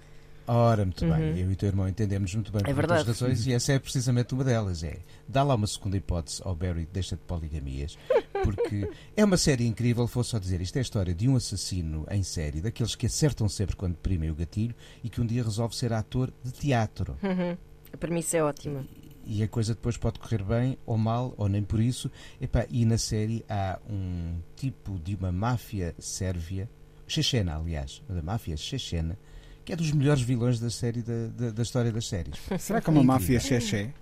Ora, 0.46 0.84
muito 0.84 1.02
Uhum. 1.06 1.10
bem. 1.12 1.40
Eu 1.40 1.50
e 1.50 1.54
o 1.54 1.56
teu 1.56 1.68
irmão 1.70 1.88
entendemos 1.88 2.34
muito 2.34 2.52
bem 2.52 2.60
É 2.60 2.64
por 2.66 2.74
verdade. 2.74 3.02
muitas 3.04 3.18
razões 3.20 3.46
e 3.46 3.52
essa 3.54 3.72
é 3.72 3.78
precisamente 3.78 4.34
uma 4.34 4.44
delas. 4.44 4.84
É 4.84 4.98
dá 5.26 5.42
lá 5.42 5.54
uma 5.54 5.66
segunda 5.66 5.96
hipótese 5.96 6.42
ao 6.44 6.54
Barry, 6.54 6.86
deixa 6.92 7.16
de 7.16 7.22
poligamias, 7.22 7.96
porque 8.44 8.86
é 9.16 9.24
uma 9.24 9.38
série 9.38 9.66
incrível. 9.66 10.06
Vou 10.06 10.22
só 10.22 10.38
dizer, 10.38 10.60
isto 10.60 10.76
é 10.76 10.80
a 10.80 10.82
história 10.82 11.14
de 11.14 11.26
um 11.28 11.34
assassino 11.36 12.06
em 12.10 12.22
série, 12.22 12.60
daqueles 12.60 12.94
que 12.94 13.06
acertam 13.06 13.48
sempre 13.48 13.74
quando 13.74 13.96
primem 13.96 14.30
o 14.30 14.34
gatilho 14.34 14.74
e 15.02 15.08
que 15.08 15.18
um 15.20 15.26
dia 15.26 15.42
resolve 15.42 15.74
ser 15.74 15.94
ator 15.94 16.30
de 16.44 16.52
teatro. 16.52 17.16
Uhum. 17.22 17.56
A 17.94 17.96
premissa 17.96 18.36
é 18.36 18.42
ótima. 18.42 18.84
E 19.24 19.40
a 19.40 19.46
coisa 19.48 19.72
depois 19.72 19.96
pode 19.96 20.18
correr 20.18 20.42
bem 20.42 20.76
ou 20.84 20.98
mal, 20.98 21.32
ou 21.38 21.48
nem 21.48 21.62
por 21.62 21.78
isso. 21.80 22.10
Epá, 22.40 22.66
e 22.68 22.84
na 22.84 22.98
série 22.98 23.44
há 23.48 23.78
um 23.88 24.34
tipo 24.56 24.98
de 24.98 25.14
uma 25.14 25.30
máfia 25.30 25.94
sérvia, 25.98 26.68
chechena, 27.06 27.54
aliás, 27.56 28.02
da 28.08 28.20
máfia 28.20 28.56
chechena, 28.56 29.16
que 29.64 29.72
é 29.72 29.76
dos 29.76 29.92
melhores 29.92 30.20
vilões 30.22 30.58
da 30.58 30.68
série 30.70 31.02
da, 31.02 31.28
da, 31.28 31.50
da 31.52 31.62
história 31.62 31.92
das 31.92 32.08
séries. 32.08 32.34
Será 32.58 32.80
que 32.80 32.90
é 32.90 32.90
uma 32.90 33.00
Incrível. 33.00 33.04
máfia 33.04 33.40
xexé? 33.40 33.94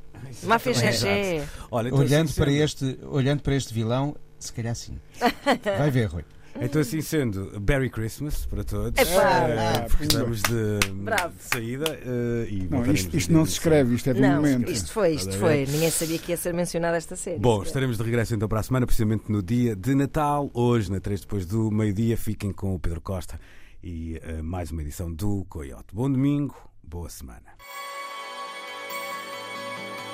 Máfia 0.45 0.70
É, 0.70 0.74
Xexé. 0.74 1.49
Olha, 1.70 1.88
então, 1.88 2.01
olhando, 2.01 2.28
assim 2.30 2.40
para 2.40 2.53
este, 2.53 2.99
olhando 3.03 3.43
para 3.43 3.55
este 3.55 3.74
vilão, 3.74 4.16
se 4.38 4.53
calhar 4.55 4.74
sim. 4.74 4.99
Vai 5.78 5.90
ver, 5.90 6.07
Rui. 6.07 6.24
Então, 6.61 6.80
assim 6.80 7.00
sendo, 7.00 7.50
Merry 7.66 7.90
Christmas 7.90 8.46
para 8.46 8.62
todos. 8.62 8.92
Ah, 9.18 9.86
porque 9.88 10.05
estamos 10.05 10.42
de, 10.42 10.78
de 10.78 11.42
saída. 11.42 11.98
eh, 12.05 12.46
e 12.50 12.68
Não, 12.70 12.84
isto, 12.92 13.16
isto 13.16 13.32
não 13.32 13.44
se 13.44 13.53
25. 13.53 13.57
escreve, 13.59 13.94
isto 13.96 14.11
é 14.11 14.14
de 14.14 14.20
Não, 14.20 14.36
momento. 14.36 14.70
isto 14.70 14.92
foi, 14.92 15.14
isto 15.14 15.36
foi. 15.38 15.66
Ninguém 15.66 15.90
sabia 15.90 16.18
que 16.18 16.30
ia 16.30 16.36
ser 16.36 16.55
mencionada 16.55 16.96
esta 16.96 17.16
série. 17.16 17.38
Bom, 17.40 17.62
estaremos 17.62 17.96
de 17.96 18.03
regresso 18.05 18.34
então 18.34 18.48
para 18.48 18.61
a 18.61 18.62
semana, 18.62 18.86
precisamente 18.86 19.24
no 19.32 19.42
dia 19.42 19.74
de 19.74 19.94
Natal, 19.94 20.50
hoje, 20.55 20.92
na 20.92 21.00
3 21.00 21.22
depois 21.22 21.46
do 21.46 21.70
meio-dia. 21.70 22.16
Fiquem 22.16 22.53
com 22.53 22.74
o 22.74 22.78
Pedro 22.78 23.00
Costa 23.00 23.40
e 23.82 24.20
eh, 24.22 24.40
mais 24.42 24.70
uma 24.70 24.82
edição 24.82 25.12
do 25.12 25.44
Coyote. 25.48 25.86
Bom 25.92 26.11
domingo, 26.11 26.55
boa 26.82 27.09
semana. 27.09 27.42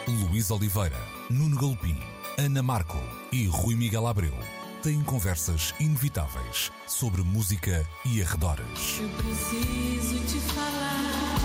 Luís 0.07 0.51
Oliveira, 0.51 0.97
Nuno 1.28 1.57
Galpim, 1.61 1.99
Ana 2.39 2.62
Marco 2.62 2.97
e 3.30 3.45
Rui 3.47 3.74
Miguel 3.74 4.07
Abreu 4.07 4.32
têm 4.83 5.03
conversas 5.03 5.74
inevitáveis 5.81 6.70
sobre 6.87 7.22
música 7.22 7.87
e 8.05 8.22
arredores. 8.22 9.01
Eu 9.01 9.09
preciso 9.11 10.18
te 10.26 10.41
falar. 10.53 11.39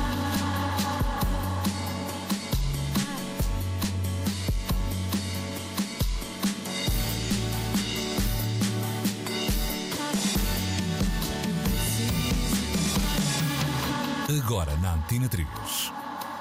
Agora 14.44 14.76
na 14.78 14.94
Antena 14.94 15.28
3. 15.28 15.48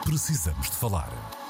Precisamos 0.05 0.70
de 0.70 0.76
falar. 0.76 1.41